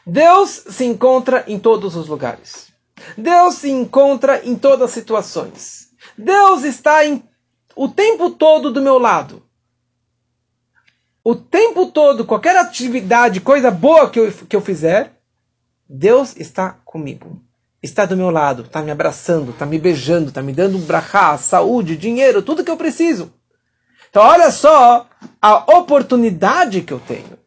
Deus 0.07 0.49
se 0.69 0.85
encontra 0.85 1.43
em 1.45 1.59
todos 1.59 1.97
os 1.97 2.07
lugares. 2.07 2.71
Deus 3.17 3.55
se 3.55 3.69
encontra 3.69 4.45
em 4.45 4.55
todas 4.55 4.83
as 4.83 4.91
situações. 4.91 5.89
Deus 6.17 6.63
está 6.63 7.05
em, 7.05 7.21
o 7.75 7.89
tempo 7.89 8.29
todo 8.29 8.71
do 8.71 8.81
meu 8.81 8.97
lado. 8.97 9.43
O 11.23 11.35
tempo 11.35 11.87
todo, 11.87 12.25
qualquer 12.25 12.55
atividade, 12.57 13.41
coisa 13.41 13.69
boa 13.69 14.09
que 14.09 14.19
eu, 14.19 14.31
que 14.31 14.55
eu 14.55 14.61
fizer, 14.61 15.13
Deus 15.87 16.35
está 16.37 16.77
comigo. 16.85 17.41
Está 17.81 18.05
do 18.05 18.17
meu 18.17 18.29
lado, 18.29 18.63
está 18.63 18.81
me 18.81 18.91
abraçando, 18.91 19.51
está 19.51 19.65
me 19.65 19.79
beijando, 19.79 20.29
está 20.29 20.41
me 20.41 20.53
dando 20.53 20.77
brachá, 20.79 21.37
saúde, 21.37 21.95
dinheiro, 21.95 22.41
tudo 22.41 22.63
que 22.63 22.71
eu 22.71 22.77
preciso. 22.77 23.33
Então 24.09 24.23
olha 24.23 24.51
só 24.51 25.07
a 25.41 25.77
oportunidade 25.77 26.81
que 26.81 26.93
eu 26.93 26.99
tenho. 26.99 27.37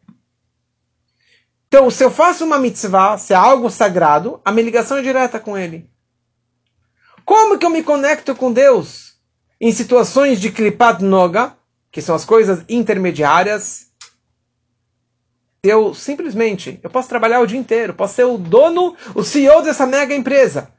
Então, 1.67 1.89
se 1.89 2.03
eu 2.03 2.11
faço 2.11 2.45
uma 2.45 2.59
mitzvah, 2.59 3.17
se 3.17 3.33
é 3.33 3.35
algo 3.35 3.67
sagrado, 3.67 4.39
a 4.45 4.51
minha 4.51 4.63
ligação 4.63 4.97
é 4.97 5.01
direta 5.01 5.39
com 5.39 5.57
ele. 5.57 5.89
Como 7.25 7.57
que 7.57 7.65
eu 7.65 7.69
me 7.71 7.81
conecto 7.81 8.35
com 8.35 8.53
Deus? 8.53 9.15
Em 9.59 9.71
situações 9.71 10.39
de 10.39 10.51
klipat 10.51 11.03
noga, 11.03 11.57
que 11.93 12.01
são 12.01 12.15
as 12.15 12.25
coisas 12.25 12.65
intermediárias, 12.67 13.91
eu 15.63 15.93
simplesmente, 15.93 16.79
eu 16.81 16.89
posso 16.89 17.07
trabalhar 17.07 17.39
o 17.39 17.45
dia 17.45 17.59
inteiro, 17.59 17.93
posso 17.93 18.15
ser 18.15 18.23
o 18.23 18.35
dono, 18.35 18.95
o 19.13 19.23
CEO 19.23 19.61
dessa 19.61 19.85
mega 19.85 20.13
empresa. 20.13 20.73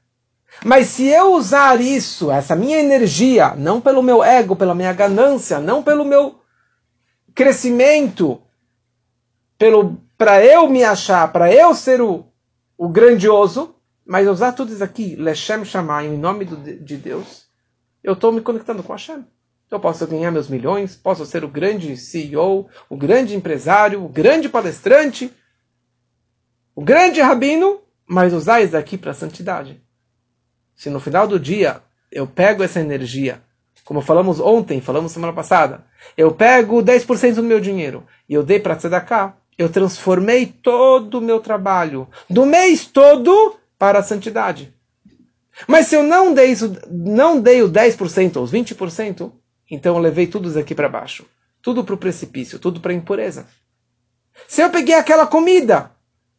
Mas 0.64 0.88
se 0.88 1.06
eu 1.06 1.34
usar 1.34 1.80
isso, 1.80 2.32
essa 2.32 2.56
minha 2.56 2.80
energia, 2.80 3.54
não 3.54 3.80
pelo 3.80 4.02
meu 4.02 4.24
ego, 4.24 4.56
pela 4.56 4.74
minha 4.74 4.92
ganância, 4.92 5.60
não 5.60 5.84
pelo 5.84 6.04
meu 6.04 6.40
crescimento, 7.32 8.42
pelo 9.56 10.02
para 10.18 10.44
eu 10.44 10.68
me 10.68 10.82
achar, 10.82 11.32
para 11.32 11.52
eu 11.52 11.76
ser 11.76 12.00
o, 12.00 12.26
o 12.76 12.88
grandioso, 12.88 13.76
mas 14.04 14.26
usar 14.26 14.50
tudo 14.50 14.72
isso 14.72 14.82
aqui, 14.82 15.14
Lechem 15.14 15.64
chamar 15.64 16.04
em 16.04 16.18
nome 16.18 16.44
do, 16.44 16.56
de 16.56 16.96
Deus, 16.96 17.46
eu 18.02 18.14
estou 18.14 18.32
me 18.32 18.40
conectando 18.40 18.82
com 18.82 18.92
Hashem. 18.92 19.24
Eu 19.74 19.80
posso 19.80 20.06
ganhar 20.06 20.30
meus 20.30 20.48
milhões, 20.48 20.94
posso 20.94 21.26
ser 21.26 21.42
o 21.42 21.48
grande 21.48 21.96
CEO, 21.96 22.68
o 22.88 22.96
grande 22.96 23.34
empresário, 23.34 24.04
o 24.04 24.08
grande 24.08 24.48
palestrante, 24.48 25.32
o 26.76 26.80
grande 26.80 27.20
rabino, 27.20 27.80
mas 28.06 28.32
usar 28.32 28.60
isso 28.60 28.76
aqui 28.76 28.96
para 28.96 29.10
a 29.10 29.14
santidade. 29.14 29.82
Se 30.76 30.88
no 30.88 31.00
final 31.00 31.26
do 31.26 31.40
dia 31.40 31.82
eu 32.12 32.24
pego 32.24 32.62
essa 32.62 32.78
energia, 32.78 33.42
como 33.84 34.00
falamos 34.00 34.38
ontem, 34.38 34.80
falamos 34.80 35.10
semana 35.10 35.32
passada, 35.32 35.84
eu 36.16 36.30
pego 36.30 36.80
10% 36.80 37.34
do 37.34 37.42
meu 37.42 37.58
dinheiro 37.58 38.06
e 38.28 38.34
eu 38.34 38.44
dei 38.44 38.60
para 38.60 38.76
tzedakah, 38.76 39.36
eu 39.58 39.68
transformei 39.68 40.46
todo 40.46 41.18
o 41.18 41.20
meu 41.20 41.40
trabalho 41.40 42.06
do 42.30 42.46
mês 42.46 42.86
todo 42.86 43.56
para 43.76 43.98
a 43.98 44.04
santidade. 44.04 44.72
Mas 45.66 45.88
se 45.88 45.96
eu 45.96 46.04
não 46.04 46.32
dei, 46.32 46.52
isso, 46.52 46.76
não 46.88 47.40
dei 47.40 47.60
o 47.60 47.68
10% 47.68 48.36
ou 48.36 48.44
os 48.44 48.52
20%, 48.52 49.32
então 49.70 49.96
eu 49.96 50.00
levei 50.00 50.26
tudo 50.26 50.48
isso 50.48 50.58
aqui 50.58 50.74
para 50.74 50.88
baixo. 50.88 51.24
Tudo 51.62 51.84
para 51.84 51.94
o 51.94 51.98
precipício, 51.98 52.58
tudo 52.58 52.80
para 52.80 52.92
a 52.92 52.94
impureza. 52.94 53.46
Se 54.46 54.60
eu 54.60 54.70
peguei 54.70 54.94
aquela 54.94 55.26
comida, 55.26 55.90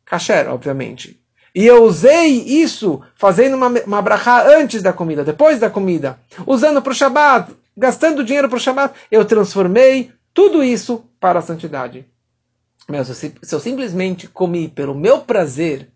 kasher, 0.06 0.48
obviamente, 0.50 1.20
e 1.54 1.66
eu 1.66 1.84
usei 1.84 2.28
isso 2.28 3.02
fazendo 3.16 3.56
uma, 3.56 3.70
uma 3.86 4.02
brachá 4.02 4.46
antes 4.46 4.82
da 4.82 4.92
comida, 4.92 5.24
depois 5.24 5.58
da 5.58 5.70
comida, 5.70 6.20
usando 6.46 6.82
para 6.82 6.92
o 6.92 6.96
Shabbat, 6.96 7.56
gastando 7.76 8.24
dinheiro 8.24 8.50
para 8.50 8.58
o 8.58 8.60
Shabbat, 8.60 8.94
eu 9.10 9.24
transformei 9.24 10.12
tudo 10.34 10.62
isso 10.62 11.06
para 11.20 11.40
a 11.40 11.42
santidade. 11.42 12.06
Mas 12.88 13.08
se 13.08 13.34
eu 13.52 13.60
simplesmente 13.60 14.28
comi 14.28 14.68
pelo 14.68 14.94
meu 14.94 15.22
prazer 15.22 15.90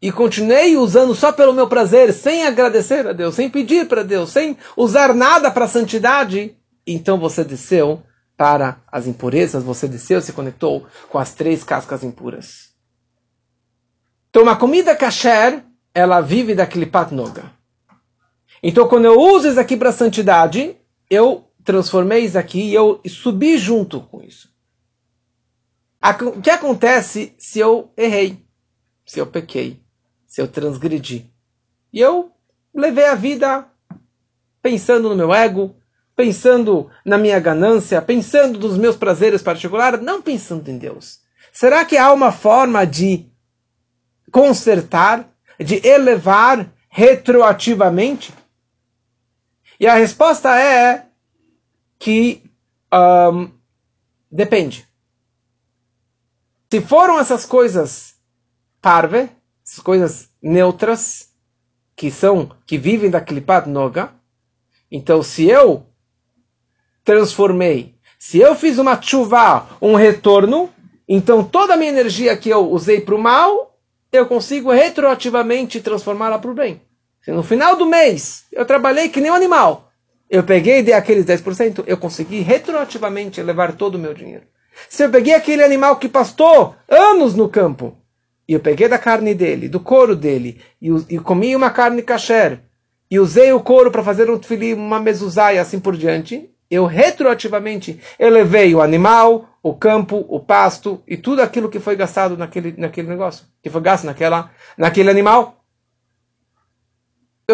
e 0.00 0.12
continuei 0.12 0.76
usando 0.76 1.14
só 1.14 1.32
pelo 1.32 1.52
meu 1.52 1.68
prazer, 1.68 2.12
sem 2.12 2.46
agradecer 2.46 3.06
a 3.06 3.12
Deus, 3.12 3.34
sem 3.34 3.50
pedir 3.50 3.88
para 3.88 4.04
Deus, 4.04 4.30
sem 4.30 4.56
usar 4.76 5.12
nada 5.14 5.50
para 5.50 5.64
a 5.64 5.68
santidade, 5.68 6.56
então 6.86 7.18
você 7.18 7.44
desceu 7.44 8.02
para 8.36 8.80
as 8.86 9.08
impurezas, 9.08 9.64
você 9.64 9.88
desceu, 9.88 10.20
se 10.20 10.32
conectou 10.32 10.86
com 11.08 11.18
as 11.18 11.34
três 11.34 11.64
cascas 11.64 12.04
impuras. 12.04 12.72
Então, 14.30 14.42
uma 14.42 14.56
comida 14.56 14.94
kasher, 14.94 15.64
ela 15.92 16.20
vive 16.20 16.54
da 16.54 16.66
klipat 16.66 17.12
noga. 17.12 17.50
Então, 18.62 18.86
quando 18.88 19.06
eu 19.06 19.18
uso 19.18 19.48
isso 19.48 19.58
aqui 19.58 19.76
para 19.76 19.90
santidade, 19.90 20.76
eu 21.10 21.50
transformei 21.64 22.24
isso 22.24 22.38
aqui 22.38 22.60
e 22.60 22.74
eu 22.74 23.00
subi 23.08 23.58
junto 23.58 24.00
com 24.02 24.22
isso. 24.22 24.48
O 26.36 26.40
que 26.40 26.50
acontece 26.50 27.34
se 27.36 27.58
eu 27.58 27.92
errei? 27.96 28.46
Se 29.04 29.18
eu 29.18 29.26
pequei? 29.26 29.82
Se 30.38 30.42
eu 30.42 30.46
transgredi? 30.46 31.28
E 31.92 31.98
eu 31.98 32.30
levei 32.72 33.06
a 33.06 33.16
vida 33.16 33.66
pensando 34.62 35.08
no 35.08 35.16
meu 35.16 35.34
ego, 35.34 35.74
pensando 36.14 36.88
na 37.04 37.18
minha 37.18 37.40
ganância, 37.40 38.00
pensando 38.00 38.56
nos 38.56 38.78
meus 38.78 38.94
prazeres 38.94 39.42
particulares, 39.42 40.00
não 40.00 40.22
pensando 40.22 40.70
em 40.70 40.78
Deus. 40.78 41.22
Será 41.52 41.84
que 41.84 41.96
há 41.96 42.12
uma 42.12 42.30
forma 42.30 42.86
de 42.86 43.26
consertar, 44.30 45.28
de 45.58 45.84
elevar 45.84 46.72
retroativamente? 46.88 48.32
E 49.80 49.88
a 49.88 49.94
resposta 49.96 50.56
é 50.56 51.06
que 51.98 52.48
um, 52.94 53.50
depende. 54.30 54.88
Se 56.70 56.80
foram 56.80 57.18
essas 57.18 57.44
coisas 57.44 58.14
parve, 58.80 59.28
essas 59.66 59.80
coisas 59.80 60.27
neutras, 60.42 61.28
que 61.94 62.10
são, 62.10 62.50
que 62.66 62.78
vivem 62.78 63.10
da 63.10 63.20
klipat 63.20 63.68
noga, 63.68 64.12
então 64.90 65.22
se 65.22 65.48
eu 65.48 65.84
transformei, 67.04 67.94
se 68.18 68.38
eu 68.38 68.54
fiz 68.54 68.78
uma 68.78 69.00
chuva, 69.00 69.66
um 69.82 69.94
retorno, 69.94 70.70
então 71.08 71.42
toda 71.42 71.74
a 71.74 71.76
minha 71.76 71.90
energia 71.90 72.36
que 72.36 72.48
eu 72.48 72.70
usei 72.70 73.00
para 73.00 73.14
o 73.14 73.18
mal, 73.18 73.76
eu 74.12 74.26
consigo 74.26 74.70
retroativamente 74.70 75.80
transformá-la 75.80 76.38
para 76.38 76.50
o 76.50 76.54
bem. 76.54 76.80
Se 77.20 77.32
no 77.32 77.42
final 77.42 77.76
do 77.76 77.84
mês 77.84 78.44
eu 78.52 78.64
trabalhei 78.64 79.08
que 79.08 79.20
nem 79.20 79.30
um 79.30 79.34
animal, 79.34 79.90
eu 80.30 80.44
peguei 80.44 80.78
e 80.78 80.82
dei 80.82 80.94
aqueles 80.94 81.24
10%, 81.24 81.82
eu 81.86 81.96
consegui 81.96 82.40
retroativamente 82.40 83.42
levar 83.42 83.76
todo 83.76 83.96
o 83.96 83.98
meu 83.98 84.14
dinheiro. 84.14 84.44
Se 84.88 85.02
eu 85.02 85.10
peguei 85.10 85.34
aquele 85.34 85.64
animal 85.64 85.96
que 85.96 86.08
pastou 86.08 86.76
anos 86.88 87.34
no 87.34 87.48
campo, 87.48 87.97
e 88.48 88.54
eu 88.54 88.60
peguei 88.60 88.88
da 88.88 88.98
carne 88.98 89.34
dele, 89.34 89.68
do 89.68 89.78
couro 89.78 90.16
dele, 90.16 90.60
e, 90.80 90.88
e 91.10 91.18
comi 91.18 91.54
uma 91.54 91.70
carne 91.70 92.00
kasher, 92.00 92.60
e 93.10 93.20
usei 93.20 93.52
o 93.52 93.60
couro 93.60 93.90
para 93.90 94.02
fazer 94.02 94.30
um 94.30 94.38
tefilim, 94.38 94.72
uma 94.72 94.98
mezuzá 94.98 95.52
e 95.52 95.58
assim 95.58 95.78
por 95.78 95.96
diante, 95.96 96.50
eu 96.70 96.86
retroativamente 96.86 98.00
elevei 98.18 98.74
o 98.74 98.82
animal, 98.82 99.48
o 99.62 99.74
campo, 99.74 100.24
o 100.28 100.40
pasto 100.40 101.02
e 101.06 101.16
tudo 101.16 101.42
aquilo 101.42 101.68
que 101.68 101.80
foi 101.80 101.96
gastado 101.96 102.36
naquele, 102.36 102.74
naquele 102.76 103.08
negócio, 103.08 103.46
que 103.62 103.70
foi 103.70 103.80
gasto 103.80 104.04
naquela, 104.04 104.50
naquele 104.76 105.10
animal. 105.10 105.64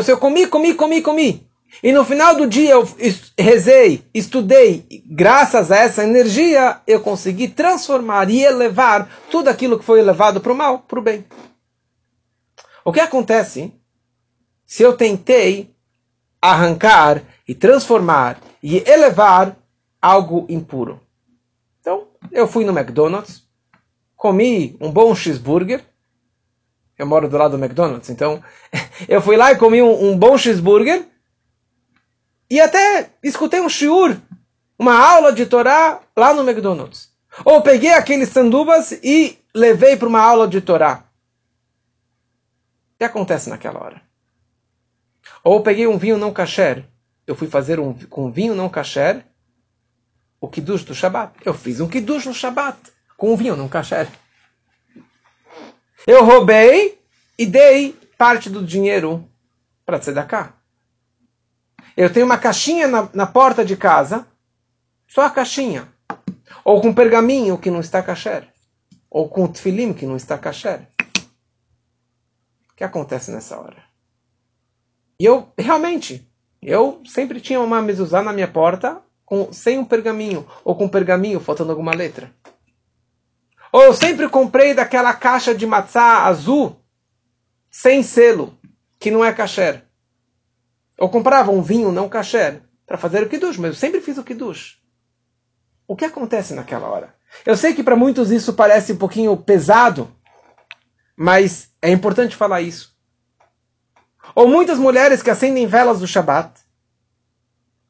Se 0.01 0.11
eu 0.11 0.19
comi, 0.19 0.47
comi, 0.49 0.75
comi, 0.75 1.01
comi, 1.01 1.47
e 1.83 1.93
no 1.93 2.05
final 2.05 2.37
do 2.37 2.47
dia 2.47 2.73
eu 2.73 2.89
rezei, 3.39 4.05
estudei, 4.15 4.87
graças 5.07 5.71
a 5.71 5.77
essa 5.77 6.05
energia 6.05 6.81
eu 6.87 7.01
consegui 7.01 7.49
transformar 7.49 8.31
e 8.31 8.43
elevar 8.43 9.09
tudo 9.31 9.49
aquilo 9.49 9.79
que 9.79 9.85
foi 9.85 9.99
elevado 9.99 10.41
para 10.41 10.53
o 10.53 10.57
mal, 10.57 10.81
para 10.81 10.99
o 10.99 11.03
bem. 11.03 11.25
O 12.85 12.93
que 12.93 13.01
acontece 13.01 13.73
se 14.67 14.83
eu 14.83 14.97
tentei 14.97 15.75
arrancar 16.41 17.23
e 17.47 17.55
transformar 17.55 18.39
e 18.63 18.79
elevar 18.89 19.57
algo 20.01 20.47
impuro? 20.49 21.01
Então, 21.81 22.09
eu 22.31 22.47
fui 22.47 22.65
no 22.65 22.77
McDonald's, 22.77 23.43
comi 24.17 24.77
um 24.81 24.91
bom 24.91 25.15
cheeseburger, 25.15 25.85
eu 26.97 27.07
moro 27.07 27.29
do 27.29 27.37
lado 27.37 27.57
do 27.57 27.63
McDonald's, 27.63 28.09
então 28.09 28.43
eu 29.09 29.21
fui 29.21 29.37
lá 29.37 29.53
e 29.53 29.57
comi 29.57 29.83
um, 29.83 30.11
um 30.11 30.17
bom 30.17 30.39
cheeseburger 30.39 31.07
e 32.51 32.61
até 32.61 33.11
escutei 33.23 33.61
um 33.61 33.69
shiur, 33.69 34.17
uma 34.79 34.97
aula 34.97 35.33
de 35.33 35.47
Torá 35.47 36.01
lá 36.17 36.35
no 36.35 36.49
McDonald's. 36.49 37.11
Ou 37.45 37.63
peguei 37.63 37.93
aqueles 37.93 38.29
sandubas 38.29 38.93
e 39.03 39.39
levei 39.55 39.97
para 39.97 40.09
uma 40.09 40.21
aula 40.21 40.47
de 40.47 40.61
Torá. 40.61 41.05
O 42.95 42.99
que 42.99 43.05
acontece 43.05 43.51
naquela 43.51 43.83
hora? 43.83 44.03
Ou 45.43 45.63
peguei 45.63 45.87
um 45.87 45.99
vinho 45.99 46.17
não 46.17 46.33
kasher. 46.33 46.85
Eu 47.27 47.35
fui 47.35 47.49
fazer 47.49 47.81
um, 47.81 47.95
com 47.95 48.31
vinho 48.31 48.55
não 48.55 48.69
kasher 48.69 49.25
o 50.41 50.49
kiddush 50.49 50.85
do 50.85 50.95
Shabat. 50.95 51.35
Eu 51.45 51.55
fiz 51.55 51.81
um 51.81 51.89
kiddush 51.89 52.27
no 52.27 52.35
Shabat 52.35 52.79
com 53.17 53.33
um 53.33 53.37
vinho 53.37 53.57
não 53.57 53.69
kasher. 53.69 54.09
Eu 56.07 56.25
roubei 56.25 57.01
e 57.39 57.47
dei 57.47 57.99
parte 58.19 58.51
do 58.51 58.65
dinheiro 58.65 59.29
para 59.85 59.99
tzedakah. 59.99 60.55
Eu 61.97 62.13
tenho 62.13 62.27
uma 62.27 62.39
caixinha 62.39 62.89
na, 62.89 63.09
na 63.13 63.27
porta 63.27 63.65
de 63.65 63.77
casa, 63.77 64.27
só 65.07 65.23
a 65.23 65.31
caixinha. 65.31 65.89
Ou 66.65 66.81
com 66.81 66.93
pergaminho 66.93 67.59
que 67.59 67.71
não 67.71 67.81
está 67.81 68.03
kasher. 68.03 68.49
Ou 69.09 69.29
com 69.29 69.47
tefilim 69.47 69.93
que 69.93 70.07
não 70.07 70.17
está 70.17 70.37
kasher. 70.37 70.89
O 72.71 72.75
que 72.77 72.83
acontece 72.83 73.31
nessa 73.31 73.59
hora? 73.59 73.85
E 75.21 75.25
eu, 75.25 75.53
realmente, 75.57 76.29
eu 76.61 77.01
sempre 77.07 77.41
tinha 77.41 77.61
uma 77.61 77.81
mezuzá 77.81 78.23
na 78.23 78.33
minha 78.33 78.49
porta 78.49 79.01
com, 79.25 79.53
sem 79.53 79.79
um 79.79 79.85
pergaminho. 79.85 80.47
Ou 80.65 80.75
com 80.75 80.89
pergaminho 80.89 81.39
faltando 81.39 81.71
alguma 81.71 81.95
letra. 81.95 82.35
Ou 83.71 83.83
eu 83.83 83.95
sempre 83.95 84.29
comprei 84.29 84.75
daquela 84.75 85.13
caixa 85.13 85.55
de 85.55 85.67
matzá 85.67 86.25
azul 86.25 86.77
sem 87.71 88.03
selo, 88.03 88.57
que 88.99 89.11
não 89.11 89.25
é 89.25 89.33
kasher. 89.33 89.85
Eu 90.99 91.09
comprava 91.09 91.51
um 91.51 91.63
vinho 91.63 91.91
não 91.91 92.09
kasher 92.09 92.63
para 92.87 92.99
fazer 92.99 93.23
o 93.23 93.29
kiddush, 93.29 93.59
mas 93.59 93.71
eu 93.71 93.75
sempre 93.75 94.01
fiz 94.01 94.19
o 94.19 94.25
kiddush. 94.25 94.79
O 95.87 95.97
que 95.97 96.05
acontece 96.05 96.55
naquela 96.55 96.89
hora? 96.89 97.15
Eu 97.45 97.57
sei 97.57 97.75
que 97.75 97.83
para 97.83 97.97
muitos 97.97 98.31
isso 98.31 98.55
parece 98.55 98.93
um 98.93 98.97
pouquinho 98.97 99.37
pesado, 99.37 100.15
mas 101.17 101.71
é 101.83 101.91
importante 101.91 102.37
falar 102.37 102.61
isso. 102.61 102.95
Ou 104.35 104.49
muitas 104.49 104.79
mulheres 104.79 105.23
que 105.23 105.31
acendem 105.31 105.67
velas 105.67 106.01
do 106.01 106.07
Shabat. 106.07 106.61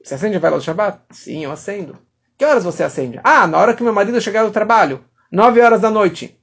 Você 0.02 0.14
acende 0.14 0.36
a 0.36 0.40
vela 0.40 0.58
do 0.58 0.62
Shabat? 0.62 1.00
Sim, 1.10 1.44
eu 1.44 1.52
acendo. 1.52 1.98
Que 2.36 2.44
horas 2.44 2.64
você 2.64 2.82
acende? 2.82 3.20
Ah, 3.22 3.46
na 3.46 3.58
hora 3.58 3.74
que 3.74 3.82
meu 3.82 3.92
marido 3.92 4.20
chegar 4.20 4.44
do 4.44 4.50
trabalho. 4.50 5.04
Nove 5.30 5.60
horas 5.60 5.80
da 5.80 5.90
noite. 5.90 6.38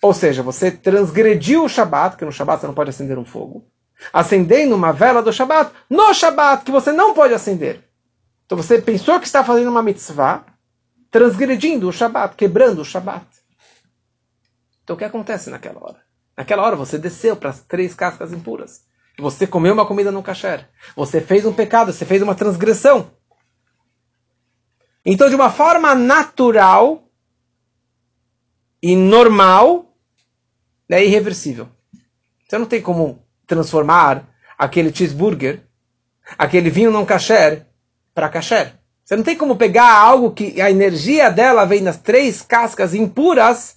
Ou 0.00 0.12
seja, 0.12 0.42
você 0.42 0.70
transgrediu 0.70 1.64
o 1.64 1.68
Shabat, 1.68 2.16
que 2.16 2.24
no 2.24 2.32
Shabat 2.32 2.60
você 2.60 2.66
não 2.66 2.74
pode 2.74 2.90
acender 2.90 3.18
um 3.18 3.24
fogo, 3.24 3.66
acendendo 4.12 4.74
uma 4.74 4.92
vela 4.92 5.22
do 5.22 5.32
Shabat 5.32 5.72
no 5.88 6.12
Shabat, 6.12 6.64
que 6.64 6.70
você 6.70 6.92
não 6.92 7.14
pode 7.14 7.34
acender. 7.34 7.82
Então 8.46 8.56
você 8.56 8.80
pensou 8.80 9.18
que 9.18 9.26
está 9.26 9.42
fazendo 9.42 9.70
uma 9.70 9.82
mitzvah, 9.82 10.44
transgredindo 11.10 11.88
o 11.88 11.92
Shabat, 11.92 12.36
quebrando 12.36 12.80
o 12.80 12.84
Shabat. 12.84 13.26
Então 14.82 14.94
o 14.94 14.98
que 14.98 15.04
acontece 15.04 15.50
naquela 15.50 15.82
hora? 15.82 16.02
Naquela 16.36 16.62
hora 16.62 16.76
você 16.76 16.98
desceu 16.98 17.36
para 17.36 17.50
as 17.50 17.60
três 17.60 17.94
cascas 17.94 18.32
impuras. 18.32 18.82
Você 19.18 19.46
comeu 19.46 19.72
uma 19.72 19.86
comida 19.86 20.10
no 20.10 20.22
kasher. 20.22 20.68
Você 20.96 21.20
fez 21.20 21.46
um 21.46 21.52
pecado, 21.52 21.92
você 21.92 22.04
fez 22.04 22.20
uma 22.20 22.34
transgressão. 22.34 23.12
Então, 25.04 25.28
de 25.28 25.36
uma 25.36 25.50
forma 25.50 25.94
natural 25.94 27.08
e 28.82 28.96
normal, 28.96 29.94
é 30.88 31.04
irreversível. 31.04 31.68
Você 32.46 32.58
não 32.58 32.66
tem 32.66 32.82
como 32.82 33.23
transformar 33.46 34.24
aquele 34.58 34.94
cheeseburger, 34.94 35.60
aquele 36.38 36.70
vinho 36.70 36.90
não 36.90 37.04
kasher, 37.04 37.66
para 38.14 38.28
kasher. 38.28 38.74
Você 39.04 39.16
não 39.16 39.22
tem 39.22 39.36
como 39.36 39.56
pegar 39.56 39.92
algo 39.92 40.30
que 40.30 40.60
a 40.60 40.70
energia 40.70 41.30
dela 41.30 41.66
vem 41.66 41.84
das 41.84 41.98
três 41.98 42.40
cascas 42.40 42.94
impuras 42.94 43.76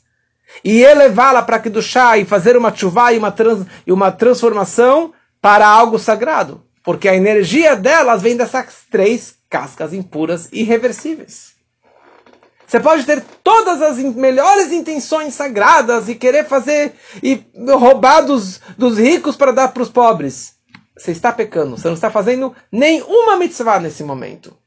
e 0.63 0.81
elevá-la 0.81 1.41
para 1.41 1.59
que 1.59 1.69
do 1.69 1.81
chá 1.81 2.17
e 2.17 2.23
fazer 2.23 2.55
uma 2.55 2.73
chuva 2.73 3.11
e 3.11 3.17
uma, 3.17 3.31
trans, 3.31 3.65
e 3.85 3.91
uma 3.91 4.11
transformação 4.11 5.13
para 5.41 5.67
algo 5.67 5.99
sagrado. 5.99 6.63
Porque 6.81 7.09
a 7.09 7.15
energia 7.15 7.75
delas 7.75 8.21
vem 8.21 8.37
dessas 8.37 8.85
três 8.89 9.35
cascas 9.49 9.93
impuras 9.93 10.47
irreversíveis. 10.53 11.56
Você 12.67 12.81
pode 12.81 13.05
ter 13.05 13.23
todas 13.41 13.81
as 13.81 13.97
melhores 13.97 14.73
intenções 14.73 15.33
sagradas 15.33 16.09
e 16.09 16.15
querer 16.15 16.45
fazer 16.45 16.93
e 17.23 17.45
roubar 17.69 18.21
dos, 18.21 18.59
dos 18.77 18.97
ricos 18.97 19.37
para 19.37 19.53
dar 19.53 19.69
para 19.69 19.83
os 19.83 19.89
pobres. 19.89 20.57
Você 20.97 21.11
está 21.11 21.31
pecando. 21.31 21.77
Você 21.77 21.87
não 21.87 21.95
está 21.95 22.11
fazendo 22.11 22.53
nenhuma 22.69 23.37
mitzvah 23.37 23.79
nesse 23.79 24.03
momento. 24.03 24.57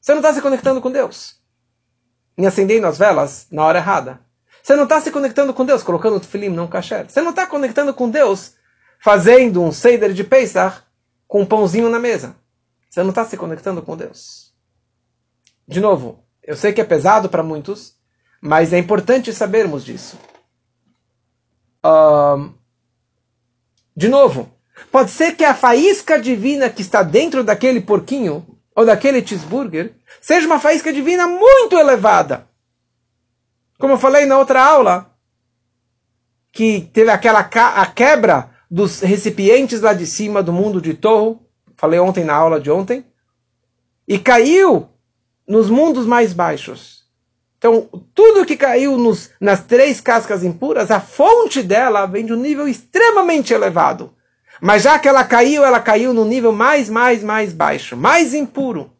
Você 0.00 0.12
não 0.12 0.20
está 0.20 0.32
se 0.32 0.40
conectando 0.40 0.80
com 0.80 0.92
Deus. 0.92 1.34
Nem 2.36 2.46
acendendo 2.46 2.86
as 2.86 2.98
velas 2.98 3.48
na 3.50 3.64
hora 3.64 3.80
errada. 3.80 4.20
Você 4.62 4.76
não 4.76 4.84
está 4.84 5.00
se 5.00 5.10
conectando 5.10 5.52
com 5.52 5.64
Deus, 5.64 5.82
colocando 5.82 6.16
o 6.16 6.20
tefilim 6.20 6.50
não 6.50 6.68
kasher. 6.68 7.10
Você 7.10 7.20
não 7.20 7.30
está 7.30 7.46
conectando 7.48 7.92
com 7.92 8.08
Deus 8.08 8.54
fazendo 9.00 9.60
um 9.60 9.72
seder 9.72 10.12
de 10.12 10.22
Pesach 10.22 10.82
com 11.26 11.42
um 11.42 11.46
pãozinho 11.46 11.90
na 11.90 11.98
mesa. 11.98 12.36
Você 12.88 13.02
não 13.02 13.10
está 13.10 13.24
se 13.24 13.36
conectando 13.36 13.82
com 13.82 13.96
Deus. 13.96 14.54
De 15.66 15.80
novo, 15.80 16.23
eu 16.46 16.56
sei 16.56 16.72
que 16.72 16.80
é 16.80 16.84
pesado 16.84 17.28
para 17.28 17.42
muitos, 17.42 17.94
mas 18.40 18.72
é 18.72 18.78
importante 18.78 19.32
sabermos 19.32 19.84
disso. 19.84 20.18
de 23.96 24.08
novo, 24.08 24.50
pode 24.90 25.10
ser 25.10 25.36
que 25.36 25.44
a 25.44 25.54
faísca 25.54 26.20
divina 26.20 26.68
que 26.68 26.82
está 26.82 27.02
dentro 27.02 27.44
daquele 27.44 27.80
porquinho 27.80 28.44
ou 28.74 28.84
daquele 28.84 29.26
cheeseburger 29.26 29.94
seja 30.20 30.46
uma 30.46 30.58
faísca 30.58 30.92
divina 30.92 31.26
muito 31.26 31.76
elevada. 31.76 32.48
Como 33.78 33.94
eu 33.94 33.98
falei 33.98 34.24
na 34.26 34.38
outra 34.38 34.62
aula, 34.62 35.10
que 36.50 36.88
teve 36.92 37.10
aquela 37.10 37.40
a 37.40 37.86
quebra 37.86 38.50
dos 38.70 39.00
recipientes 39.00 39.80
lá 39.80 39.92
de 39.92 40.06
cima 40.06 40.42
do 40.42 40.52
mundo 40.52 40.80
de 40.80 40.94
Torro, 40.94 41.46
falei 41.76 41.98
ontem 41.98 42.24
na 42.24 42.34
aula 42.34 42.60
de 42.60 42.70
ontem, 42.70 43.04
e 44.06 44.18
caiu 44.18 44.88
nos 45.46 45.68
mundos 45.70 46.06
mais 46.06 46.32
baixos. 46.32 47.04
Então, 47.58 47.88
tudo 48.14 48.44
que 48.44 48.56
caiu 48.56 48.98
nos, 48.98 49.30
nas 49.40 49.64
três 49.64 50.00
cascas 50.00 50.44
impuras, 50.44 50.90
a 50.90 51.00
fonte 51.00 51.62
dela 51.62 52.04
vem 52.06 52.26
de 52.26 52.32
um 52.32 52.36
nível 52.36 52.68
extremamente 52.68 53.54
elevado. 53.54 54.14
Mas 54.60 54.82
já 54.82 54.98
que 54.98 55.08
ela 55.08 55.24
caiu, 55.24 55.64
ela 55.64 55.80
caiu 55.80 56.12
no 56.12 56.24
nível 56.24 56.52
mais, 56.52 56.88
mais, 56.88 57.22
mais 57.22 57.52
baixo, 57.52 57.96
mais 57.96 58.34
impuro. 58.34 58.92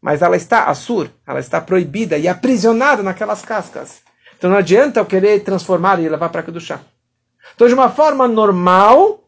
Mas 0.00 0.22
ela 0.22 0.36
está 0.36 0.64
assur, 0.64 1.10
ela 1.26 1.40
está 1.40 1.60
proibida 1.60 2.18
e 2.18 2.28
aprisionada 2.28 3.02
naquelas 3.02 3.42
cascas. 3.42 4.02
Então 4.36 4.50
não 4.50 4.58
adianta 4.58 5.00
eu 5.00 5.06
querer 5.06 5.42
transformar 5.42 6.00
e 6.00 6.08
levar 6.08 6.28
para 6.28 6.44
a 6.44 6.60
chá. 6.60 6.80
Então, 7.54 7.68
de 7.68 7.74
uma 7.74 7.88
forma 7.88 8.26
normal, 8.26 9.24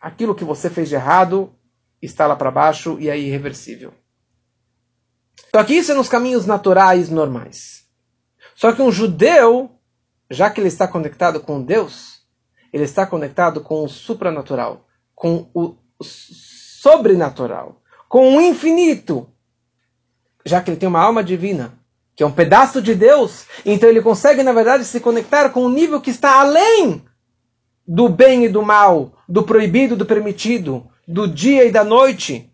aquilo 0.00 0.34
que 0.34 0.44
você 0.44 0.70
fez 0.70 0.88
de 0.88 0.94
errado 0.94 1.52
está 2.00 2.26
lá 2.26 2.36
para 2.36 2.50
baixo 2.50 2.96
e 3.00 3.08
é 3.08 3.18
irreversível. 3.18 3.92
Só 5.54 5.64
que 5.64 5.74
isso 5.74 5.92
é 5.92 5.94
nos 5.94 6.08
caminhos 6.08 6.46
naturais 6.46 7.08
normais. 7.08 7.86
Só 8.54 8.72
que 8.72 8.82
um 8.82 8.90
judeu, 8.90 9.70
já 10.30 10.50
que 10.50 10.60
ele 10.60 10.68
está 10.68 10.86
conectado 10.86 11.40
com 11.40 11.62
Deus, 11.62 12.22
ele 12.72 12.84
está 12.84 13.06
conectado 13.06 13.60
com 13.60 13.84
o 13.84 13.88
supranatural, 13.88 14.86
com 15.14 15.48
o 15.54 15.76
sobrenatural, 16.00 17.80
com 18.08 18.36
o 18.36 18.40
infinito. 18.40 19.28
Já 20.44 20.60
que 20.60 20.70
ele 20.70 20.76
tem 20.76 20.88
uma 20.88 21.00
alma 21.00 21.22
divina, 21.22 21.78
que 22.14 22.22
é 22.22 22.26
um 22.26 22.32
pedaço 22.32 22.82
de 22.82 22.94
Deus, 22.94 23.46
então 23.64 23.88
ele 23.88 24.02
consegue, 24.02 24.42
na 24.42 24.52
verdade, 24.52 24.84
se 24.84 25.00
conectar 25.00 25.50
com 25.50 25.64
um 25.64 25.70
nível 25.70 26.00
que 26.00 26.10
está 26.10 26.40
além 26.40 27.04
do 27.86 28.08
bem 28.08 28.44
e 28.44 28.48
do 28.48 28.62
mal, 28.62 29.12
do 29.28 29.42
proibido 29.44 29.94
e 29.94 29.96
do 29.96 30.04
permitido, 30.04 30.86
do 31.06 31.26
dia 31.26 31.64
e 31.64 31.70
da 31.70 31.84
noite 31.84 32.47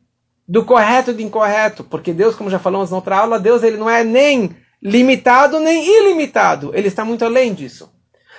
do 0.47 0.64
correto 0.64 1.11
e 1.11 1.14
do 1.14 1.22
incorreto, 1.22 1.82
porque 1.84 2.12
Deus, 2.12 2.34
como 2.34 2.51
já 2.51 2.59
falamos 2.59 2.90
na 2.90 2.97
outra 2.97 3.16
aula, 3.18 3.38
Deus 3.38 3.62
ele 3.62 3.76
não 3.76 3.88
é 3.88 4.05
nem 4.05 4.57
limitado 4.82 5.59
nem 5.59 5.86
ilimitado, 5.86 6.70
ele 6.74 6.88
está 6.88 7.05
muito 7.05 7.24
além 7.24 7.55
disso. 7.55 7.90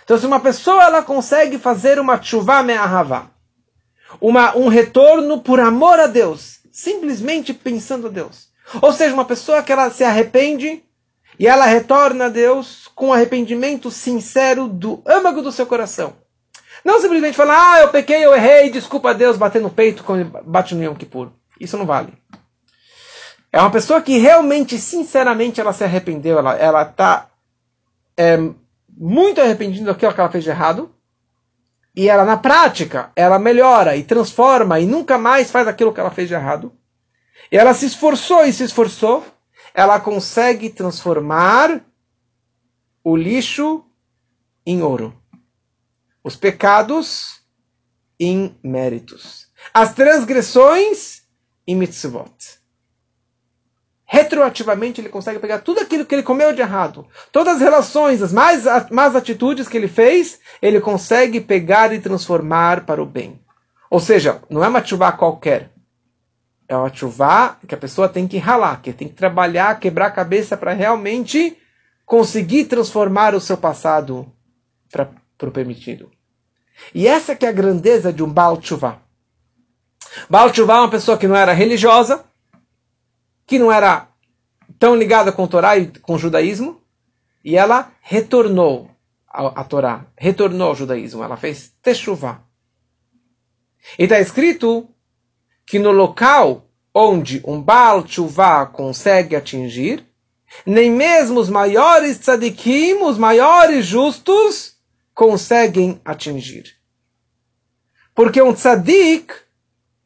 Então, 0.04 0.18
se 0.18 0.26
uma 0.26 0.40
pessoa 0.40 0.84
ela 0.84 1.02
consegue 1.02 1.58
fazer 1.58 2.00
uma 2.00 2.22
chuva 2.22 2.62
me'ahavá, 2.62 3.32
uma 4.22 4.56
um 4.56 4.68
retorno 4.68 5.42
por 5.42 5.60
amor 5.60 6.00
a 6.00 6.06
Deus, 6.06 6.60
simplesmente 6.72 7.54
pensando 7.54 8.08
a 8.08 8.10
Deus, 8.12 8.50
ou 8.82 8.92
seja, 8.92 9.16
uma 9.16 9.26
pessoa 9.26 9.64
que 9.64 9.72
ela 9.72 9.90
se 9.90 10.04
arrepende 10.04 10.84
e 11.40 11.48
ela 11.48 11.66
retorna 11.66 12.26
a 12.26 12.30
Deus 12.30 12.88
com 12.94 13.12
arrependimento 13.12 13.90
sincero 13.90 14.68
do 14.68 15.02
âmago 15.06 15.42
do 15.42 15.52
seu 15.52 15.66
coração. 15.66 16.14
Não 16.84 17.02
simplesmente 17.02 17.36
falar, 17.36 17.74
ah, 17.74 17.80
eu 17.82 17.90
pequei, 17.90 18.24
eu 18.24 18.34
errei, 18.34 18.70
desculpa 18.70 19.10
a 19.10 19.14
Deus, 19.14 19.38
bater 19.38 19.60
no 19.60 19.72
peito 19.72 20.04
quando 20.04 20.32
bate 20.44 20.76
no 20.76 20.84
Yom 20.84 20.94
Kippur. 20.94 21.32
Isso 21.60 21.78
não 21.78 21.86
vale. 21.86 22.14
É 23.52 23.60
uma 23.60 23.72
pessoa 23.72 24.02
que 24.02 24.18
realmente, 24.18 24.78
sinceramente, 24.78 25.62
ela 25.62 25.72
se 25.72 25.84
arrependeu, 25.84 26.38
ela 26.38 26.56
ela 26.56 26.82
está 26.84 27.30
é, 28.18 28.38
muito 28.90 29.40
arrependida 29.40 29.86
daquilo 29.86 30.14
que 30.14 30.20
ela 30.20 30.32
fez 30.32 30.44
de 30.44 30.50
errado, 30.50 30.94
e 31.96 32.10
ela 32.10 32.26
na 32.26 32.36
prática 32.36 33.12
ela 33.16 33.40
melhora 33.40 33.96
e 33.96 34.04
transforma 34.04 34.80
e 34.80 34.86
nunca 34.86 35.18
mais 35.18 35.50
faz 35.50 35.68
aquilo 35.68 35.94
que 35.94 36.00
ela 36.00 36.12
fez 36.12 36.28
de 36.28 36.34
errado. 36.34 36.74
E 37.52 37.58
ela 37.58 37.74
se 37.74 37.86
esforçou 37.86 38.44
e 38.44 38.52
se 38.52 38.64
esforçou, 38.64 39.26
ela 39.74 40.00
consegue 40.00 40.70
transformar 40.70 41.82
o 43.04 43.16
lixo 43.16 43.86
em 44.66 44.82
ouro, 44.82 45.16
os 46.24 46.36
pecados 46.36 47.42
em 48.20 48.58
méritos, 48.64 49.48
as 49.74 49.94
transgressões 49.94 51.25
em 51.68 51.76
mitzvot. 51.76 52.60
Retroativamente 54.08 55.02
ele 55.02 55.10
consegue 55.10 55.40
pegar 55.40 55.60
tudo 55.60 55.80
aquilo 55.80 56.06
que 56.06 56.14
ele 56.14 56.24
comeu 56.24 56.54
de 56.54 56.62
errado, 56.62 57.08
todas 57.32 57.56
as 57.56 57.62
relações, 57.62 58.22
as 58.22 58.32
mais, 58.32 58.64
más 58.92 59.16
atitudes 59.16 59.68
que 59.68 59.76
ele 59.76 59.88
fez, 59.88 60.40
ele 60.62 60.80
consegue 60.80 61.42
pegar 61.42 61.92
e 61.92 62.00
transformar 62.00 62.86
para 62.86 63.02
o 63.02 63.06
bem. 63.06 63.40
Ou 63.90 64.00
seja, 64.00 64.42
não 64.50 64.64
é 64.64 64.68
uma 64.68 64.86
chuva 64.86 65.12
qualquer. 65.12 65.72
É 66.68 66.76
uma 66.76 66.94
chuva 66.94 67.58
que 67.68 67.74
a 67.74 67.78
pessoa 67.78 68.10
tem 68.10 68.28
que 68.28 68.38
ralar, 68.38 68.82
que 68.82 68.94
tem 68.94 69.08
que 69.08 69.14
trabalhar, 69.14 69.80
quebrar 69.80 70.08
a 70.08 70.12
cabeça 70.12 70.56
para 70.56 70.74
realmente 70.74 71.58
conseguir 72.06 72.66
transformar 72.66 73.34
o 73.34 73.42
seu 73.42 73.58
passado 73.58 74.32
para 74.92 75.10
o 75.44 75.52
permitido. 75.52 76.12
E 76.94 77.08
essa 77.08 77.36
que 77.36 77.46
é 77.46 77.50
a 77.50 77.54
grandeza 77.54 78.14
de 78.14 78.24
um 78.24 78.32
Baal 78.32 78.58
Tshuva. 78.58 79.02
Baal 80.30 80.52
Tshuva 80.52 80.74
é 80.74 80.80
uma 80.80 80.90
pessoa 80.90 81.18
que 81.18 81.28
não 81.28 81.36
era 81.36 81.54
religiosa, 81.54 82.26
que 83.46 83.60
não 83.60 83.72
era 83.72 84.08
tão 84.80 84.96
ligada 84.96 85.32
com 85.32 85.44
o 85.44 85.48
Torá 85.48 85.78
e 85.78 85.88
com 86.00 86.16
o 86.16 86.20
judaísmo, 86.20 86.82
e 87.44 87.56
ela 87.56 87.92
retornou 88.02 88.90
a 89.28 89.64
Torá, 89.64 90.06
retornou 90.18 90.70
ao 90.70 90.76
judaísmo, 90.76 91.24
ela 91.24 91.38
fez 91.38 91.74
Teshuvah. 91.82 92.42
E 94.00 94.04
está 94.04 94.20
escrito 94.20 94.90
que 95.66 95.78
no 95.78 95.92
local 95.92 96.66
onde 96.94 97.42
um 97.46 97.62
Baal 97.62 98.04
Tshuva 98.04 98.66
consegue 98.66 99.36
atingir, 99.36 100.06
nem 100.66 100.90
mesmo 100.90 101.40
os 101.40 101.50
maiores 101.50 102.18
tzadikim, 102.18 103.02
os 103.04 103.18
maiores 103.18 103.86
justos, 103.86 104.78
conseguem 105.14 106.00
atingir. 106.06 106.76
Porque 108.14 108.42
um 108.42 108.54
tzadik, 108.54 109.34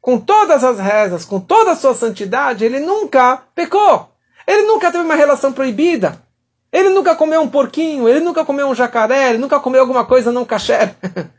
com 0.02 0.20
todas 0.20 0.64
as 0.64 0.80
rezas, 0.80 1.26
com 1.26 1.40
toda 1.40 1.72
a 1.72 1.76
sua 1.76 1.94
santidade, 1.94 2.64
ele 2.64 2.80
nunca 2.80 3.44
pecou. 3.54 4.10
Ele 4.48 4.64
nunca 4.64 4.92
teve 4.92 5.04
uma 5.04 5.16
relação 5.16 5.54
proibida. 5.54 6.22
Ele 6.72 6.90
nunca 6.90 7.16
comeu 7.16 7.42
um 7.42 7.50
porquinho, 7.50 8.08
ele 8.08 8.20
nunca 8.20 8.46
comeu 8.46 8.68
um 8.68 8.76
jacaré, 8.76 9.30
ele 9.30 9.40
nunca 9.40 9.60
comeu 9.60 9.82
alguma 9.82 10.06
coisa 10.06 10.32
não 10.32 10.46
kasher. 10.46 10.96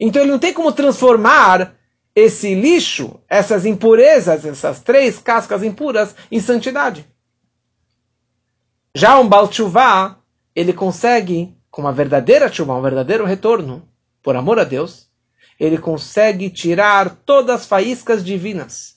então 0.00 0.22
ele 0.22 0.32
não 0.32 0.38
tem 0.38 0.52
como 0.52 0.72
transformar 0.72 1.74
esse 2.14 2.54
lixo, 2.54 3.20
essas 3.28 3.66
impurezas, 3.66 4.44
essas 4.44 4.80
três 4.80 5.18
cascas 5.18 5.62
impuras, 5.62 6.14
em 6.30 6.40
santidade. 6.40 7.06
Já 8.94 9.18
um 9.18 9.28
Baal 9.28 9.48
Tshuva, 9.48 10.18
ele 10.54 10.72
consegue, 10.72 11.54
com 11.70 11.82
uma 11.82 11.92
verdadeira 11.92 12.48
tshuva, 12.48 12.74
um 12.74 12.82
verdadeiro 12.82 13.24
retorno, 13.24 13.86
por 14.22 14.36
amor 14.36 14.58
a 14.58 14.64
Deus, 14.64 15.10
ele 15.58 15.78
consegue 15.78 16.50
tirar 16.50 17.10
todas 17.24 17.60
as 17.60 17.66
faíscas 17.66 18.24
divinas 18.24 18.96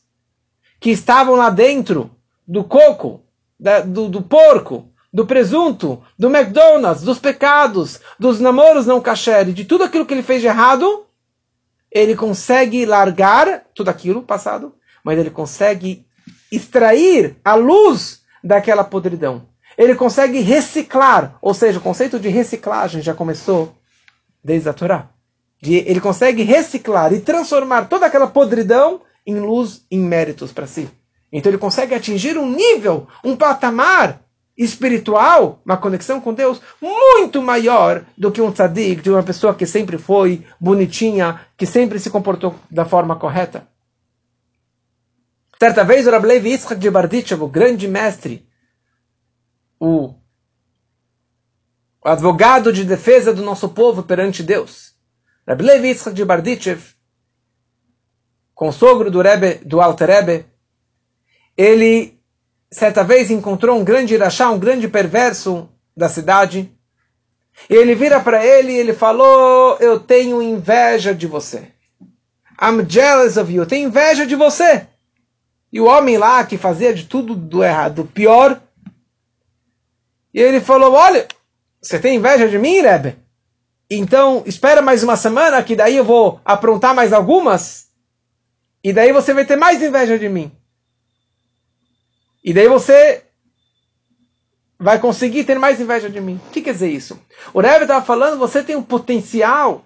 que 0.80 0.92
estavam 0.92 1.36
lá 1.36 1.50
dentro 1.50 2.12
do 2.48 2.64
coco, 2.64 3.24
da, 3.60 3.82
do, 3.82 4.08
do 4.08 4.22
porco, 4.22 4.92
do 5.12 5.26
presunto, 5.26 6.04
do 6.18 6.28
McDonald's, 6.28 7.04
dos 7.04 7.20
pecados, 7.20 8.00
dos 8.20 8.40
namoros 8.40 8.86
não 8.86 9.02
kasher, 9.02 9.46
de 9.46 9.66
tudo 9.66 9.84
aquilo 9.84 10.06
que 10.06 10.14
ele 10.14 10.24
fez 10.24 10.42
de 10.42 10.48
errado, 10.48 11.06
ele 11.92 12.16
consegue 12.16 12.86
largar 12.86 13.64
tudo 13.74 13.90
aquilo 13.90 14.22
passado, 14.22 14.76
mas 15.04 15.18
ele 15.18 15.30
consegue 15.30 16.06
extrair 16.52 17.38
a 17.44 17.56
luz 17.56 18.22
daquela 18.44 18.84
podridão. 18.84 19.48
Ele 19.78 19.96
consegue 19.96 20.40
reciclar, 20.40 21.38
ou 21.42 21.54
seja, 21.54 21.80
o 21.80 21.82
conceito 21.82 22.20
de 22.20 22.30
reciclagem 22.30 23.02
já 23.02 23.14
começou 23.14 23.76
desde 24.44 24.70
a 24.70 24.74
Torá. 24.74 25.10
De, 25.62 25.76
ele 25.76 26.00
consegue 26.00 26.44
reciclar 26.44 27.14
e 27.14 27.20
transformar 27.20 27.86
toda 27.86 28.06
aquela 28.06 28.28
podridão 28.28 29.02
em 29.26 29.40
luz, 29.40 29.86
em 29.90 30.00
méritos 30.00 30.52
para 30.52 30.68
si. 30.68 30.90
Então 31.32 31.52
ele 31.52 31.58
consegue 31.58 31.94
atingir 31.94 32.38
um 32.38 32.50
nível, 32.50 33.08
um 33.24 33.36
patamar 33.36 34.22
espiritual, 34.58 35.62
uma 35.64 35.78
conexão 35.78 36.20
com 36.20 36.34
Deus 36.34 36.60
muito 36.82 37.42
maior 37.42 38.04
do 38.18 38.32
que 38.32 38.42
um 38.42 38.52
tzadik, 38.52 39.02
de 39.02 39.12
uma 39.12 39.22
pessoa 39.22 39.54
que 39.54 39.66
sempre 39.66 39.98
foi 39.98 40.46
bonitinha, 40.60 41.42
que 41.56 41.66
sempre 41.66 42.00
se 42.00 42.10
comportou 42.10 42.56
da 42.72 42.84
forma 42.84 43.16
correta. 43.16 43.68
Certa 45.60 45.84
vez 45.84 46.08
o 46.08 46.12
Rav 46.12 46.26
Levi 46.26 46.50
Yitzchak 46.50 46.80
de 46.80 46.90
Barditchev, 46.90 47.44
o 47.44 47.48
grande 47.48 47.88
mestre, 47.88 48.48
o 49.80 50.16
advogado 52.04 52.72
de 52.72 52.84
defesa 52.84 53.34
do 53.34 53.44
nosso 53.44 53.70
povo 53.70 54.02
perante 54.02 54.42
Deus, 54.42 54.94
Rav 55.48 55.62
Levi 55.62 55.88
Yitzchak 55.88 56.14
de 56.14 56.26
Barditchev, 56.26 56.82
consogro 58.54 59.10
do, 59.10 59.22
Rebbe, 59.22 59.66
do 59.66 59.80
Alter 59.80 60.10
Rebbe, 60.10 60.46
ele 61.56 62.20
certa 62.70 63.04
vez 63.04 63.32
encontrou 63.32 63.80
um 63.80 63.84
grande 63.84 64.14
irachá, 64.14 64.50
um 64.52 64.60
grande 64.60 64.88
perverso 64.90 65.70
da 65.96 66.10
cidade. 66.10 66.70
E 67.70 67.74
ele 67.74 67.96
vira 67.96 68.20
para 68.20 68.46
ele 68.46 68.74
e 68.74 68.78
ele 68.78 68.94
falou: 68.94 69.78
Eu 69.80 70.00
tenho 70.00 70.42
inveja 70.42 71.16
de 71.16 71.26
você. 71.26 71.72
I'm 72.62 72.86
jealous 72.88 73.38
of 73.38 73.52
you. 73.52 73.64
Eu 73.64 73.68
tenho 73.68 73.88
inveja 73.88 74.26
de 74.26 74.36
você. 74.36 74.86
E 75.72 75.80
o 75.80 75.86
homem 75.86 76.18
lá 76.18 76.44
que 76.44 76.58
fazia 76.58 76.94
de 76.94 77.06
tudo 77.06 77.36
do 77.36 77.64
errado, 77.64 78.04
do 78.04 78.06
pior. 78.06 78.62
E 80.34 80.42
ele 80.42 80.60
falou: 80.60 80.94
Olha, 80.94 81.28
você 81.82 81.98
tem 82.00 82.18
inveja 82.18 82.50
de 82.50 82.60
mim, 82.60 82.82
Rebbe? 82.82 83.27
Então 83.90 84.44
espera 84.46 84.82
mais 84.82 85.04
uma 85.04 85.16
semana 85.16 85.64
que 85.64 85.76
daí 85.76 85.96
eu 85.96 86.04
vou 86.04 86.42
aprontar 86.44 86.94
mais 86.94 87.14
algumas. 87.14 87.88
E 88.84 88.92
daí 88.92 89.12
você 89.12 89.34
vai 89.34 89.46
ter 89.46 89.56
mais 89.56 89.82
inveja 89.82 90.20
de 90.20 90.28
mim. 90.28 90.52
E 92.44 92.54
daí 92.54 92.68
você 92.68 93.24
vai 94.80 95.00
conseguir 95.00 95.44
ter 95.44 95.58
mais 95.58 95.82
inveja 95.82 96.10
de 96.10 96.22
mim. 96.22 96.40
O 96.48 96.52
que 96.52 96.62
quer 96.62 96.74
dizer 96.74 96.90
isso? 96.90 97.20
O 97.54 97.60
Rebbe 97.60 97.84
estava 97.84 98.06
falando, 98.06 98.38
você 98.38 98.64
tem 98.64 98.76
um 98.76 98.84
potencial 98.84 99.86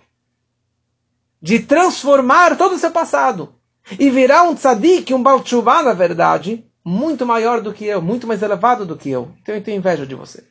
de 1.41 1.59
transformar 1.59 2.57
todo 2.57 2.75
o 2.75 2.77
seu 2.77 2.91
passado 2.91 3.55
e 3.99 4.09
virar 4.09 4.43
um 4.43 4.53
tzadik, 4.53 5.13
um 5.13 5.23
balchuvá, 5.23 5.81
na 5.81 5.93
verdade, 5.93 6.63
muito 6.83 7.25
maior 7.25 7.61
do 7.61 7.73
que 7.73 7.85
eu, 7.85 8.01
muito 8.01 8.27
mais 8.27 8.41
elevado 8.41 8.85
do 8.85 8.97
que 8.97 9.09
eu. 9.09 9.31
Então 9.41 9.55
eu 9.55 9.63
tenho 9.63 9.77
inveja 9.77 10.05
de 10.05 10.13
você. 10.13 10.50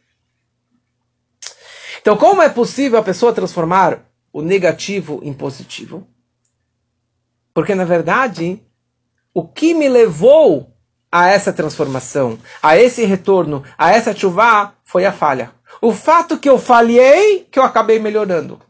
Então, 2.01 2.16
como 2.16 2.42
é 2.42 2.48
possível 2.48 2.98
a 2.98 3.03
pessoa 3.03 3.32
transformar 3.32 4.07
o 4.32 4.42
negativo 4.42 5.20
em 5.22 5.32
positivo? 5.32 6.07
Porque, 7.53 7.74
na 7.74 7.84
verdade, 7.84 8.62
o 9.34 9.46
que 9.46 9.74
me 9.74 9.88
levou 9.88 10.74
a 11.11 11.28
essa 11.28 11.53
transformação, 11.53 12.38
a 12.62 12.78
esse 12.78 13.05
retorno, 13.05 13.64
a 13.76 13.90
essa 13.90 14.14
chuva, 14.14 14.74
foi 14.84 15.05
a 15.05 15.12
falha. 15.12 15.53
O 15.80 15.92
fato 15.92 16.38
que 16.38 16.48
eu 16.48 16.59
falhei, 16.59 17.46
que 17.51 17.59
eu 17.59 17.62
acabei 17.62 17.98
melhorando. 17.98 18.61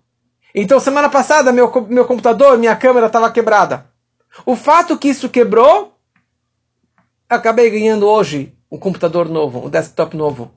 Então, 0.55 0.81
semana 0.81 1.09
passada, 1.09 1.53
meu, 1.53 1.71
meu 1.89 2.05
computador, 2.05 2.59
minha 2.59 2.75
câmera 2.75 3.07
estava 3.07 3.31
quebrada. 3.31 3.87
O 4.45 4.57
fato 4.57 4.99
que 4.99 5.09
isso 5.09 5.29
quebrou, 5.29 5.95
acabei 7.29 7.71
ganhando 7.71 8.07
hoje 8.07 8.55
um 8.71 8.79
computador 8.79 9.29
novo, 9.29 9.67
um 9.67 9.71
desktop 9.71 10.17
novo. 10.17 10.51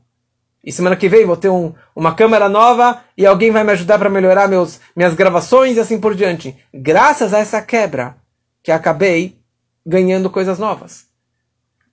E 0.64 0.72
semana 0.72 0.96
que 0.96 1.10
vem 1.10 1.26
vou 1.26 1.36
ter 1.36 1.50
um, 1.50 1.74
uma 1.94 2.16
câmera 2.16 2.48
nova 2.48 3.04
e 3.18 3.26
alguém 3.26 3.52
vai 3.52 3.64
me 3.64 3.72
ajudar 3.74 4.00
para 4.00 4.10
melhorar 4.10 4.48
meus, 4.48 4.80
minhas 4.96 5.14
gravações 5.14 5.76
e 5.76 5.80
assim 5.80 6.00
por 6.00 6.16
diante. 6.16 6.58
Graças 6.74 7.34
a 7.34 7.40
essa 7.40 7.62
quebra 7.62 8.16
que 8.64 8.72
acabei 8.72 9.38
ganhando 9.86 10.30
coisas 10.30 10.58
novas. 10.58 11.06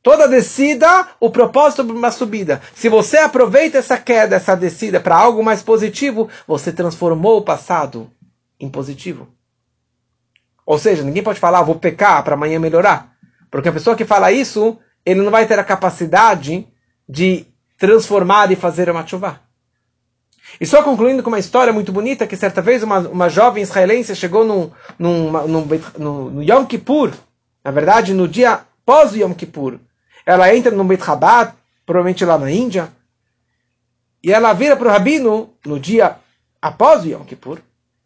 Toda 0.02 0.28
descida, 0.28 1.08
o 1.18 1.30
propósito 1.30 1.84
de 1.84 1.92
uma 1.92 2.10
subida. 2.10 2.62
Se 2.74 2.88
você 2.88 3.18
aproveita 3.18 3.78
essa 3.78 3.98
queda, 3.98 4.36
essa 4.36 4.54
descida 4.54 5.00
para 5.00 5.16
algo 5.16 5.42
mais 5.42 5.62
positivo, 5.62 6.28
você 6.46 6.72
transformou 6.72 7.38
o 7.38 7.42
passado 7.42 8.10
em 8.58 8.68
positivo. 8.68 9.28
Ou 10.64 10.78
seja, 10.78 11.02
ninguém 11.02 11.22
pode 11.22 11.40
falar, 11.40 11.58
ah, 11.58 11.64
vou 11.64 11.74
pecar 11.74 12.22
para 12.22 12.34
amanhã 12.34 12.58
melhorar. 12.58 13.14
Porque 13.50 13.68
a 13.68 13.72
pessoa 13.72 13.96
que 13.96 14.04
fala 14.04 14.30
isso, 14.30 14.78
ele 15.04 15.20
não 15.20 15.30
vai 15.30 15.44
ter 15.44 15.58
a 15.58 15.64
capacidade 15.64 16.66
de 17.06 17.49
transformar 17.80 18.52
e 18.52 18.56
fazer 18.56 18.90
uma 18.90 19.06
chuva. 19.06 19.40
E 20.60 20.66
só 20.66 20.82
concluindo 20.82 21.22
com 21.22 21.30
uma 21.30 21.38
história 21.38 21.72
muito 21.72 21.90
bonita, 21.90 22.26
que 22.26 22.36
certa 22.36 22.60
vez 22.60 22.82
uma, 22.82 22.98
uma 22.98 23.28
jovem 23.30 23.62
israelense 23.62 24.14
chegou 24.14 24.44
no, 24.44 24.70
no, 24.98 25.46
no, 25.98 26.42
Yom 26.42 26.66
Kippur, 26.66 27.12
na 27.64 27.70
verdade 27.70 28.12
no 28.12 28.28
dia 28.28 28.60
pós 28.84 29.12
o 29.12 29.16
Yom 29.16 29.32
Kippur, 29.32 29.78
ela 30.26 30.54
entra 30.54 30.70
no 30.70 30.84
Beit 30.84 31.02
Chabad, 31.02 31.54
provavelmente 31.86 32.24
lá 32.24 32.36
na 32.36 32.50
Índia, 32.50 32.92
e 34.22 34.30
ela 34.30 34.52
vira 34.52 34.76
para 34.76 34.88
o 34.88 34.90
Rabino 34.90 35.54
no 35.64 35.80
dia 35.80 36.16
após 36.60 37.04
o 37.04 37.08
Yom 37.08 37.24
Kippur, 37.24 37.60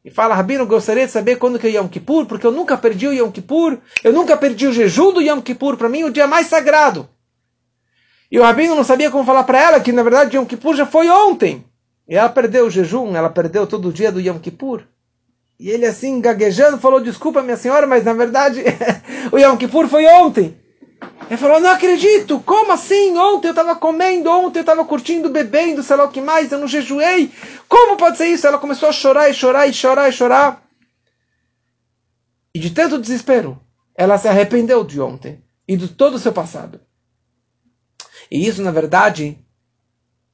e 0.05 0.11
fala, 0.11 0.35
Rabino, 0.35 0.67
gostaria 0.67 1.07
de 1.07 1.13
saber 1.13 1.37
quando 1.37 1.59
que 1.59 1.67
é 1.67 1.71
Yom 1.71 1.89
Kippur, 1.89 2.27
porque 2.27 2.47
eu 2.47 2.53
nunca 2.53 2.77
perdi 2.77 3.09
o 3.09 3.13
Yom 3.13 3.33
Kippur, 3.33 3.79
eu 4.05 4.13
nunca 4.13 4.37
perdi 4.37 4.69
o 4.69 4.73
jejum 4.73 5.13
do 5.13 5.23
Yom 5.23 5.41
Kippur, 5.41 5.77
para 5.77 5.89
mim 5.89 6.05
o 6.05 6.13
dia 6.13 6.29
mais 6.29 6.47
sagrado. 6.47 7.09
E 8.31 8.39
o 8.39 8.43
Rabino 8.43 8.75
não 8.75 8.85
sabia 8.85 9.11
como 9.11 9.25
falar 9.25 9.45
para 9.45 9.61
ela 9.61 9.81
que, 9.81 9.93
na 9.93 10.03
verdade, 10.03 10.37
Yom 10.37 10.45
Kippur 10.45 10.75
já 10.75 10.87
foi 10.87 11.09
ontem. 11.09 11.65
E 12.09 12.17
ela 12.17 12.29
perdeu 12.29 12.67
o 12.67 12.71
jejum, 12.71 13.17
ela 13.17 13.31
perdeu 13.31 13.67
todo 13.67 13.89
o 13.89 13.93
dia 13.93 14.13
do 14.13 14.21
Yom 14.21 14.39
Kippur. 14.39 14.83
E 15.59 15.71
ele 15.71 15.87
assim, 15.87 16.21
gaguejando, 16.21 16.79
falou, 16.79 17.01
desculpa 17.01 17.43
minha 17.43 17.57
senhora, 17.57 17.87
mas 17.87 18.05
na 18.05 18.13
verdade 18.13 18.63
o 19.33 19.39
Yom 19.39 19.57
Kippur 19.57 19.89
foi 19.89 20.05
ontem. 20.07 20.57
Ele 21.29 21.37
falou, 21.39 21.61
não 21.61 21.71
acredito, 21.71 22.41
como 22.41 22.73
assim? 22.73 23.17
Ontem 23.17 23.49
eu 23.49 23.53
estava 23.53 23.75
comendo, 23.77 24.31
ontem 24.31 24.59
eu 24.59 24.63
estava 24.63 24.85
curtindo, 24.85 25.31
bebendo, 25.31 25.83
sei 25.83 25.97
lá 25.97 26.05
o 26.05 26.11
que 26.11 26.21
mais, 26.21 26.51
eu 26.51 26.59
não 26.59 26.69
jejuei. 26.69 27.31
Como 27.69 27.97
pode 27.97 28.19
ser 28.19 28.27
isso? 28.27 28.47
Ela 28.47 28.59
começou 28.59 28.89
a 28.89 28.93
chorar 28.93 29.31
e 29.31 29.35
chorar 29.35 29.67
e 29.67 29.73
chorar 29.73 30.09
e 30.09 30.13
chorar. 30.13 30.63
E 32.55 32.59
de 32.59 32.71
tanto 32.71 33.01
desespero, 33.01 33.59
ela 33.97 34.19
se 34.19 34.29
arrependeu 34.29 34.85
de 34.85 35.01
ontem 35.01 35.43
e 35.67 35.77
de 35.77 35.89
todo 35.89 36.15
o 36.15 36.19
seu 36.19 36.33
passado. 36.33 36.81
E 38.31 38.47
isso, 38.47 38.63
na 38.63 38.71
verdade, 38.71 39.39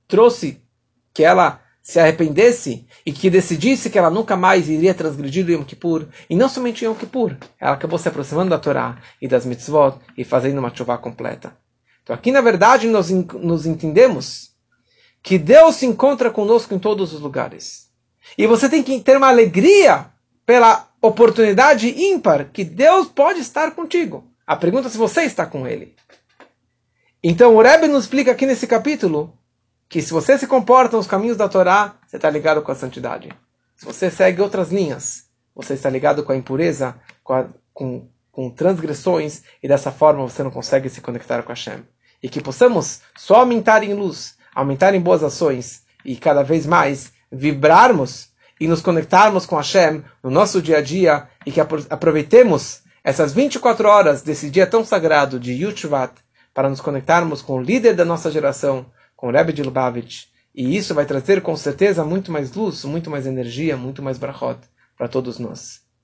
trouxe 0.06 0.60
que 1.12 1.24
ela 1.24 1.60
se 1.82 1.98
arrependesse 1.98 2.86
e 3.04 3.12
que 3.12 3.30
decidisse 3.30 3.90
que 3.90 3.98
ela 3.98 4.10
nunca 4.10 4.36
mais 4.36 4.68
iria 4.68 4.94
transgredir 4.94 5.46
o 5.46 5.50
Yom 5.50 5.64
Kippur, 5.64 6.06
e 6.28 6.36
não 6.36 6.48
somente 6.48 6.84
Yom 6.84 6.94
Kippur, 6.94 7.36
ela 7.58 7.72
acabou 7.72 7.98
se 7.98 8.08
aproximando 8.08 8.50
da 8.50 8.58
Torá 8.58 8.98
e 9.20 9.26
das 9.26 9.46
mitzvot 9.46 9.98
e 10.16 10.24
fazendo 10.24 10.58
uma 10.58 10.74
chuva 10.74 10.98
completa. 10.98 11.56
Então 12.02 12.14
aqui, 12.14 12.30
na 12.30 12.40
verdade, 12.40 12.86
nós 12.86 13.10
nos 13.10 13.66
entendemos 13.66 14.50
que 15.22 15.38
Deus 15.38 15.76
se 15.76 15.86
encontra 15.86 16.30
conosco 16.30 16.74
em 16.74 16.78
todos 16.78 17.12
os 17.12 17.20
lugares. 17.20 17.88
E 18.36 18.46
você 18.46 18.68
tem 18.68 18.82
que 18.82 19.00
ter 19.00 19.16
uma 19.16 19.28
alegria 19.28 20.06
pela 20.46 20.88
oportunidade 21.00 21.88
ímpar 21.88 22.50
que 22.52 22.64
Deus 22.64 23.08
pode 23.08 23.40
estar 23.40 23.72
contigo. 23.72 24.30
A 24.46 24.56
pergunta 24.56 24.88
é 24.88 24.90
se 24.90 24.98
você 24.98 25.22
está 25.22 25.46
com 25.46 25.66
ele. 25.66 25.94
Então 27.22 27.54
o 27.54 27.60
Rebbe 27.60 27.86
nos 27.86 28.04
explica 28.04 28.32
aqui 28.32 28.46
nesse 28.46 28.66
capítulo 28.66 29.36
que 29.90 30.00
se 30.00 30.10
você 30.10 30.38
se 30.38 30.46
comporta 30.46 30.96
nos 30.96 31.06
caminhos 31.06 31.36
da 31.36 31.48
Torá, 31.48 31.96
você 32.06 32.16
está 32.16 32.30
ligado 32.30 32.62
com 32.62 32.72
a 32.72 32.74
santidade. 32.74 33.28
Se 33.76 33.84
você 33.84 34.10
segue 34.10 34.40
outras 34.40 34.70
linhas, 34.70 35.24
você 35.54 35.74
está 35.74 35.90
ligado 35.90 36.22
com 36.22 36.32
a 36.32 36.36
impureza, 36.36 36.94
com, 37.22 37.34
a, 37.34 37.46
com, 37.74 38.08
com 38.32 38.48
transgressões, 38.48 39.42
e 39.62 39.68
dessa 39.68 39.90
forma 39.90 40.22
você 40.22 40.42
não 40.42 40.50
consegue 40.50 40.88
se 40.88 41.02
conectar 41.02 41.42
com 41.42 41.50
Hashem. 41.50 41.82
E 42.22 42.28
que 42.28 42.40
possamos 42.40 43.00
só 43.18 43.36
aumentar 43.36 43.82
em 43.82 43.92
luz, 43.92 44.36
aumentar 44.54 44.94
em 44.94 45.00
boas 45.00 45.22
ações, 45.22 45.82
e 46.04 46.16
cada 46.16 46.42
vez 46.42 46.64
mais 46.64 47.12
vibrarmos 47.30 48.30
e 48.58 48.66
nos 48.66 48.80
conectarmos 48.80 49.44
com 49.44 49.56
Hashem 49.56 50.02
no 50.22 50.30
nosso 50.30 50.62
dia 50.62 50.78
a 50.78 50.82
dia, 50.82 51.28
e 51.44 51.52
que 51.52 51.60
aproveitemos 51.60 52.82
essas 53.04 53.32
24 53.34 53.88
horas 53.88 54.22
desse 54.22 54.48
dia 54.48 54.66
tão 54.66 54.84
sagrado 54.84 55.38
de 55.38 55.52
Yushvat 55.52 56.12
para 56.52 56.68
nos 56.68 56.80
conectarmos 56.80 57.42
com 57.42 57.56
o 57.56 57.62
líder 57.62 57.94
da 57.94 58.04
nossa 58.04 58.30
geração, 58.30 58.86
com 59.16 59.28
o 59.28 59.30
Rebbe 59.30 59.52
de 59.52 59.62
Lubavitch, 59.62 60.26
e 60.54 60.76
isso 60.76 60.94
vai 60.94 61.06
trazer 61.06 61.42
com 61.42 61.56
certeza 61.56 62.04
muito 62.04 62.32
mais 62.32 62.52
luz, 62.52 62.84
muito 62.84 63.10
mais 63.10 63.26
energia, 63.26 63.76
muito 63.76 64.02
mais 64.02 64.18
brachot 64.18 64.60
para 64.96 65.08
todos 65.08 65.38
nós. 65.38 65.89